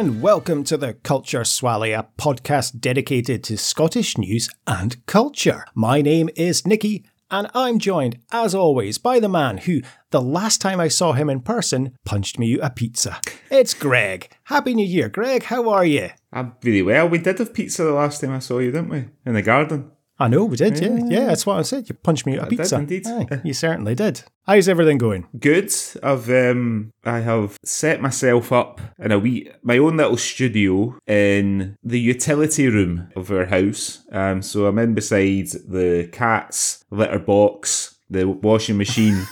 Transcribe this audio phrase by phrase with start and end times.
[0.00, 5.66] And welcome to the Culture Swally, a podcast dedicated to Scottish news and culture.
[5.74, 10.62] My name is Nikki, and I'm joined, as always, by the man who, the last
[10.62, 13.20] time I saw him in person, punched me a pizza.
[13.50, 14.34] It's Greg.
[14.44, 15.42] Happy New Year, Greg.
[15.42, 16.08] How are you?
[16.32, 17.06] I'm really well.
[17.06, 19.04] We did have pizza the last time I saw you, didn't we?
[19.26, 19.92] In the garden.
[20.20, 21.26] I know we did, yeah, yeah.
[21.28, 21.88] that's what I said.
[21.88, 22.76] You punched me a I pizza.
[22.76, 23.06] indeed.
[23.06, 24.22] Aye, you certainly did.
[24.46, 25.26] How's everything going?
[25.38, 25.72] Good.
[26.02, 31.76] I've um I have set myself up in a wee my own little studio in
[31.82, 34.04] the utility room of our house.
[34.12, 39.26] Um so I'm in beside the cat's litter box, the washing machine.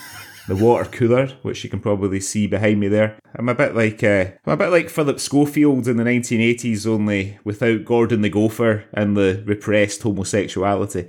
[0.49, 3.19] The water cooler, which you can probably see behind me there.
[3.37, 7.39] I'm a bit like uh, I'm a bit like Philip Schofield in the 1980s, only
[7.45, 11.09] without Gordon the Gopher and the repressed homosexuality.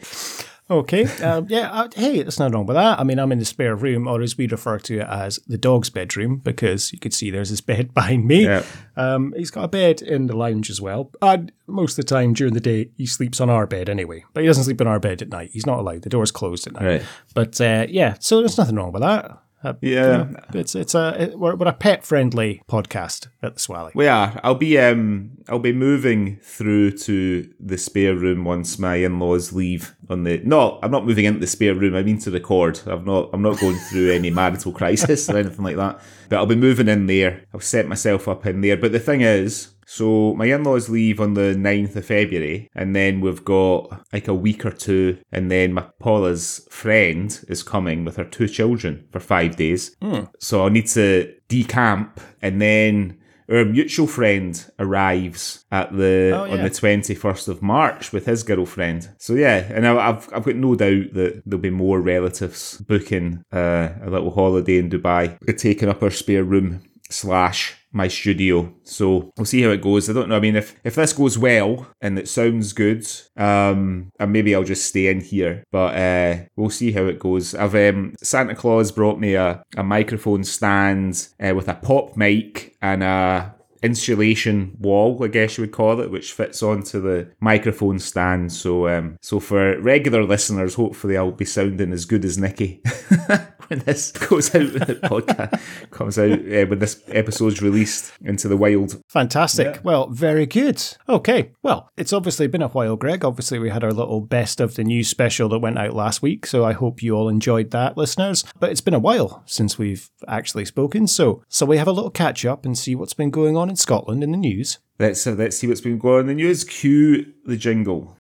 [0.69, 1.05] Okay.
[1.23, 1.71] Um, yeah.
[1.71, 2.99] Uh, hey, there's nothing wrong with that.
[2.99, 5.57] I mean, I'm in the spare room, or as we refer to it as the
[5.57, 8.45] dog's bedroom, because you could see there's his bed behind me.
[8.45, 8.63] Yeah.
[8.95, 11.11] Um, he's got a bed in the lounge as well.
[11.21, 14.23] And most of the time during the day, he sleeps on our bed anyway.
[14.33, 15.51] But he doesn't sleep in our bed at night.
[15.53, 16.03] He's not allowed.
[16.03, 16.85] The door's closed at night.
[16.85, 17.05] Right.
[17.33, 19.39] But uh, yeah, so there's nothing wrong with that.
[19.63, 20.27] Uh, Yeah.
[20.53, 23.91] It's it's a it, we're, we're a pet friendly podcast at the Swally.
[23.93, 24.39] We are.
[24.43, 29.95] I'll be um I'll be moving through to the spare room once my in-laws leave
[30.09, 31.95] on the No, I'm not moving into the spare room.
[31.95, 32.79] I mean to record.
[32.87, 35.99] I've not I'm not going through any marital crisis or anything like that.
[36.29, 37.43] But I'll be moving in there.
[37.53, 38.77] I've set myself up in there.
[38.77, 43.21] But the thing is, so my in-laws leave on the 9th of February and then
[43.21, 43.77] we've got
[44.13, 48.47] like a week or two and then my Paula's friend is coming with her two
[48.47, 49.95] children for 5 days.
[50.39, 53.17] So I'll need to decamp and then
[53.51, 58.43] our mutual friend arrives at the Oh, on the twenty first of March with his
[58.43, 59.09] girlfriend.
[59.17, 63.43] So yeah, and I- I've I've got no doubt that there'll be more relatives booking
[63.51, 65.23] uh, a little holiday in Dubai,
[65.57, 68.73] taking up our spare room slash my studio.
[68.83, 70.09] So we'll see how it goes.
[70.09, 70.37] I don't know.
[70.37, 73.05] I mean, if if this goes well and it sounds good,
[73.37, 75.63] um, and maybe I'll just stay in here.
[75.71, 77.55] But uh, we'll see how it goes.
[77.55, 82.75] I've um, Santa Claus brought me a a microphone stand uh, with a pop mic
[82.81, 87.99] and a insulation wall, I guess you would call it, which fits onto the microphone
[87.99, 88.51] stand.
[88.51, 92.81] So, um, so for regular listeners, hopefully I'll be sounding as good as Nikki
[93.67, 94.61] when this goes out.
[94.61, 99.01] When the podcast comes out uh, when this episode's released into the wild.
[99.07, 99.79] Fantastic.
[99.83, 100.83] Well, very good.
[101.07, 101.51] Okay.
[101.63, 103.23] Well, it's obviously been a while, Greg.
[103.23, 106.45] Obviously, we had our little best of the news special that went out last week.
[106.45, 108.43] So I hope you all enjoyed that, listeners.
[108.59, 111.07] But it's been a while since we've actually spoken.
[111.07, 113.75] So, so we have a little catch up and see what's been going on in
[113.75, 114.79] Scotland in the news.
[114.97, 116.63] Let's uh, let's see what's been going on in the news.
[116.63, 118.17] Cue the jingle.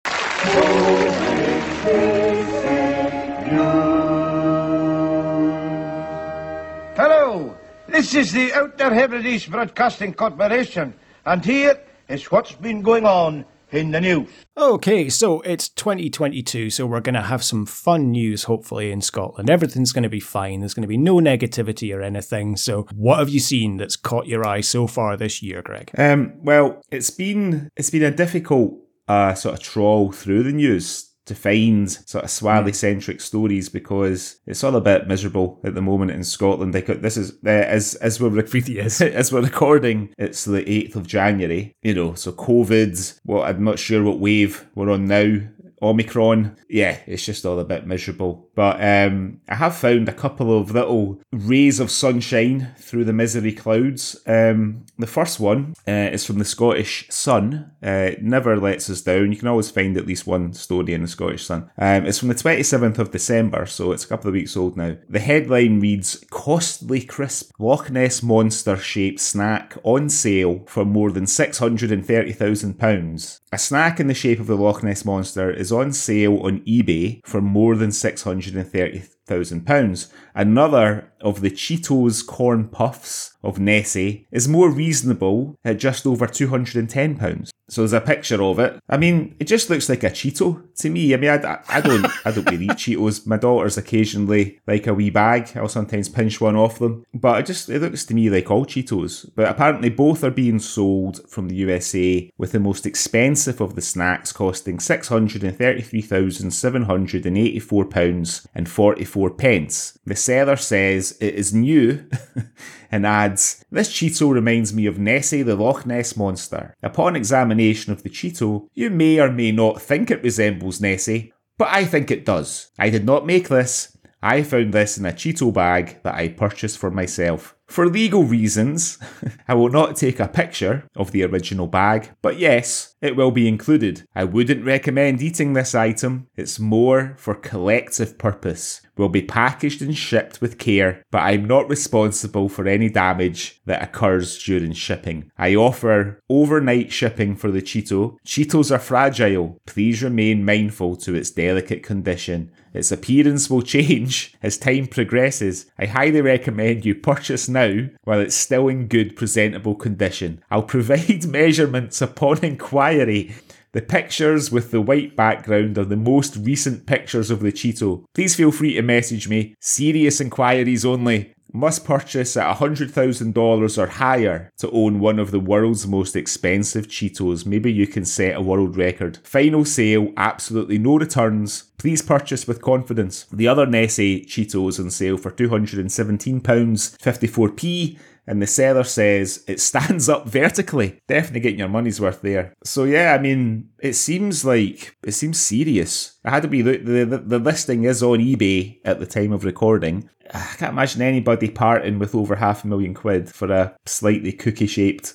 [6.97, 7.57] Hello,
[7.89, 13.91] this is the Outer Hebrides Broadcasting Corporation, and here is what's been going on in
[13.91, 14.29] the news.
[14.57, 19.51] Okay, so it's 2022, so we're going to have some fun news, hopefully, in Scotland.
[19.51, 20.61] Everything's going to be fine.
[20.61, 22.57] There's going to be no negativity or anything.
[22.57, 25.91] So, what have you seen that's caught your eye so far this year, Greg?
[25.99, 28.75] Um, well, it's been it's been a difficult
[29.09, 34.41] uh, sort of trawl through the news to find sort of Swally centric stories because
[34.47, 36.73] it's all a bit miserable at the moment in Scotland.
[36.75, 38.55] This is uh, as as we're rec-
[39.01, 41.77] as we're recording, it's the eighth of January.
[41.83, 45.41] You know, so COVID's Well, I'm not sure what wave we're on now.
[45.83, 48.49] Omicron, yeah, it's just all a bit miserable.
[48.55, 53.53] But um, I have found a couple of little rays of sunshine through the misery
[53.53, 54.21] clouds.
[54.27, 57.73] Um, the first one uh, is from the Scottish Sun.
[57.85, 59.33] Uh, it never lets us down.
[59.33, 61.71] You can always find at least one story in the Scottish Sun.
[61.79, 64.97] Um, it's from the 27th of December, so it's a couple of weeks old now.
[65.09, 71.25] The headline reads Costly crisp Loch Ness monster shaped snack on sale for more than
[71.25, 73.41] £630,000.
[73.53, 77.25] A snack in the shape of the Loch Ness monster is on sale on eBay
[77.25, 80.13] for more than £630,000.
[80.37, 87.51] Another of the Cheetos corn puffs of Nessie is more reasonable at just over £210.
[87.69, 88.79] So there's a picture of it.
[88.89, 91.13] I mean, it just looks like a Cheeto to me.
[91.15, 93.27] I mean, I, I don't, I don't really eat Cheetos.
[93.27, 95.51] My daughters occasionally like a wee bag.
[95.57, 98.67] I'll sometimes pinch one off them, but it just it looks to me like all
[98.67, 99.31] Cheetos.
[99.35, 103.83] But apparently, both are being sold from the USA, with the most expensive of the
[103.83, 109.99] snacks costing six hundred and thirty-three thousand seven hundred and eighty-four pounds and forty-four pence.
[110.05, 112.05] The seller says it is new.
[112.91, 116.75] and adds, This Cheeto reminds me of Nessie the Loch Ness Monster.
[116.83, 121.69] Upon examination of the Cheeto, you may or may not think it resembles Nessie, but
[121.69, 122.71] I think it does.
[122.79, 123.97] I did not make this.
[124.23, 127.55] I found this in a Cheeto bag that I purchased for myself.
[127.69, 128.99] For legal reasons,
[129.49, 133.47] I will not take a picture of the original bag, but yes, it will be
[133.47, 134.05] included.
[134.15, 138.81] I wouldn't recommend eating this item, it's more for collective purpose.
[138.97, 143.83] Will be packaged and shipped with care, but I'm not responsible for any damage that
[143.83, 145.31] occurs during shipping.
[145.37, 148.17] I offer overnight shipping for the Cheeto.
[148.27, 149.59] Cheetos are fragile.
[149.67, 152.51] Please remain mindful to its delicate condition.
[152.73, 155.67] Its appearance will change as time progresses.
[155.79, 160.43] I highly recommend you purchase now while it's still in good, presentable condition.
[160.51, 163.35] I'll provide measurements upon inquiry.
[163.77, 168.07] The pictures with the white background are the most recent pictures of the Cheeto.
[168.15, 169.55] Please feel free to message me.
[169.61, 171.35] Serious inquiries only.
[171.53, 177.45] Must purchase at $100,000 or higher to own one of the world's most expensive Cheetos.
[177.45, 179.19] Maybe you can set a world record.
[179.23, 181.65] Final sale, absolutely no returns.
[181.77, 183.27] Please purchase with confidence.
[183.31, 190.29] The other Nessie Cheetos on sale for £217.54p and the seller says it stands up
[190.29, 190.99] vertically.
[191.09, 192.55] Definitely getting your money's worth there.
[192.65, 196.19] So yeah, I mean, it seems like it seems serious.
[196.25, 199.45] I had to be the, the the listing is on eBay at the time of
[199.45, 200.09] recording.
[200.33, 204.67] I can't imagine anybody parting with over half a million quid for a slightly cookie
[204.67, 205.15] shaped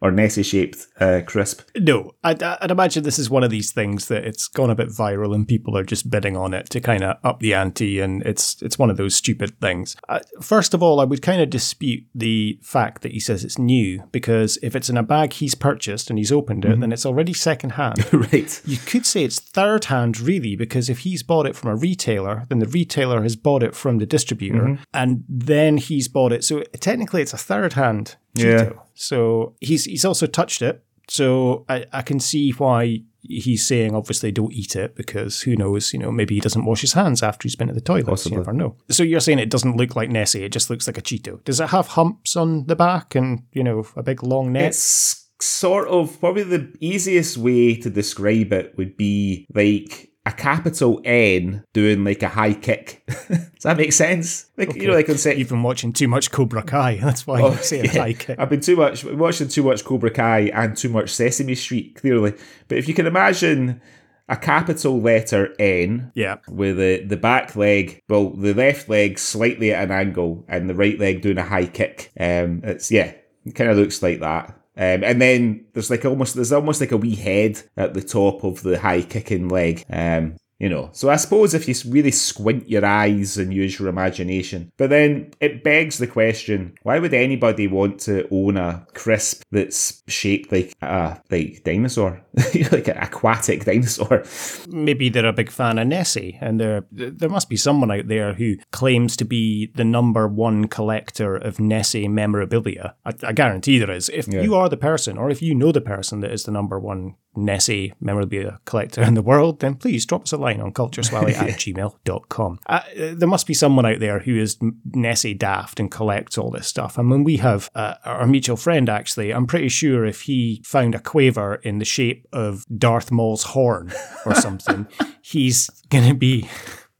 [0.00, 1.62] or Nessie shaped uh, crisp.
[1.76, 4.88] No, I'd, I'd, imagine this is one of these things that it's gone a bit
[4.88, 8.22] viral and people are just bidding on it to kind of up the ante, and
[8.22, 9.96] it's it's one of those stupid things.
[10.08, 13.58] Uh, first of all, I would kind of dispute the fact that he says it's
[13.58, 16.80] new because if it's in a bag he's purchased and he's opened it, mm-hmm.
[16.80, 18.12] then it's already second hand.
[18.32, 18.60] right.
[18.64, 22.44] You could say it's third hand, really, because if he's bought it from a retailer,
[22.48, 24.82] then the retailer has bought it from the distributor, mm-hmm.
[24.94, 26.44] and then he's bought it.
[26.44, 28.74] So technically, it's a third hand Cheeto.
[28.74, 28.80] Yeah.
[28.94, 30.84] So he's he's also touched it.
[31.08, 35.92] So I, I can see why he's saying obviously don't eat it because who knows,
[35.92, 38.06] you know, maybe he doesn't wash his hands after he's been at the toilet.
[38.06, 38.36] Possibly.
[38.36, 38.76] You never know.
[38.90, 41.42] So you're saying it doesn't look like Nessie, it just looks like a Cheeto.
[41.44, 44.68] Does it have humps on the back and, you know, a big long neck?
[44.68, 51.00] It's sort of probably the easiest way to describe it would be like a capital
[51.06, 53.02] N doing like a high kick.
[53.06, 54.50] Does that make sense?
[54.58, 54.80] Like okay.
[54.82, 55.38] you know, like on set.
[55.38, 56.96] You've been watching too much Cobra Kai.
[57.02, 57.92] That's why oh, you're saying yeah.
[57.92, 58.38] high kick.
[58.38, 61.94] I've been too much watching too much Cobra Kai and too much Sesame Street.
[61.94, 62.34] Clearly,
[62.68, 63.80] but if you can imagine
[64.28, 66.12] a capital letter N.
[66.14, 66.36] Yeah.
[66.46, 70.74] With the, the back leg, well, the left leg slightly at an angle and the
[70.74, 72.12] right leg doing a high kick.
[72.20, 73.14] Um, it's, yeah,
[73.46, 74.54] it kind of looks like that.
[74.78, 78.44] Um, and then there's like almost there's almost like a wee head at the top
[78.44, 79.84] of the high kicking leg.
[79.90, 80.90] Um, you know.
[80.92, 85.30] So I suppose if you really squint your eyes and use your imagination, but then
[85.40, 90.74] it begs the question: Why would anybody want to own a crisp that's shaped like
[90.82, 92.22] a like dinosaur,
[92.72, 94.24] like an aquatic dinosaur?
[94.68, 98.34] Maybe they're a big fan of Nessie, and there there must be someone out there
[98.34, 102.94] who claims to be the number one collector of Nessie memorabilia.
[103.04, 104.08] I, I guarantee there is.
[104.08, 104.42] If yeah.
[104.42, 107.14] you are the person, or if you know the person that is the number one
[107.44, 111.48] Nessie memorabilia collector in the world, then please drop us a line on cultureswally at
[111.58, 112.60] gmail.com.
[112.66, 114.58] Uh, there must be someone out there who is
[114.92, 116.98] Nessie daft and collects all this stuff.
[116.98, 120.94] And when we have uh, our mutual friend, actually, I'm pretty sure if he found
[120.94, 123.92] a quaver in the shape of Darth Maul's horn
[124.26, 124.86] or something,
[125.22, 126.48] he's going to be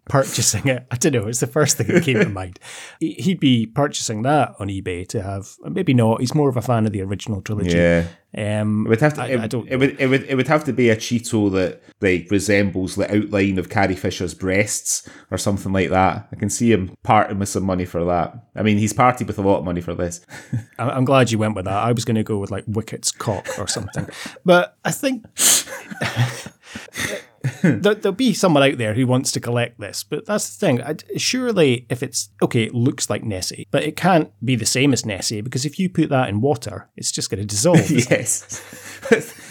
[0.08, 0.86] purchasing it.
[0.90, 1.28] I don't know.
[1.28, 2.58] It's the first thing that came to mind.
[3.00, 5.54] He'd be purchasing that on eBay to have.
[5.62, 6.20] Maybe not.
[6.20, 7.76] He's more of a fan of the original trilogy.
[7.76, 8.06] Yeah.
[8.36, 9.22] Um, it would have to.
[9.22, 9.66] I, it, I don't.
[9.68, 9.98] It would.
[9.98, 10.24] It would.
[10.24, 14.34] It would have to be a Cheeto that like resembles the outline of Carrie Fisher's
[14.34, 16.28] breasts or something like that.
[16.30, 18.48] I can see him parting with some money for that.
[18.54, 20.20] I mean, he's partied with a lot of money for this.
[20.78, 21.82] I'm glad you went with that.
[21.82, 24.06] I was going to go with like Wicket's cock or something,
[24.44, 25.24] but I think.
[27.62, 30.82] there, will be someone out there who wants to collect this, but that's the thing.
[30.82, 34.92] I, surely, if it's okay, it looks like Nessie, but it can't be the same
[34.92, 37.90] as Nessie because if you put that in water, it's just going to dissolve.
[37.90, 38.62] yes.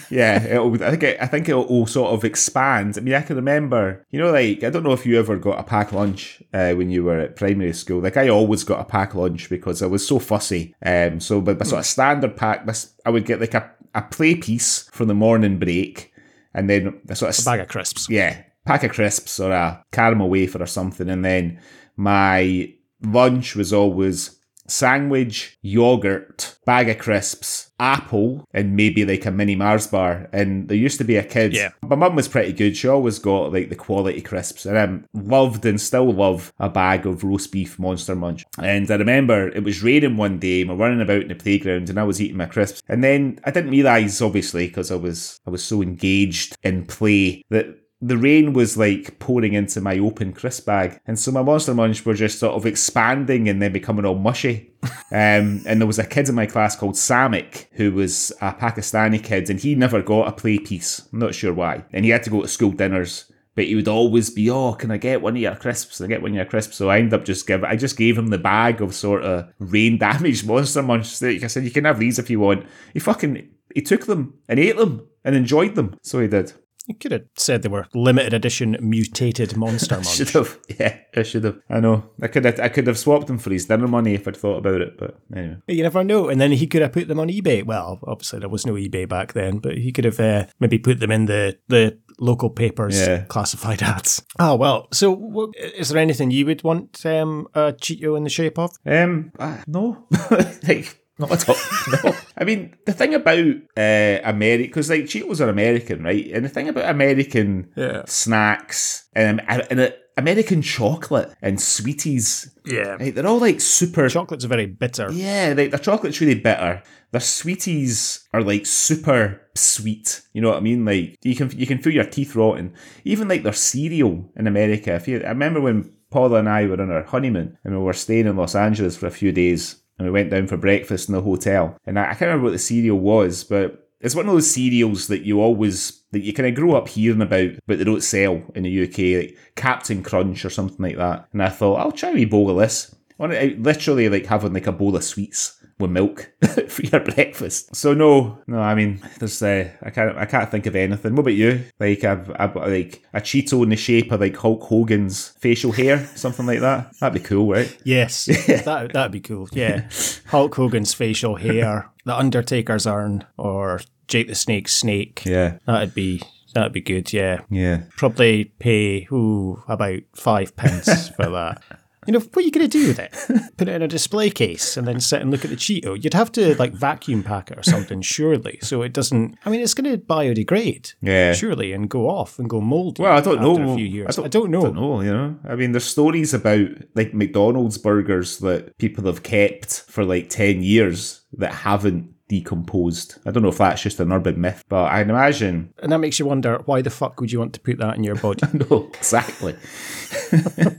[0.10, 2.98] yeah, it'll, I think it, I think it'll all sort of expand.
[2.98, 5.60] I mean, I can remember, you know, like I don't know if you ever got
[5.60, 8.02] a pack lunch uh, when you were at primary school.
[8.02, 10.76] Like I always got a pack lunch because I was so fussy.
[10.86, 12.68] Um, so but my sort of standard pack,
[13.06, 16.14] I would get like a, a play piece for the morning break
[16.58, 18.10] and then a sort of a bag of crisps.
[18.10, 21.62] Yeah, pack of crisps or a caramel wafer or something, and then
[21.96, 22.74] my
[23.04, 24.37] lunch was always
[24.68, 30.30] sandwich, yogurt, bag of crisps, apple, and maybe like a mini Mars bar.
[30.34, 31.54] And there used to be a kid.
[31.54, 31.70] Yeah.
[31.82, 32.76] My mum was pretty good.
[32.76, 34.66] She always got like the quality crisps.
[34.66, 38.46] And I loved and still love a bag of roast beef monster munch.
[38.62, 41.90] And I remember it was raining one day and we're running about in the playground
[41.90, 42.82] and I was eating my crisps.
[42.88, 47.44] And then I didn't realise, obviously, because I was I was so engaged in play
[47.50, 47.68] that
[48.00, 52.06] the rain was like pouring into my open crisp bag, and so my Monster Munch
[52.06, 54.72] were just sort of expanding and then becoming all mushy.
[55.12, 59.24] um, and there was a kid in my class called Samik who was a Pakistani
[59.24, 61.08] kid, and he never got a play piece.
[61.12, 63.32] I'm not sure why, and he had to go to school dinners.
[63.56, 65.98] But he would always be, oh, can I get one of your crisps?
[65.98, 66.76] Can I get one of your crisps?
[66.76, 69.52] So I ended up just giving, I just gave him the bag of sort of
[69.58, 71.20] rain damaged monster munch.
[71.24, 72.68] Like I said, you can have these if you want.
[72.94, 75.96] He fucking, he took them and ate them and enjoyed them.
[76.04, 76.54] So he did.
[76.88, 80.08] You could have said they were limited edition mutated monster munch.
[80.16, 80.58] should have.
[80.80, 81.60] Yeah, I should have.
[81.70, 82.10] I know.
[82.22, 82.60] I could have.
[82.62, 84.98] I could have swapped them for his dinner money if I'd thought about it.
[84.98, 86.30] But anyway, You never know.
[86.30, 87.64] And then he could have put them on eBay.
[87.66, 91.00] Well, obviously there was no eBay back then, but he could have uh, maybe put
[91.02, 93.26] them in the the local papers Yeah.
[93.26, 94.24] classified ads.
[94.40, 94.88] Oh well.
[94.94, 98.72] So w- is there anything you would want um, a Cheeto in the shape of?
[98.86, 100.08] um, uh, no,
[100.68, 101.56] like not at all.
[102.04, 103.40] No, I mean the thing about
[103.78, 106.28] uh, America, because like Cheetos are American, right?
[106.34, 108.04] And the thing about American Yeah.
[108.06, 112.96] snacks and and uh, American chocolate and sweeties, Yeah.
[113.00, 113.14] right?
[113.14, 115.12] They're all like super Chocolate's very bitter.
[115.12, 116.82] Yeah, like their chocolate's really bitter.
[117.12, 120.22] Their sweeties are like super sweet.
[120.34, 120.86] You know what I mean?
[120.86, 122.74] Like you can you can feel your teeth rotting.
[123.04, 124.94] Even like their cereal in America.
[124.96, 127.94] If you, I remember when Paula and I were on our honeymoon and we were
[127.94, 131.16] staying in Los Angeles for a few days and we went down for breakfast in
[131.16, 131.78] the hotel.
[131.86, 135.08] And I, I can't remember what the cereal was, but it's one of those cereals
[135.08, 138.42] that you always that you kind of grow up hearing about, but they don't sell
[138.56, 141.28] in the UK, like Captain Crunch or something like that.
[141.34, 142.96] And I thought I'll try a wee bowl of this.
[143.20, 146.32] It, literally like having like a bowl of sweets with milk
[146.68, 147.76] for your breakfast.
[147.76, 151.16] So no, no, I mean, there's uh, I can't I can't think of anything.
[151.16, 151.64] What about you?
[151.80, 155.72] Like I've, I've got, like a Cheeto in the shape of like Hulk Hogan's facial
[155.72, 156.98] hair, something like that.
[157.00, 157.76] That'd be cool, right?
[157.84, 159.48] Yes, that that'd be cool.
[159.52, 159.88] Yeah,
[160.28, 165.24] Hulk Hogan's facial hair, the Undertaker's urn, or Jake the Snake's snake.
[165.26, 166.22] Yeah, That'd be
[166.54, 167.14] that'd be good.
[167.14, 167.84] Yeah, yeah.
[167.98, 171.62] probably pay ooh about five pence for that.
[172.08, 173.12] You know, what are you going to do with it?
[173.58, 176.02] Put it in a display case and then sit and look at the Cheeto.
[176.02, 179.38] You'd have to like vacuum pack it or something, surely, so it doesn't.
[179.46, 181.34] I mean, it's going to biodegrade, Yeah.
[181.34, 183.04] surely, and go off and go moldy.
[183.04, 183.74] Well, I don't know.
[183.74, 184.62] A few years, I I don't, don't, know.
[184.62, 185.02] don't know.
[185.02, 190.06] You know, I mean, there's stories about like McDonald's burgers that people have kept for
[190.06, 193.18] like ten years that haven't decomposed.
[193.26, 195.74] I don't know if that's just an urban myth, but I'd imagine.
[195.82, 198.04] And that makes you wonder why the fuck would you want to put that in
[198.04, 198.42] your body?
[198.70, 199.56] No, exactly.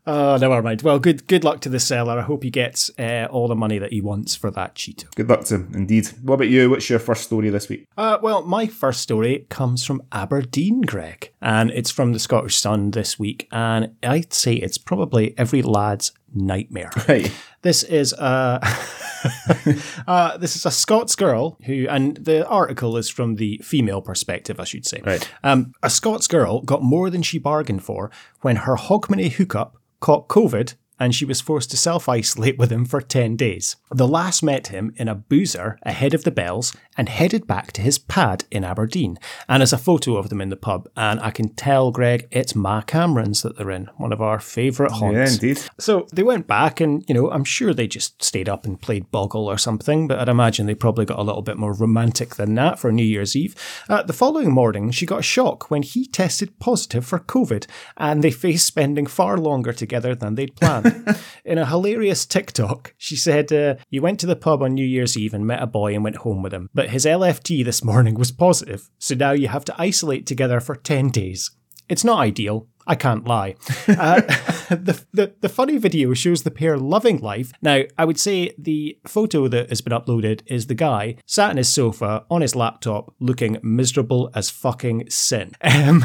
[0.07, 0.81] Oh, never mind.
[0.83, 2.19] Well, good good luck to the seller.
[2.19, 5.15] I hope he gets uh, all the money that he wants for that Cheeto.
[5.15, 6.09] Good luck to him, indeed.
[6.23, 6.71] What about you?
[6.71, 7.87] What's your first story this week?
[7.97, 12.93] Uh, well, my first story comes from Aberdeen, Greg, and it's from the Scottish Sun
[12.93, 16.91] this week, and I'd say it's probably every lad's nightmare.
[17.09, 17.31] Right.
[17.63, 18.61] This is a
[20.07, 24.61] uh, this is a Scots girl who, and the article is from the female perspective,
[24.61, 25.03] I should say.
[25.05, 25.29] Right.
[25.43, 28.11] Um, a Scots girl got more than she bargained for
[28.41, 32.85] when her Hogmanay hookup caught COVID and she was forced to self isolate with him
[32.85, 33.77] for 10 days.
[33.91, 37.81] The lass met him in a boozer ahead of the bells and headed back to
[37.81, 39.19] his pad in Aberdeen.
[39.49, 42.57] And there's a photo of them in the pub, and I can tell, Greg, it's
[42.57, 45.15] Ma Cameron's that they're in, one of our favourite haunts.
[45.17, 45.61] Yeah, indeed.
[45.79, 49.11] So they went back, and you know, I'm sure they just stayed up and played
[49.13, 52.55] Boggle or something, but I'd imagine they probably got a little bit more romantic than
[52.57, 53.55] that for New Year's Eve.
[53.89, 58.25] Uh, the following morning, she got a shock when he tested positive for COVID, and
[58.25, 61.17] they faced spending far longer together than they'd planned.
[61.45, 65.17] In a hilarious TikTok, she said, uh, You went to the pub on New Year's
[65.17, 68.15] Eve and met a boy and went home with him, but his LFT this morning
[68.15, 71.51] was positive, so now you have to isolate together for 10 days.
[71.89, 72.67] It's not ideal.
[72.89, 73.55] I can't lie.
[73.87, 74.21] Uh,
[74.71, 77.53] the, the the funny video shows the pair loving life.
[77.61, 81.59] Now, I would say the photo that has been uploaded is the guy sat on
[81.59, 85.53] his sofa on his laptop, looking miserable as fucking sin.
[85.79, 86.05] Um,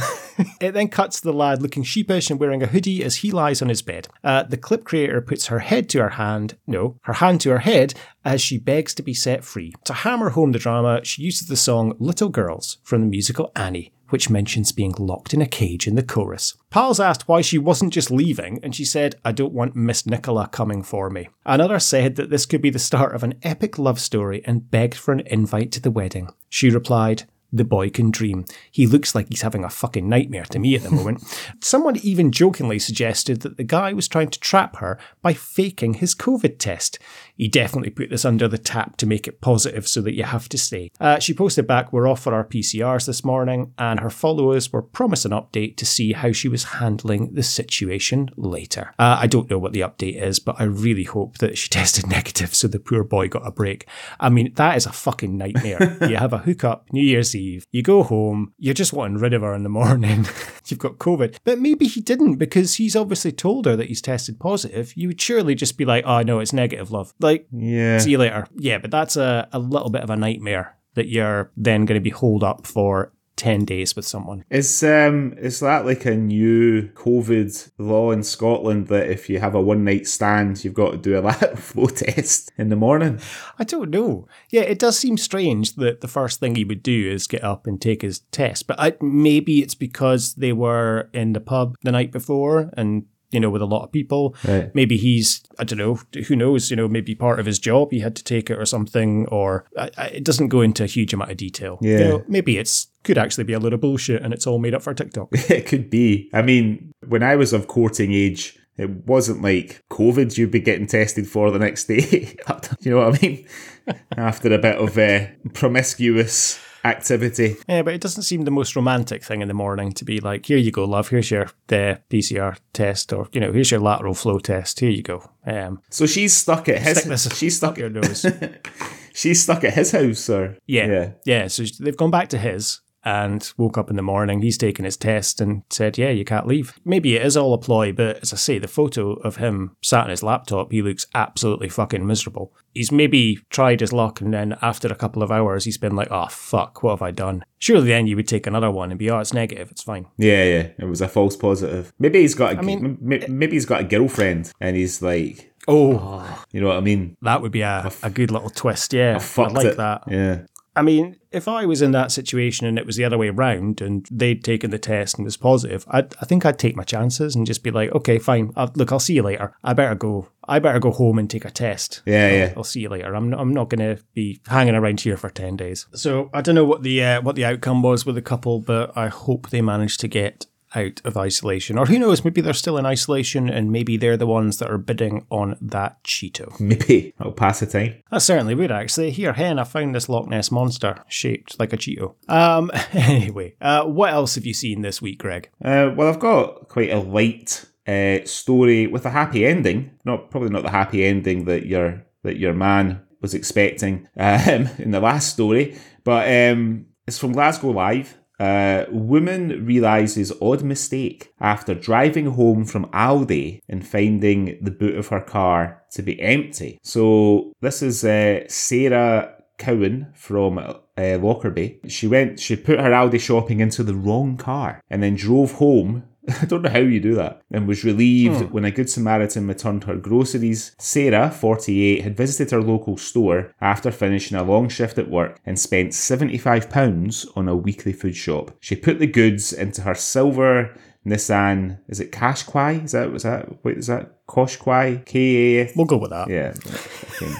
[0.61, 3.61] it then cuts to the lad looking sheepish and wearing a hoodie as he lies
[3.61, 4.07] on his bed.
[4.23, 7.59] Uh, the clip creator puts her head to her hand, no, her hand to her
[7.59, 9.73] head as she begs to be set free.
[9.85, 13.91] To hammer home the drama, she uses the song Little Girls from the musical Annie
[14.13, 16.55] which mentions being locked in a cage in the chorus.
[16.69, 20.47] Pals asked why she wasn't just leaving, and she said, I don't want Miss Nicola
[20.49, 21.29] coming for me.
[21.47, 24.93] Another said that this could be the start of an epic love story and begged
[24.93, 26.29] for an invite to the wedding.
[26.47, 28.45] She replied, the boy can dream.
[28.71, 31.23] He looks like he's having a fucking nightmare to me at the moment.
[31.61, 36.15] Someone even jokingly suggested that the guy was trying to trap her by faking his
[36.15, 36.97] COVID test.
[37.35, 40.49] He definitely put this under the tap to make it positive so that you have
[40.49, 40.91] to stay.
[40.99, 44.81] Uh, she posted back, We're off for our PCRs this morning, and her followers were
[44.81, 48.93] promised an update to see how she was handling the situation later.
[48.99, 52.07] Uh, I don't know what the update is, but I really hope that she tested
[52.07, 53.87] negative so the poor boy got a break.
[54.19, 55.97] I mean, that is a fucking nightmare.
[56.09, 57.67] you have a hookup New Year's Eve Eve.
[57.71, 60.27] You go home, you're just wanting rid of her in the morning.
[60.67, 61.37] You've got COVID.
[61.43, 64.95] But maybe he didn't because he's obviously told her that he's tested positive.
[64.95, 67.13] You would surely just be like, oh, no, it's negative, love.
[67.23, 67.97] Like, Yeah.
[67.99, 68.45] see you later.
[68.55, 72.03] Yeah, but that's a, a little bit of a nightmare that you're then going to
[72.03, 74.45] be holed up for 10 days with someone.
[74.51, 79.55] Is um is that like a new COVID law in Scotland that if you have
[79.55, 83.19] a one night stand, you've got to do a lateral flow test in the morning?
[83.57, 84.27] I don't know.
[84.51, 87.65] Yeah, it does seem strange that the first thing he would do is get up
[87.65, 88.67] and take his test.
[88.67, 93.39] But I, maybe it's because they were in the pub the night before and, you
[93.39, 94.35] know, with a lot of people.
[94.47, 94.73] Right.
[94.75, 95.95] Maybe he's, I don't know,
[96.27, 98.65] who knows, you know, maybe part of his job he had to take it or
[98.65, 99.27] something.
[99.27, 101.77] Or I, I, it doesn't go into a huge amount of detail.
[101.81, 101.97] You Yeah.
[102.07, 104.81] know, maybe it's could actually be a load of bullshit and it's all made up
[104.81, 105.27] for TikTok.
[105.49, 106.29] It could be.
[106.33, 110.87] I mean, when I was of courting age, it wasn't like COVID you'd be getting
[110.87, 112.35] tested for the next day.
[112.81, 113.47] you know what I mean?
[114.17, 117.55] After a bit of uh, promiscuous activity.
[117.67, 120.45] Yeah, but it doesn't seem the most romantic thing in the morning to be like,
[120.45, 124.13] here you go, love, here's your the PCR test, or you know, here's your lateral
[124.13, 124.79] flow test.
[124.79, 125.29] Here you go.
[125.45, 127.03] Um, So she's stuck at his.
[127.03, 127.71] this She's stuck.
[127.71, 128.25] up your nose.
[129.15, 131.11] She's stuck at his house, or Yeah, yeah.
[131.25, 131.47] yeah.
[131.47, 134.41] So they've gone back to his and woke up in the morning.
[134.41, 137.57] He's taken his test and said, "Yeah, you can't leave." Maybe it is all a
[137.57, 141.05] ploy, but as I say, the photo of him sat on his laptop, he looks
[141.13, 142.53] absolutely fucking miserable.
[142.73, 146.07] He's maybe tried his luck, and then after a couple of hours, he's been like,
[146.11, 149.09] "Oh fuck, what have I done?" Surely then you would take another one and be,
[149.09, 150.67] "Oh, it's negative, it's fine." Yeah, yeah.
[150.79, 151.93] It was a false positive.
[151.99, 152.57] Maybe he's got.
[152.59, 156.75] A, mean- m- maybe he's got a girlfriend, and he's like, Oh, you know what
[156.77, 157.15] I mean?
[157.21, 158.91] that would be a, a good little twist.
[158.93, 159.77] Yeah, I, Fucked like it.
[159.77, 160.03] that.
[160.09, 160.41] Yeah.
[160.75, 163.79] I mean, if I was in that situation and it was the other way around
[163.79, 167.35] and they'd taken the test and was positive, I'd, I think I'd take my chances
[167.35, 168.51] and just be like, okay, fine.
[168.55, 169.55] I'll, look, I'll see you later.
[169.63, 170.29] I better go.
[170.45, 172.01] I better go home and take a test.
[172.05, 172.53] Yeah, I'll, yeah.
[172.57, 173.15] I'll see you later.
[173.15, 175.87] I'm not, I'm not going to be hanging around here for ten days.
[175.93, 178.97] So I don't know what the uh, what the outcome was with the couple, but
[178.97, 181.77] I hope they managed to get out of isolation.
[181.77, 182.23] Or who knows?
[182.23, 186.03] Maybe they're still in isolation and maybe they're the ones that are bidding on that
[186.03, 186.59] Cheeto.
[186.59, 188.01] Maybe I'll pass the time.
[188.11, 189.11] I certainly would actually.
[189.11, 192.15] Here, hen, I found this Loch Ness monster shaped like a Cheeto.
[192.29, 195.49] Um, anyway, uh, what else have you seen this week, Greg?
[195.63, 199.91] Uh, well, I've got quite a light uh, story with a happy ending.
[200.05, 204.91] Not probably not the happy ending that your that your man was expecting um, in
[204.91, 208.17] the last story, but um, it's from Glasgow Live.
[208.43, 215.07] Uh, woman realizes odd mistake after driving home from Aldi and finding the boot of
[215.07, 216.77] her car to be empty.
[216.83, 219.15] So this is uh, Sarah
[219.57, 221.79] Cowan from uh, Lockerbie.
[221.87, 226.03] She went, she put her Aldi shopping into the wrong car and then drove home.
[226.27, 227.41] I don't know how you do that.
[227.51, 230.75] And was relieved when a Good Samaritan returned her groceries.
[230.79, 235.59] Sarah, 48, had visited her local store after finishing a long shift at work and
[235.59, 238.51] spent £75 on a weekly food shop.
[238.59, 240.73] She put the goods into her silver
[241.05, 242.85] Nissan, is it Qashqai?
[242.85, 245.05] Is that, was that, wait, is that Qashqai?
[245.05, 245.75] K-A-F?
[245.75, 246.29] We'll go with that.
[246.29, 247.35] Yeah, fucking,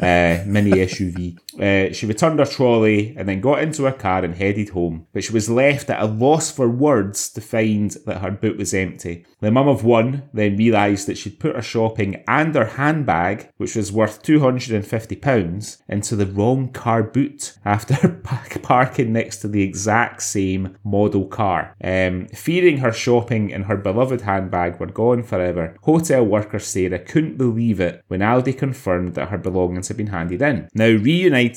[0.00, 1.38] uh, mini SUV.
[1.58, 5.24] Uh, she returned her trolley and then got into her car and headed home, but
[5.24, 9.24] she was left at a loss for words to find that her boot was empty.
[9.40, 13.74] The mum of one then realised that she'd put her shopping and her handbag, which
[13.74, 18.08] was worth £250, into the wrong car boot after
[18.62, 21.74] parking next to the exact same model car.
[21.82, 27.38] Um, fearing her shopping and her beloved handbag were gone forever, hotel worker Sarah couldn't
[27.38, 30.68] believe it when Aldi confirmed that her belongings had been handed in.
[30.74, 31.47] Now reunited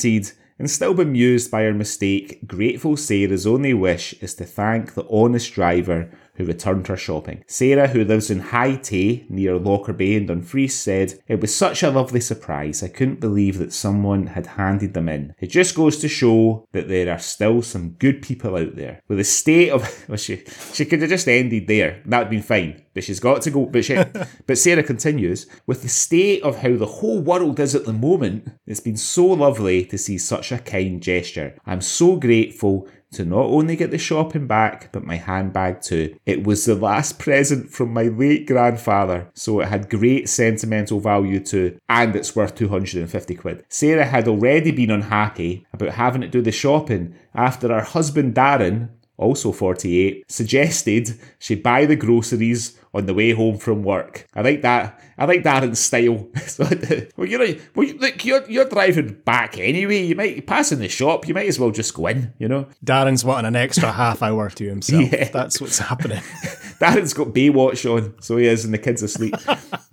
[0.59, 5.53] and still bemused by her mistake, grateful Sarah's only wish is to thank the honest
[5.53, 7.43] driver who returned her shopping.
[7.47, 12.21] Sarah, who lives in Hightae near Lockerbie and Dumfries, said, It was such a lovely
[12.21, 12.81] surprise.
[12.83, 15.33] I couldn't believe that someone had handed them in.
[15.39, 19.01] It just goes to show that there are still some good people out there.
[19.07, 22.01] With the state of well, she she could have just ended there.
[22.05, 22.83] That'd been fine.
[22.93, 23.95] But she's got to go but she
[24.47, 28.49] but Sarah continues, with the state of how the whole world is at the moment,
[28.65, 31.57] it's been so lovely to see such a kind gesture.
[31.65, 36.15] I'm so grateful to not only get the shopping back, but my handbag too.
[36.25, 41.39] It was the last present from my late grandfather, so it had great sentimental value
[41.39, 43.65] too, and it's worth 250 quid.
[43.69, 48.89] Sarah had already been unhappy about having to do the shopping after her husband Darren,
[49.21, 54.27] also 48, suggested she buy the groceries on the way home from work.
[54.35, 54.99] I like that.
[55.17, 56.27] I like Darren's style.
[57.17, 60.03] Well, you're, well, you- look, you're, you're driving back anyway.
[60.03, 61.27] You might pass in the shop.
[61.27, 62.67] You might as well just go in, you know?
[62.83, 65.11] Darren's wanting an extra half hour to himself.
[65.11, 65.29] Yeah.
[65.29, 66.17] That's what's happening.
[66.81, 69.35] Darren's got Baywatch on, so he is, and the kid's are asleep.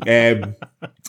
[0.07, 0.55] um,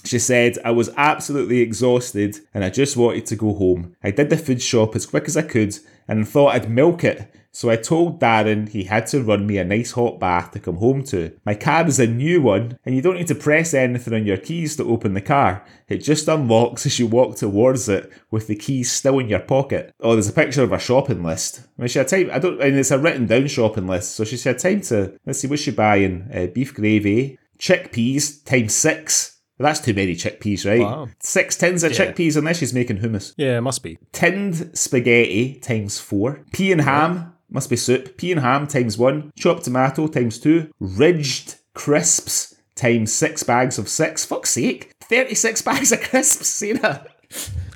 [0.04, 3.96] She said, I was absolutely exhausted and I just wanted to go home.
[4.04, 5.78] I did the food shop as quick as I could
[6.08, 7.34] and thought I'd milk it.
[7.52, 10.78] So I told Darren he had to run me a nice hot bath to come
[10.78, 11.32] home to.
[11.46, 14.38] My car is a new one, and you don't need to press anything on your
[14.38, 15.66] keys to open the car.
[15.88, 19.94] It just unlocks as you walk towards it with the keys still in your pocket.
[20.00, 21.62] Oh, there's a picture of a shopping list.
[21.78, 22.30] I mean, she had time.
[22.32, 22.62] I don't.
[22.62, 25.18] And it's a written down shopping list, so she had time to.
[25.26, 26.30] Let's see, what's she buying?
[26.34, 29.38] Uh, beef gravy, chickpeas times six.
[29.58, 30.80] That's too many chickpeas, right?
[30.80, 31.10] Wow.
[31.20, 31.98] Six tins of Yeah.
[32.14, 33.34] chickpeas unless she's making hummus.
[33.36, 33.98] Yeah, it must be.
[34.14, 36.46] Tinned spaghetti times four.
[36.54, 38.18] Pea and ham must be soup.
[38.18, 39.32] Pea and ham times one.
[39.38, 40.72] Chopped tomato times two.
[40.80, 44.26] Ridged crisps times six bags of six.
[44.26, 44.92] Fuck's sake.
[45.04, 47.06] 36 bags of crisps, Sarah.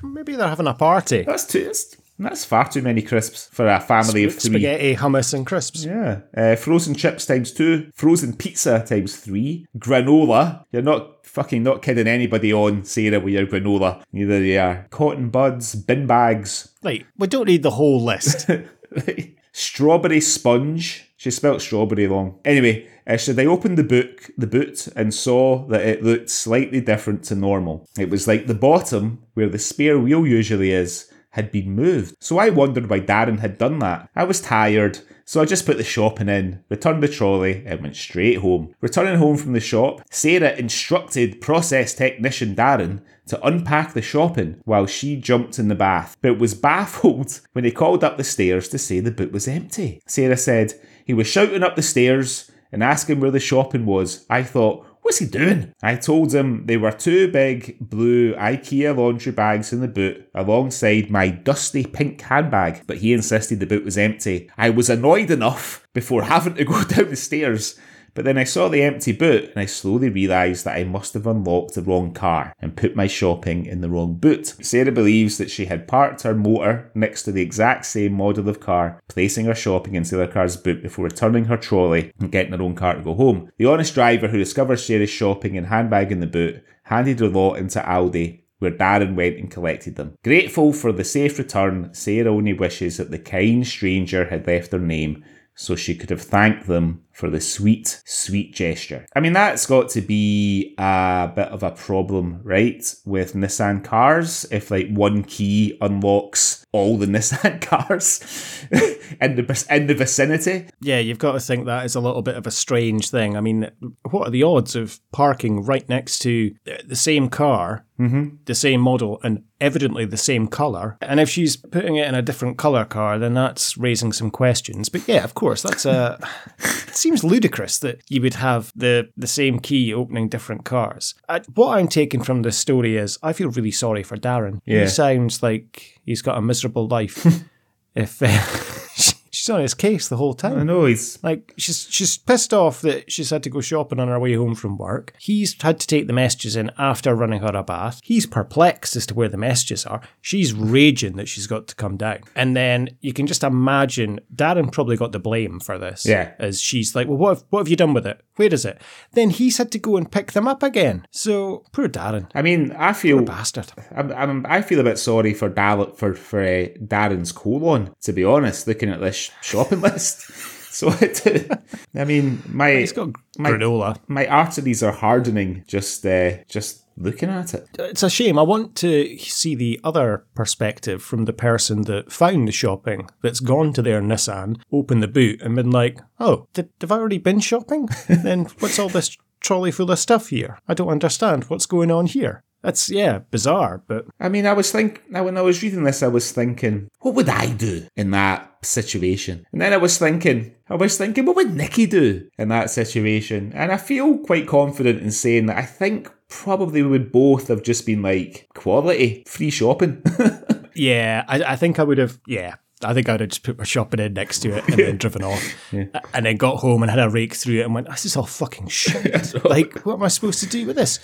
[0.02, 1.22] Maybe they're having a party.
[1.22, 1.64] That's too.
[1.64, 4.50] That's, that's far too many crisps for a family of three.
[4.50, 5.84] Spaghetti, hummus, and crisps.
[5.84, 6.20] Yeah.
[6.36, 7.90] Uh, frozen chips times two.
[7.94, 9.66] Frozen pizza times three.
[9.78, 10.64] Granola.
[10.70, 14.02] You're not fucking not kidding anybody on, Sarah, with your granola.
[14.12, 14.86] Neither they are.
[14.90, 18.48] Cotton buds, bin bags, Like, we don't need the whole list.
[19.54, 21.12] strawberry sponge.
[21.16, 22.38] She spelt strawberry wrong.
[22.44, 26.82] Anyway, uh, so they opened the book, the boot, and saw that it looked slightly
[26.82, 27.88] different to normal.
[27.98, 32.14] It was like the bottom, where the spare wheel usually is, had been moved.
[32.20, 34.10] So I wondered why Darren had done that.
[34.14, 37.96] I was tired, so I just put the shopping in, returned the trolley, and went
[37.96, 38.74] straight home.
[38.80, 44.86] Returning home from the shop, Sarah instructed process technician Darren to unpack the shopping while
[44.86, 48.78] she jumped in the bath, but was baffled when he called up the stairs to
[48.78, 50.00] say the boot was empty.
[50.06, 54.26] Sarah said, he was shouting up the stairs and asking where the shopping was.
[54.28, 55.74] I thought, What's he doing?
[55.82, 61.10] I told him they were two big blue IKEA laundry bags in the boot alongside
[61.10, 64.50] my dusty pink handbag, but he insisted the boot was empty.
[64.56, 67.78] I was annoyed enough before having to go down the stairs.
[68.14, 71.26] But then I saw the empty boot and I slowly realised that I must have
[71.26, 74.54] unlocked the wrong car and put my shopping in the wrong boot.
[74.62, 78.60] Sarah believes that she had parked her motor next to the exact same model of
[78.60, 82.62] car, placing her shopping into the car's boot before returning her trolley and getting her
[82.62, 83.50] own car to go home.
[83.58, 87.54] The honest driver who discovered Sarah's shopping and handbag in the boot handed her lot
[87.54, 90.16] into Aldi where Darren went and collected them.
[90.22, 94.78] Grateful for the safe return, Sarah only wishes that the kind stranger had left her
[94.78, 95.24] name
[95.54, 99.06] so she could have thanked them for the sweet, sweet gesture.
[99.14, 102.94] I mean, that's got to be a bit of a problem, right?
[103.04, 108.20] With Nissan cars, if like one key unlocks all the Nissan cars
[109.20, 110.66] in the in the vicinity.
[110.80, 113.36] Yeah, you've got to think that is a little bit of a strange thing.
[113.36, 113.70] I mean,
[114.10, 118.36] what are the odds of parking right next to the same car, mm-hmm.
[118.46, 120.98] the same model, and evidently the same colour?
[121.00, 124.88] And if she's putting it in a different colour car, then that's raising some questions.
[124.88, 126.18] But yeah, of course, that's a.
[127.04, 131.14] it seems ludicrous that you would have the the same key opening different cars.
[131.28, 134.60] Uh, what I'm taking from this story is I feel really sorry for Darren.
[134.64, 134.80] Yeah.
[134.80, 137.26] He sounds like he's got a miserable life.
[137.94, 138.28] if uh,
[139.44, 140.58] she's on his case the whole time.
[140.58, 144.08] I know he's Like she's she's pissed off that she's had to go shopping on
[144.08, 145.12] her way home from work.
[145.18, 148.00] He's had to take the messages in after running her a bath.
[148.02, 150.00] He's perplexed as to where the messages are.
[150.22, 152.20] She's raging that she's got to come down.
[152.34, 156.06] And then you can just imagine Darren probably got the blame for this.
[156.06, 156.32] Yeah.
[156.38, 158.22] As she's like, Well what have, what have you done with it?
[158.36, 158.80] Where is it?
[159.12, 161.06] Then he's had to go and pick them up again.
[161.10, 162.30] So poor Darren.
[162.34, 163.72] I mean, I feel Bastard.
[163.94, 167.94] I'm, I'm, I feel a bit sorry for Dal- for for uh, Darren's colon.
[168.02, 170.30] To be honest, looking at this shopping list,
[170.72, 171.50] so it,
[171.94, 173.96] I mean, my He's got my granola.
[174.08, 177.68] my arteries are hardening just uh, just looking at it.
[177.78, 178.38] it's a shame.
[178.38, 183.40] I want to see the other perspective from the person that found the shopping, that's
[183.40, 187.18] gone to their Nissan, opened the boot, and been like, "Oh, did, have I already
[187.18, 187.88] been shopping?
[188.08, 190.58] then what's all this trolley full of stuff here?
[190.68, 194.72] I don't understand what's going on here." That's yeah, bizarre, but I mean, I was
[194.72, 198.10] think now when I was reading this, I was thinking, what would I do in
[198.12, 199.46] that situation?
[199.52, 203.52] And then I was thinking, I was thinking, what would Nikki do in that situation?
[203.54, 207.62] And I feel quite confident in saying that I think probably we would both have
[207.62, 210.02] just been like quality free shopping.
[210.74, 212.18] yeah, I, I think I would have.
[212.26, 214.96] Yeah, I think I'd have just put my shopping in next to it and then
[214.96, 215.42] driven off,
[215.72, 218.26] and then got home and had a rake through it and went, "This is all
[218.26, 219.44] fucking shit.
[219.44, 221.00] like, what am I supposed to do with this?"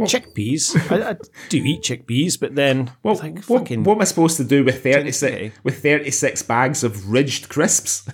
[0.00, 0.74] chickpeas.
[0.90, 1.16] I, I
[1.48, 4.64] do eat chickpeas, but then Well, like what, fucking what am I supposed to do
[4.64, 5.26] with thirty Tennessee.
[5.50, 8.08] six with thirty six bags of ridged crisps?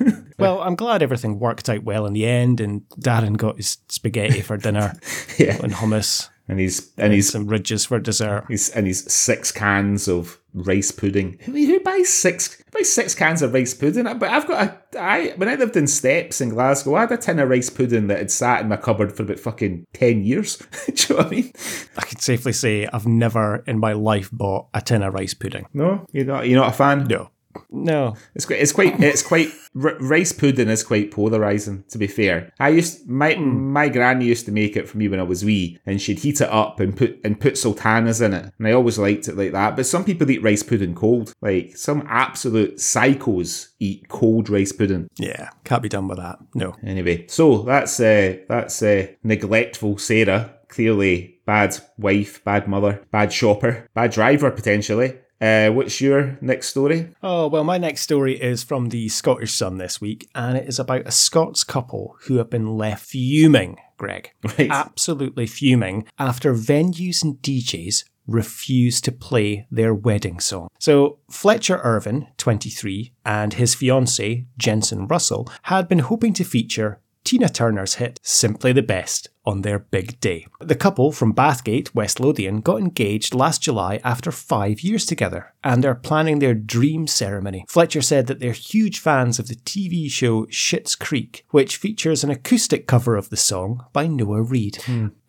[0.38, 4.40] Well, I'm glad everything worked out well in the end, and Darren got his spaghetti
[4.40, 4.96] for dinner
[5.36, 8.46] yeah, and hummus, and he's and he's some ridges for dessert.
[8.48, 11.38] He's, and he's six cans of rice pudding.
[11.42, 12.54] Who, who buys six?
[12.54, 14.04] Who about six cans of rice pudding.
[14.04, 17.16] But I've got a, I when I lived in Stepps in Glasgow, I had a
[17.18, 20.56] tin of rice pudding that had sat in my cupboard for about fucking ten years.
[20.86, 21.52] Do you know what I mean?
[21.96, 25.66] I can safely say I've never in my life bought a tin of rice pudding.
[25.74, 26.48] No, you're not.
[26.48, 27.04] You're not a fan.
[27.04, 27.30] No.
[27.70, 28.16] No.
[28.34, 28.60] It's quite.
[28.60, 29.00] It's quite.
[29.00, 29.48] It's quite.
[29.82, 31.84] r- rice pudding is quite polarizing.
[31.90, 35.20] To be fair, I used my my granny used to make it for me when
[35.20, 38.52] I was wee, and she'd heat it up and put and put sultanas in it,
[38.58, 39.76] and I always liked it like that.
[39.76, 41.34] But some people eat rice pudding cold.
[41.40, 45.08] Like some absolute psychos eat cold rice pudding.
[45.18, 46.38] Yeah, can't be done with that.
[46.54, 46.74] No.
[46.84, 50.54] Anyway, so that's uh, that's uh, neglectful Sarah.
[50.68, 55.18] Clearly, bad wife, bad mother, bad shopper, bad driver potentially.
[55.40, 57.14] Uh, what's your next story?
[57.22, 60.78] Oh, well, my next story is from the Scottish Sun this week, and it is
[60.78, 64.32] about a Scots couple who have been left fuming, Greg.
[64.58, 64.70] Right.
[64.70, 70.68] Absolutely fuming after venues and DJs refused to play their wedding song.
[70.78, 77.48] So, Fletcher Irvin, 23, and his fiancée, Jensen Russell, had been hoping to feature Tina
[77.48, 80.46] Turner's hit Simply the Best on their big day.
[80.60, 85.82] The couple from Bathgate, West Lothian, got engaged last July after five years together, and
[85.82, 87.64] they're planning their dream ceremony.
[87.68, 92.30] Fletcher said that they're huge fans of the TV show Schitt's Creek, which features an
[92.30, 94.78] acoustic cover of the song by Noah Reid.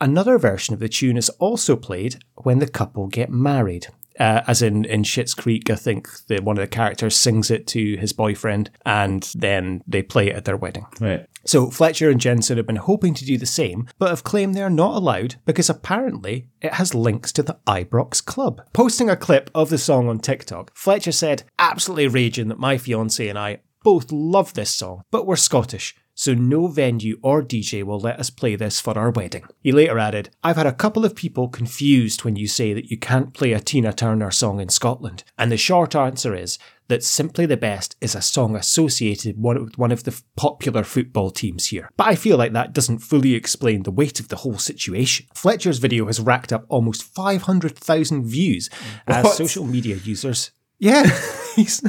[0.01, 3.87] Another version of the tune is also played when the couple get married.
[4.19, 7.65] Uh, as in in Schitt's Creek, I think the, one of the characters sings it
[7.67, 10.85] to his boyfriend, and then they play it at their wedding.
[10.99, 11.25] Right.
[11.45, 14.61] So Fletcher and Jensen have been hoping to do the same, but have claimed they
[14.61, 18.61] are not allowed because apparently it has links to the Ibrox Club.
[18.73, 23.27] Posting a clip of the song on TikTok, Fletcher said, absolutely raging that my fiance
[23.27, 25.95] and I both love this song, but we're Scottish.
[26.19, 29.45] So no venue or DJ will let us play this for our wedding.
[29.61, 32.97] He later added, I've had a couple of people confused when you say that you
[32.97, 35.23] can't play a Tina Turner song in Scotland.
[35.37, 39.91] And the short answer is that Simply the Best is a song associated with one
[39.91, 41.89] of the popular football teams here.
[41.95, 45.27] But I feel like that doesn't fully explain the weight of the whole situation.
[45.33, 48.69] Fletcher's video has racked up almost 500,000 views
[49.07, 49.37] as What?
[49.37, 50.51] social media users.
[50.79, 51.03] Yeah,
[51.55, 51.81] he's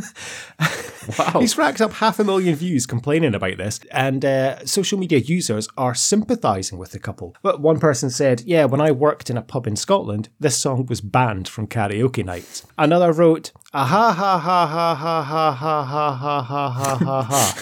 [1.19, 1.41] Wow.
[1.41, 5.67] he's racked up half a million views complaining about this, and uh, social media users
[5.77, 7.35] are sympathising with the couple.
[7.43, 10.87] But one person said, "Yeah, when I worked in a pub in Scotland, this song
[10.87, 15.85] was banned from karaoke nights." Another wrote, "Ah ha ha ha ha ha ha ha
[15.85, 17.55] ha ha ha ha ha ha."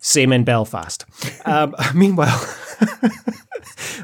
[0.00, 1.04] Same in Belfast.
[1.44, 2.38] Um, meanwhile.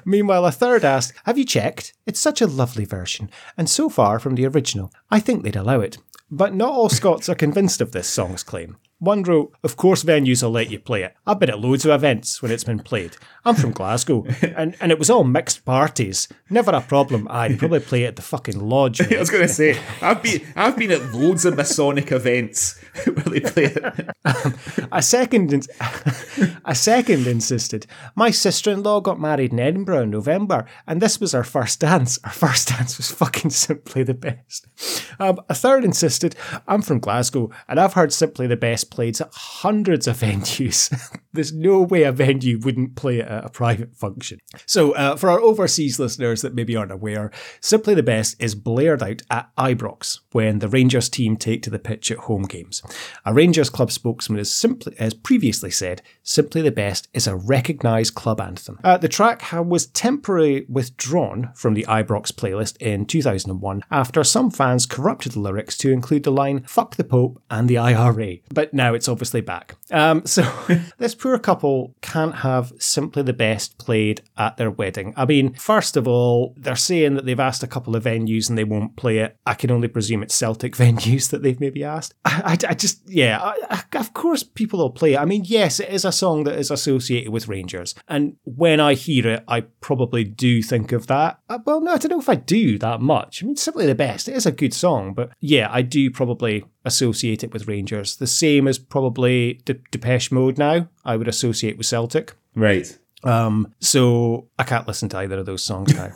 [0.05, 1.95] Meanwhile, a third asked, Have you checked?
[2.07, 4.93] It's such a lovely version, and so far from the original.
[5.11, 5.99] I think they'd allow it.
[6.31, 8.77] But not all Scots are convinced of this song's claim.
[8.99, 11.15] One wrote, Of course, venues will let you play it.
[11.27, 13.17] I've been at loads of events when it's been played.
[13.45, 14.25] I'm from Glasgow,
[14.57, 16.29] and, and it was all mixed parties.
[16.49, 17.29] Never a problem.
[17.31, 19.01] I'd probably play it at the fucking lodge.
[19.13, 23.25] I was going to say I've been I've been at loads of Masonic events where
[23.25, 24.89] they play it.
[24.91, 25.69] A second,
[26.65, 27.87] a second insisted.
[28.15, 32.19] My sister-in-law got married in Edinburgh in November, and this was our first dance.
[32.25, 34.67] Our first dance was fucking simply the best.
[35.21, 36.35] Um, a third insisted.
[36.67, 40.91] I'm from Glasgow, and I've heard simply the best played at hundreds of venues.
[41.33, 44.39] There's no way a venue wouldn't play it at a private function.
[44.65, 49.03] So, uh, for our overseas listeners that maybe aren't aware, simply the best is blared
[49.03, 52.83] out at Ibrox when the Rangers team take to the pitch at home games.
[53.25, 58.15] A Rangers club spokesman has simply, as previously said, simply the best is a recognised
[58.15, 58.79] club anthem.
[58.83, 64.87] Uh, the track was temporarily withdrawn from the Ibrox playlist in 2001 after some fans
[64.87, 68.37] corrupted the lyrics to include the line "fuck the Pope" and the IRA.
[68.53, 69.75] But now it's obviously back.
[69.91, 70.43] Um, so
[70.99, 75.15] this poor couple can't have simply the best played at their wedding.
[75.17, 78.57] I mean, first of all, they're saying that they've asked a couple of venues and
[78.57, 79.37] they won't play it.
[79.47, 82.15] I can only presume it's Celtic venues that they've maybe asked.
[82.25, 85.19] I, I, I just, yeah, I, I, of course people will play it.
[85.19, 87.95] I mean, yes, it is a song that is associated with Rangers.
[88.09, 91.41] And when I hear it, I probably do think of that.
[91.49, 93.43] Uh, well, no, I don't know if I do that much.
[93.43, 94.29] I mean, simply the best.
[94.29, 98.17] It is a good song, but yeah, I do probably associate it with Rangers.
[98.17, 102.35] The same as probably De- Depeche Mode now, I would associate with Celtic.
[102.55, 102.99] Right.
[103.25, 106.13] Um, so I can't listen to either of those songs now.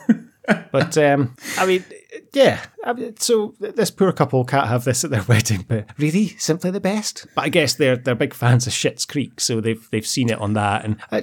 [0.71, 1.83] but um, I mean,
[2.33, 2.61] yeah.
[2.83, 6.71] I mean, so this poor couple can't have this at their wedding, but really, simply
[6.71, 7.27] the best.
[7.35, 10.39] But I guess they're they're big fans of Schitt's Creek, so they've they've seen it
[10.39, 10.85] on that.
[10.85, 11.21] And uh,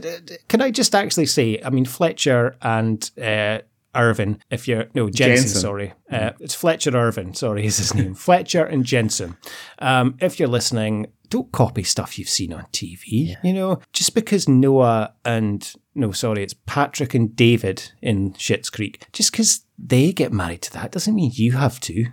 [0.48, 3.11] can I just actually say, I mean, Fletcher and.
[3.20, 3.61] Uh,
[3.98, 5.61] Irvin, if you're no Jensen, Jensen.
[5.61, 7.34] sorry, uh, it's Fletcher Irvin.
[7.34, 9.37] Sorry, is his name Fletcher and Jensen.
[9.80, 13.37] Um, if you're listening, don't copy stuff you've seen on TV.
[13.42, 19.04] You know, just because Noah and no, sorry, it's Patrick and David in Schitt's Creek.
[19.12, 22.06] Just because they get married to that doesn't mean you have to.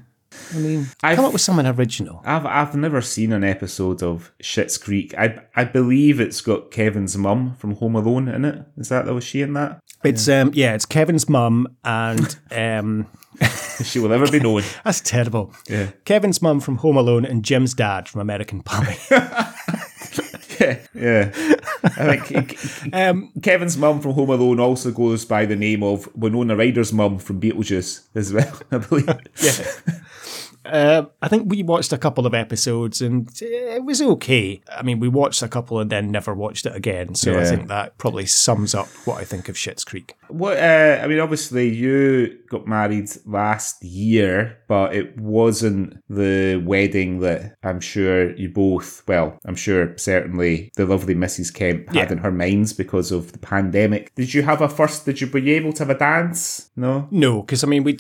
[0.54, 2.22] I mean, I've- come up with something original.
[2.26, 5.14] I've I've never seen an episode of Schitt's Creek.
[5.18, 8.66] I I believe it's got Kevin's mum from Home Alone in it.
[8.76, 9.80] Is that was she in that?
[10.06, 13.08] It's um yeah, it's Kevin's mum and um
[13.84, 14.64] She will never be known.
[14.86, 15.54] that's terrible.
[15.70, 15.92] Yeah.
[16.06, 18.98] Kevin's mum from Home Alone and Jim's dad from American Pie.
[20.60, 21.32] yeah, yeah.
[21.84, 22.58] I think
[22.94, 27.20] um Kevin's mum from Home Alone also goes by the name of Winona Ryder's mum
[27.20, 28.60] from Beetlejuice as well.
[28.72, 29.08] I believe.
[29.44, 29.64] yeah.
[30.66, 34.62] Uh, I think we watched a couple of episodes and it was okay.
[34.72, 37.16] I mean, we watched a couple and then never watched it again.
[37.16, 40.16] So I think that probably sums up what I think of Schitt's Creek.
[40.28, 47.20] What uh, I mean, obviously, you got married last year, but it wasn't the wedding
[47.20, 49.04] that I'm sure you both.
[49.08, 51.54] Well, I'm sure certainly the lovely Mrs.
[51.54, 52.12] Kemp had Yeah.
[52.12, 54.14] in her minds because of the pandemic.
[54.16, 55.06] Did you have a first?
[55.06, 56.72] Did you were you able to have a dance?
[56.76, 57.08] No.
[57.12, 57.98] No, because I mean, we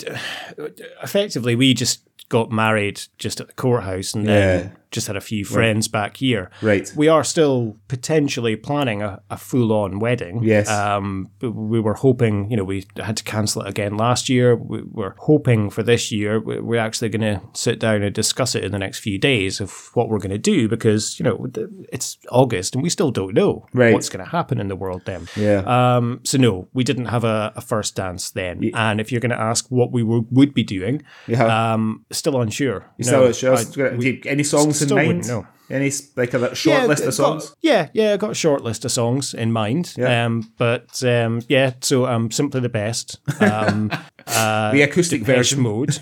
[1.03, 4.71] effectively we just got married just at the courthouse and then Yeah.
[4.91, 6.49] Just had a few friends back here.
[6.61, 6.91] Right.
[6.95, 10.43] We are still potentially planning a, a full on wedding.
[10.43, 10.69] Yes.
[10.69, 14.55] Um, we were hoping, you know, we had to cancel it again last year.
[14.55, 16.39] We were hoping for this year.
[16.39, 19.59] we- We're actually going to sit down and discuss it in the next few days
[19.59, 21.47] of what we're going to do because, you know,
[21.91, 23.93] it's August and we still don't know Right.
[23.93, 25.27] what's going to happen in the world then.
[25.35, 25.63] Yeah.
[25.65, 28.71] Um, so no, we didn't have a, a first dance then.
[28.73, 31.73] And if you're going to ask what we were, would be doing, Yeah.
[31.73, 32.85] um, still unsure.
[32.97, 35.27] You No, still it's I- just, do any songs in still mind?
[35.27, 35.47] know.
[35.69, 37.55] Any like a short Yeah, list of songs?
[37.61, 39.95] Yeah, yeah, I got a short list of songs in mind.
[39.97, 40.25] Yeah.
[40.25, 43.19] Um, but um, yeah, so um, simply the best.
[43.41, 43.91] Um,
[44.27, 45.61] the acoustic Depeche version.
[45.61, 45.97] Mode.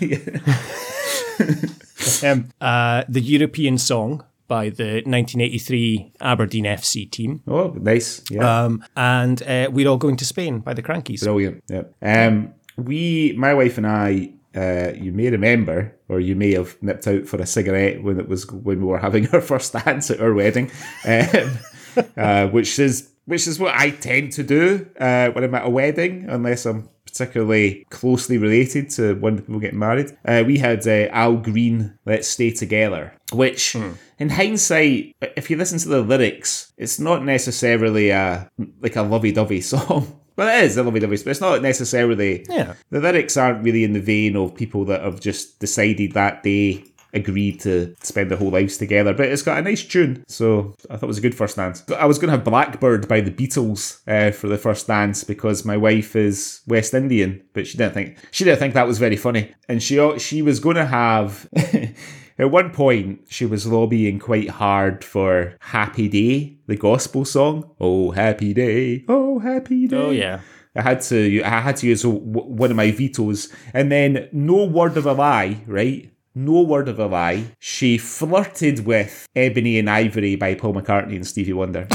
[2.22, 7.42] um, uh, the European song by the 1983 Aberdeen FC team.
[7.46, 8.22] Oh, nice.
[8.30, 8.64] Yeah.
[8.64, 11.22] Um, and uh, We're All Going to Spain by the Krankies.
[11.22, 11.64] Brilliant.
[11.68, 11.84] Yeah.
[12.02, 17.06] Um, we, my wife and I, uh, you may remember, or you may have nipped
[17.06, 20.20] out for a cigarette when it was when we were having our first dance at
[20.20, 20.70] our wedding,
[21.04, 21.58] um,
[22.16, 25.70] uh, which is which is what I tend to do uh, when I'm at a
[25.70, 30.16] wedding, unless I'm particularly closely related to when people get married.
[30.24, 33.74] Uh, we had uh, Al Green, "Let's Stay Together," which,
[34.18, 39.60] in hindsight, if you listen to the lyrics, it's not necessarily a like a lovey-dovey
[39.72, 40.20] song.
[40.36, 42.44] Well, it is a lovey dovey, but it's not necessarily.
[42.48, 42.74] Yeah.
[42.90, 46.84] The lyrics aren't really in the vein of people that have just decided that day,
[47.14, 49.14] agreed to spend their whole lives together.
[49.14, 51.82] But it's got a nice tune, so I thought it was a good first dance.
[51.96, 55.64] I was going to have Blackbird by the Beatles uh, for the first dance because
[55.64, 59.16] my wife is West Indian, but she didn't think she didn't think that was very
[59.16, 61.48] funny, and she she was going to have.
[62.38, 67.70] At one point, she was lobbying quite hard for Happy Day, the gospel song.
[67.78, 69.04] Oh, happy day.
[69.06, 69.96] Oh, happy day.
[69.96, 70.40] Oh, yeah.
[70.76, 74.96] I had to I had to use one of my vetoes, and then no word
[74.96, 76.10] of a lie, right?
[76.34, 77.44] No word of a lie.
[77.60, 81.86] She flirted with "Ebony and Ivory" by Paul McCartney and Stevie Wonder.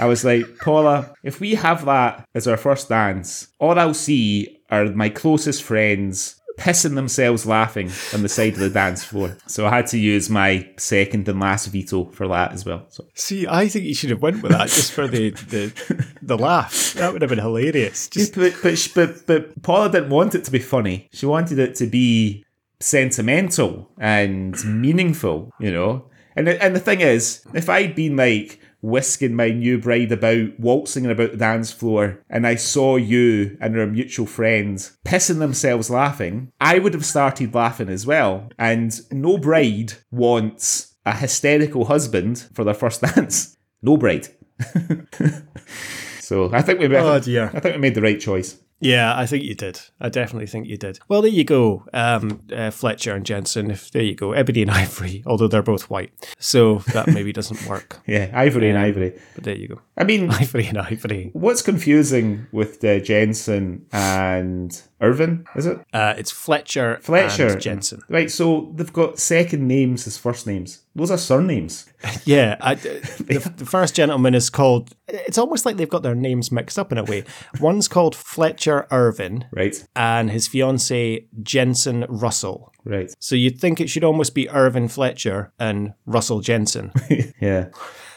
[0.00, 4.58] I was like, Paula, if we have that as our first dance, all I'll see
[4.70, 9.36] are my closest friends pissing themselves laughing on the side of the dance floor.
[9.46, 12.86] So I had to use my second and last veto for that as well.
[12.90, 16.36] So See, I think you should have went with that just for the the, the
[16.36, 16.94] laugh.
[16.94, 18.08] That would have been hilarious.
[18.08, 21.08] Just but, but, but, but Paula didn't want it to be funny.
[21.12, 22.44] She wanted it to be
[22.80, 26.10] sentimental and meaningful, you know?
[26.36, 31.06] And, and the thing is, if I'd been like whisking my new bride about, waltzing
[31.06, 36.52] about the dance floor, and I saw you and our mutual friends pissing themselves laughing,
[36.60, 38.50] I would have started laughing as well.
[38.58, 43.56] And no bride wants a hysterical husband for their first dance.
[43.82, 44.28] No bride.
[46.20, 47.50] so I think we Oh, dear.
[47.54, 48.58] I think we made the right choice.
[48.80, 49.80] Yeah, I think you did.
[50.00, 51.00] I definitely think you did.
[51.08, 53.70] Well, there you go, um, uh, Fletcher and Jensen.
[53.70, 57.66] If there you go, Ebony and Ivory, although they're both white, so that maybe doesn't
[57.66, 58.00] work.
[58.06, 59.18] Yeah, ivory and ivory.
[59.34, 61.30] But there you go, I mean, Ivory and Ivory.
[61.32, 65.44] what's confusing with uh, Jensen and Irvin?
[65.56, 68.00] Is it Uh, it's Fletcher, Fletcher and Jensen.
[68.08, 70.84] Right, so they've got second names as first names.
[70.94, 71.86] Those are surnames.
[72.24, 74.90] Yeah, I, the, the first gentleman is called.
[75.08, 77.24] It's almost like they've got their names mixed up in a way.
[77.60, 82.72] One's called Fletcher Irvin, Right, and his fiancee Jensen Russell.
[82.84, 83.10] right.
[83.18, 86.92] So you'd think it should almost be Irvin Fletcher and Russell Jensen.
[87.40, 87.66] Yeah.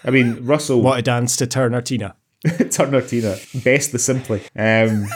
[0.04, 2.16] I mean, Russell what a dance to Turner Tina.
[2.72, 4.42] Turner Tina, best the simply.
[4.56, 5.08] Um,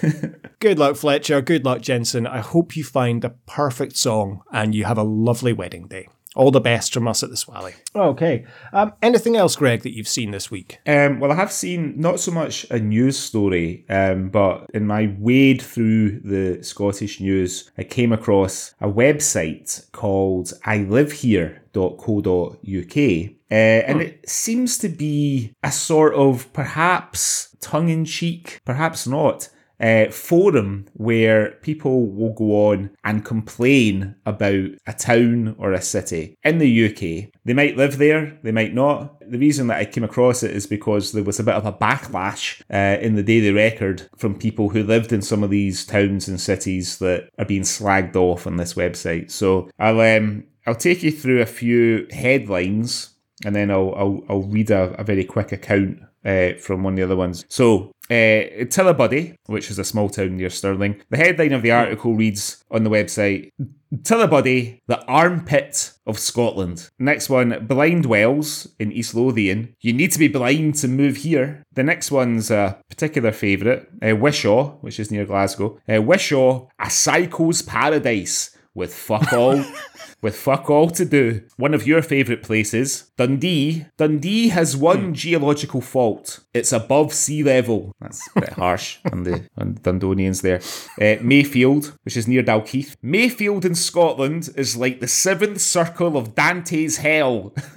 [0.60, 1.42] Good luck, Fletcher.
[1.42, 2.26] Good luck, Jensen.
[2.26, 6.08] I hope you find the perfect song and you have a lovely wedding day.
[6.34, 7.74] All the best from us at the Swally.
[7.94, 8.46] Okay.
[8.72, 10.78] Um, anything else, Greg, that you've seen this week?
[10.86, 15.14] Um, well, I have seen not so much a news story, um, but in my
[15.18, 23.32] wade through the Scottish news, I came across a website called I Live Here ilivehere.co.uk.
[23.50, 29.48] Uh, and it seems to be a sort of perhaps tongue in cheek, perhaps not,
[29.82, 36.38] uh, forum where people will go on and complain about a town or a city
[36.44, 37.30] in the UK.
[37.44, 39.18] They might live there, they might not.
[39.28, 41.72] The reason that I came across it is because there was a bit of a
[41.72, 46.28] backlash uh, in the Daily Record from people who lived in some of these towns
[46.28, 49.30] and cities that are being slagged off on this website.
[49.30, 53.10] So I'll um, I'll take you through a few headlines
[53.44, 56.96] and then I'll I'll, I'll read a, a very quick account uh, from one of
[56.96, 57.44] the other ones.
[57.48, 62.14] So, uh, Tullibody, which is a small town near Stirling, the headline of the article
[62.14, 63.50] reads on the website
[63.94, 66.90] Tullibody, the armpit of Scotland.
[66.98, 69.74] Next one, Blindwells in East Lothian.
[69.80, 71.62] You need to be blind to move here.
[71.72, 75.78] The next one's a particular favourite, uh, Wishaw, which is near Glasgow.
[75.88, 79.64] Uh, Wishaw, a psycho's paradise with fuck all.
[80.22, 81.42] with fuck all to do.
[81.56, 83.86] One of your favourite places, Dundee.
[83.98, 86.40] Dundee has one geological fault.
[86.54, 87.92] It's above sea level.
[88.00, 90.60] That's a bit harsh on the on Dundonians there.
[91.00, 92.94] Uh, Mayfield, which is near Dalkeith.
[93.02, 97.52] Mayfield in Scotland is like the seventh circle of Dante's hell.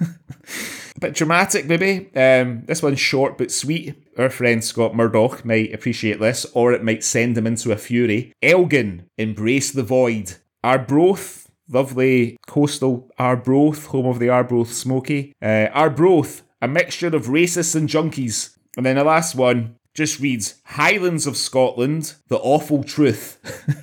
[0.96, 2.10] a bit dramatic, maybe.
[2.14, 3.94] Um, this one's short but sweet.
[4.16, 8.32] Our friend Scott Murdoch might appreciate this, or it might send him into a fury.
[8.42, 10.36] Elgin, embrace the void.
[10.66, 15.32] Arbroath, lovely coastal Arbroath, home of the Arbroath Smokie.
[15.40, 18.56] Uh, Arbroath, a mixture of racists and junkies.
[18.76, 23.38] And then the last one just reads Highlands of Scotland, the awful truth.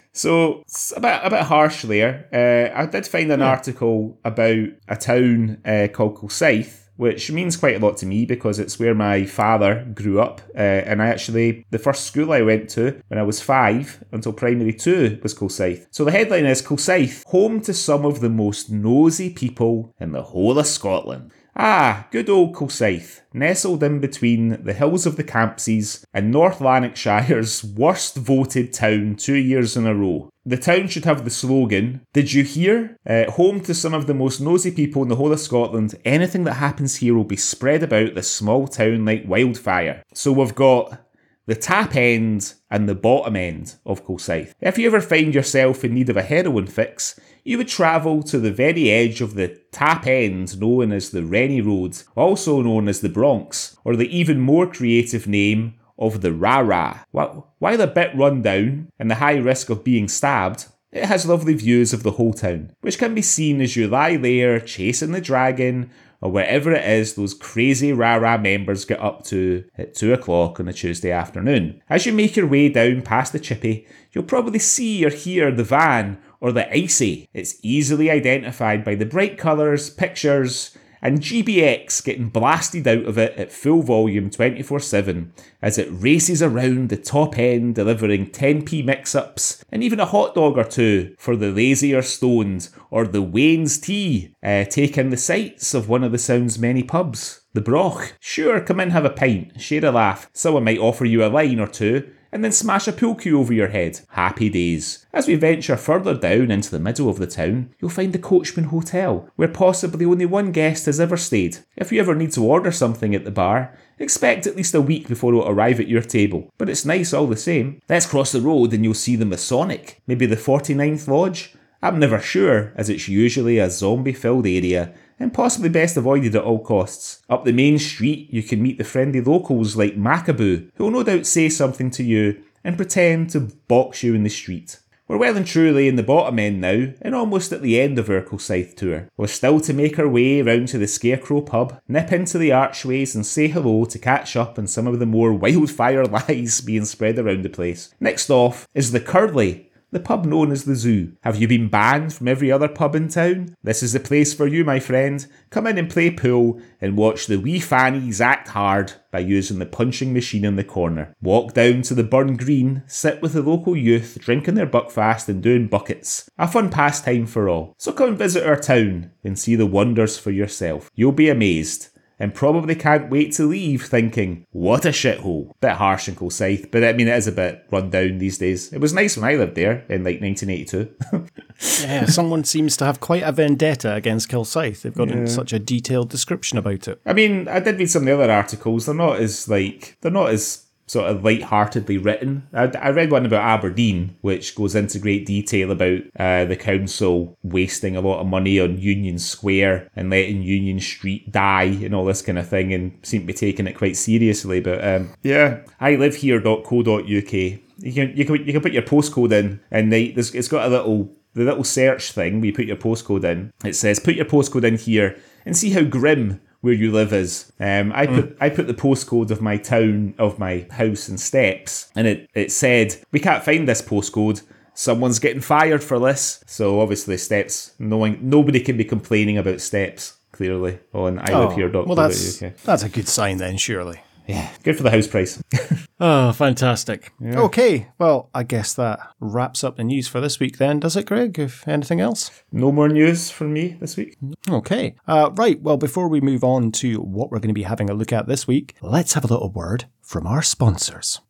[0.11, 2.27] so it's a bit, a bit harsh there.
[2.33, 7.75] Uh, I did find an article about a town uh, called Kilsyth which means quite
[7.75, 10.39] a lot to me because it's where my father grew up.
[10.55, 14.31] Uh, and I actually, the first school I went to when I was five until
[14.31, 15.85] primary two was Kilsyth.
[15.91, 20.23] So the headline is Kilsyth, home to some of the most nosy people in the
[20.23, 21.33] whole of Scotland.
[21.55, 27.63] Ah, good old Kilsyth, nestled in between the hills of the Campsies and North Lanarkshire's
[27.63, 30.29] worst voted town two years in a row.
[30.45, 32.97] The town should have the slogan, Did you hear?
[33.07, 35.95] Uh, home to some of the most nosy people in the whole of Scotland.
[36.03, 40.03] Anything that happens here will be spread about the small town like wildfire.
[40.13, 40.99] So we've got
[41.45, 44.53] the tap end and the bottom end of Kilsyth.
[44.61, 48.39] If you ever find yourself in need of a heroin fix, you would travel to
[48.39, 53.01] the very edge of the tap end known as the Rennie Road, also known as
[53.01, 57.05] the Bronx, or the even more creative name of the Rara.
[57.11, 61.55] While a bit run down and the high risk of being stabbed, it has lovely
[61.55, 65.21] views of the whole town, which can be seen as you lie there chasing the
[65.21, 65.89] dragon
[66.23, 70.57] or wherever it is those crazy rah rah members get up to at 2 o'clock
[70.57, 71.81] on a Tuesday afternoon.
[71.89, 75.65] As you make your way down past the chippy, you'll probably see or hear the
[75.65, 77.27] van or the icy.
[77.33, 83.37] It's easily identified by the bright colours, pictures, and GBX getting blasted out of it
[83.37, 89.13] at full volume 24 7 as it races around the top end, delivering 10p mix
[89.13, 93.21] ups and even a hot dog or two for the lazy or stoned, or the
[93.21, 97.41] Wayne's tea, uh, taking the sights of one of the Sound's many pubs.
[97.53, 98.13] The Broch.
[98.19, 100.29] Sure, come in, have a pint, share a laugh.
[100.33, 103.53] Someone might offer you a line or two, and then smash a pool cue over
[103.53, 103.99] your head.
[104.09, 105.05] Happy days.
[105.13, 108.65] As we venture further down into the middle of the town, you'll find the Coachman
[108.65, 111.59] Hotel, where possibly only one guest has ever stayed.
[111.77, 115.07] If you ever need to order something at the bar, expect at least a week
[115.07, 116.51] before it'll arrive at your table.
[116.57, 117.79] But it's nice all the same.
[117.87, 121.53] Let's cross the road and you'll see the Masonic, maybe the 49th Lodge.
[121.83, 126.41] I'm never sure, as it's usually a zombie filled area and possibly best avoided at
[126.41, 127.21] all costs.
[127.29, 131.03] Up the main street, you can meet the friendly locals like Macabu, who will no
[131.03, 134.79] doubt say something to you and pretend to box you in the street.
[135.09, 138.09] We're well and truly in the bottom end now, and almost at the end of
[138.09, 139.09] our Kilsyth tour.
[139.17, 143.13] We're still to make our way round to the Scarecrow pub, nip into the archways
[143.13, 147.19] and say hello to catch up on some of the more wildfire lies being spread
[147.19, 147.93] around the place.
[147.99, 151.13] Next off is the Curly, the pub known as the Zoo.
[151.21, 153.55] Have you been banned from every other pub in town?
[153.63, 155.25] This is the place for you, my friend.
[155.49, 159.65] Come in and play pool and watch the wee fannies act hard by using the
[159.65, 161.13] punching machine in the corner.
[161.21, 165.41] Walk down to the Burn Green, sit with the local youth drinking their buckfast and
[165.41, 166.29] doing buckets.
[166.37, 167.75] A fun pastime for all.
[167.77, 170.89] So come visit our town and see the wonders for yourself.
[170.95, 171.89] You'll be amazed
[172.19, 175.51] and probably can't wait to leave thinking, what a shithole.
[175.61, 178.71] Bit harsh in Kilsyth, but I mean, it is a bit run down these days.
[178.71, 180.93] It was nice when I lived there in like 1982.
[181.87, 184.81] yeah, someone seems to have quite a vendetta against Kilsyth.
[184.81, 185.25] They've got Yeah.
[185.25, 187.01] such a detailed description about it.
[187.05, 188.85] I mean, I did read some of the other articles.
[188.85, 192.47] They're not as like they're not as sort of light-heartedly written.
[192.53, 197.37] I, I read one about Aberdeen, which goes into great detail about uh, the council
[197.43, 202.05] wasting a lot of money on Union Square and letting Union Street die and all
[202.05, 204.61] this kind of thing, and seem to be taking it quite seriously.
[204.61, 207.33] But um, yeah, I live here.co.uk.
[207.33, 210.67] You can you can you can put your postcode in, and they, there's, it's got
[210.67, 213.51] a little the little search thing where you put your postcode in.
[213.65, 217.51] It says put your postcode in here and see how grim where you live is.
[217.59, 221.91] Um, I put I put the postcode of my town of my house and Stepps,
[221.93, 224.43] and it it said we can't find this postcode.
[224.73, 226.41] Someone's getting fired for this.
[226.47, 227.73] So obviously Stepps.
[227.79, 230.13] knowing nobody can be complaining about Stepps.
[230.31, 231.69] Clearly on I live here.
[231.75, 233.99] Oh, well, that's that's a good sign then, surely.
[234.27, 235.41] Yeah, good for the house price.
[236.05, 237.13] Oh, fantastic.
[237.23, 241.05] Okay, well, I guess that wraps up the news for this week then, does it,
[241.05, 241.39] Greg?
[241.39, 242.29] If anything else?
[242.51, 244.17] no more news from me this week.
[244.49, 244.95] Okay.
[245.07, 247.93] Uh, right, well, before we move on to what we're going to be having a
[247.93, 251.21] look at this week, let's have a little word from our sponsors.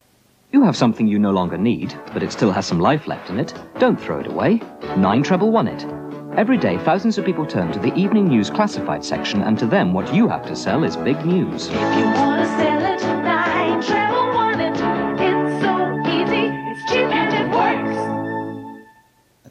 [0.52, 3.40] You have something you no longer need, but it still has some life left in
[3.40, 3.54] it.
[3.78, 4.60] Don't throw it away.
[4.98, 5.86] Nine Treble One It.
[6.36, 9.94] Every day, thousands of people turn to the evening news classified section, and to them,
[9.94, 11.70] what you have to sell is big news.
[13.90, 14.80] It.
[15.20, 17.98] It's so easy, it's cheap and it works.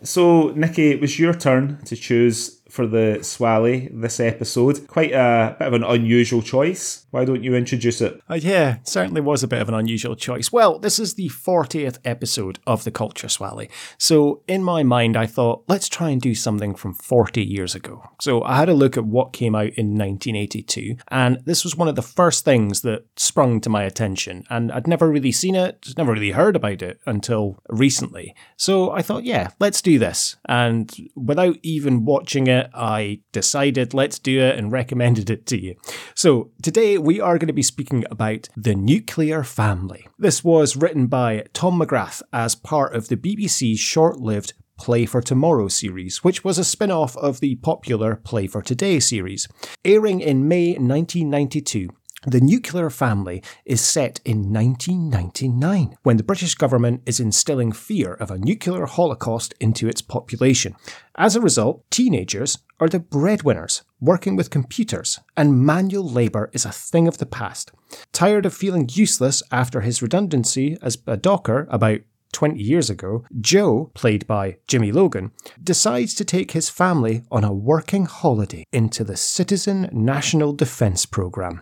[0.09, 4.87] So, Nikki, it was your turn to choose for the Swally this episode.
[4.87, 7.05] Quite a bit of an unusual choice.
[7.11, 8.23] Why don't you introduce it?
[8.31, 10.51] Uh, yeah, certainly was a bit of an unusual choice.
[10.51, 13.68] Well, this is the 40th episode of the Culture Swally.
[13.99, 18.03] So, in my mind, I thought, let's try and do something from 40 years ago.
[18.23, 21.89] So, I had a look at what came out in 1982, and this was one
[21.89, 24.45] of the first things that sprung to my attention.
[24.49, 28.35] And I'd never really seen it, never really heard about it until recently.
[28.57, 30.37] So, I thought, yeah, let's do this.
[30.47, 35.76] And without even watching it, I decided let's do it and recommended it to you.
[36.14, 40.06] So, today we are going to be speaking about The Nuclear Family.
[40.18, 45.20] This was written by Tom McGrath as part of the BBC's short lived Play for
[45.20, 49.46] Tomorrow series, which was a spin off of the popular Play for Today series.
[49.84, 51.88] Airing in May 1992,
[52.27, 58.31] the nuclear family is set in 1999, when the British government is instilling fear of
[58.31, 60.77] a nuclear holocaust into its population.
[61.16, 66.73] As a result, teenagers are the breadwinners, working with computers, and manual labour is a
[66.73, 67.73] thing of the past.
[68.12, 72.01] Tired of feeling useless after his redundancy as a docker about
[72.33, 77.53] 20 years ago, Joe, played by Jimmy Logan, decides to take his family on a
[77.53, 81.61] working holiday into the Citizen National Defence Programme.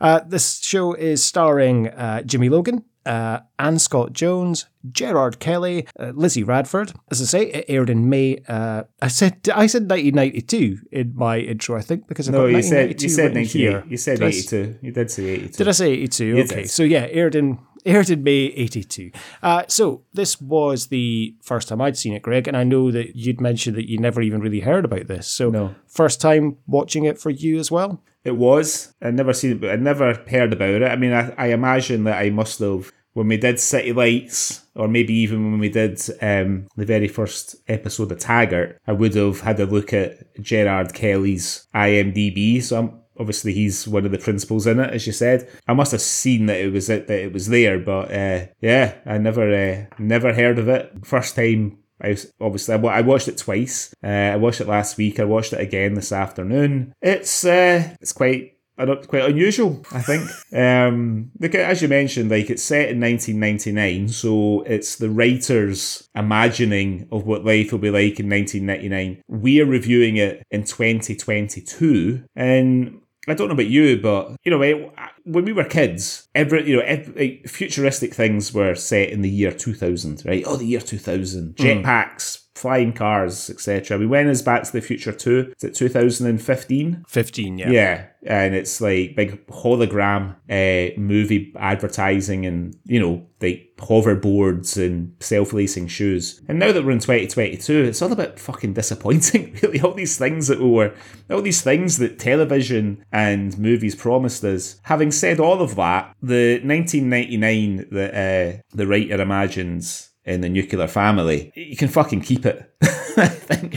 [0.00, 6.42] Uh, this show is starring uh, Jimmy Logan, uh, Ann Scott-Jones, Gerard Kelly, uh, Lizzie
[6.44, 6.92] Radford.
[7.10, 8.42] As I say, it aired in May.
[8.46, 12.62] Uh, I said I said 1992 in my intro, I think, because I No, you
[12.62, 13.82] said 1992 you said written ninety here.
[13.84, 13.90] eight.
[13.90, 14.78] You said Did I s- eighty two.
[14.82, 15.56] You did say eighty two.
[15.56, 16.24] Did I say 82?
[16.24, 16.70] You okay, did.
[16.70, 19.10] so yeah, aired in aired in May 82.
[19.42, 23.16] Uh, so this was the first time I'd seen it, Greg, and I know that
[23.16, 25.26] you'd mentioned that you never even really heard about this.
[25.26, 25.74] So No.
[25.86, 28.02] first time watching it for you as well.
[28.24, 28.94] It was.
[29.00, 30.82] I'd never seen it, but I'd never heard about it.
[30.82, 34.86] I mean, I, I imagine that I must have when we did City Lights, or
[34.86, 39.40] maybe even when we did um, the very first episode of Taggart, I would have
[39.40, 42.62] had a look at Gerard Kelly's IMDb.
[42.62, 45.48] So I'm, obviously he's one of the principals in it, as you said.
[45.66, 48.94] I must have seen that it was it, that it was there, but uh, yeah,
[49.04, 51.04] I never uh, never heard of it.
[51.04, 53.94] First time I obviously I watched it twice.
[54.02, 55.20] Uh, I watched it last week.
[55.20, 56.94] I watched it again this afternoon.
[57.02, 60.28] It's uh, it's quite quite unusual, I think.
[60.54, 67.08] um, look, as you mentioned, like it's set in 1999, so it's the writer's imagining
[67.12, 69.22] of what life will be like in 1999.
[69.28, 74.92] We're reviewing it in 2022, and I don't know about you, but you know,
[75.24, 79.28] when we were kids, every you know, ev like, futuristic things were set in the
[79.28, 80.42] year 2000, right?
[80.46, 81.62] Oh, the year 2000, hmm.
[81.62, 83.98] jetpacks, flying cars, etc.
[83.98, 85.54] We went as Back to the Future 2.
[85.56, 87.04] Is it 2015?
[87.08, 87.70] 15, yeah.
[87.70, 95.14] Yeah, and it's like big hologram uh, movie advertising and, you know, like hoverboards and
[95.20, 96.42] self-lacing shoes.
[96.48, 99.80] And now that we're in 2022, it's all a bit fucking disappointing, really.
[99.80, 100.94] All these things that we were,
[101.30, 104.78] all these things that television and movies promised us.
[104.82, 110.86] Having said all of that, the 1999 that uh, the writer imagines in the nuclear
[110.86, 112.70] family, you can fucking keep it.
[112.82, 113.74] I think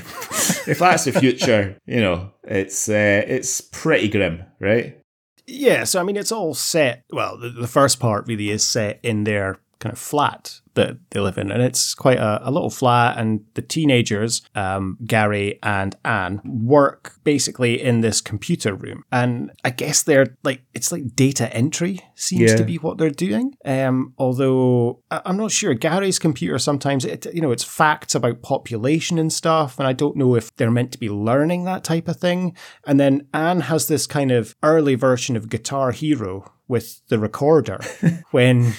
[0.67, 4.99] if that's the future, you know, it's uh, it's pretty grim, right?
[5.45, 7.03] Yeah, so I mean, it's all set.
[7.11, 11.19] Well, the, the first part really is set in their kind of flat that they
[11.19, 13.17] live in, and it's quite a, a little flat.
[13.17, 19.69] And the teenagers, um, Gary and Anne, work basically in this computer room, and I
[19.69, 22.57] guess they're like it's like data entry seems Yeah.
[22.57, 23.53] to be what they're doing.
[23.65, 25.73] Um, although I- I'm not sure.
[25.73, 30.17] Gary's computer sometimes it you know it's facts about population and stuff, and I don't
[30.17, 32.55] know if they're meant to be learning that type of thing.
[32.87, 37.79] And then Anne has this kind of early version of Guitar Hero with the recorder
[38.31, 38.73] when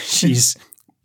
[0.00, 0.56] she's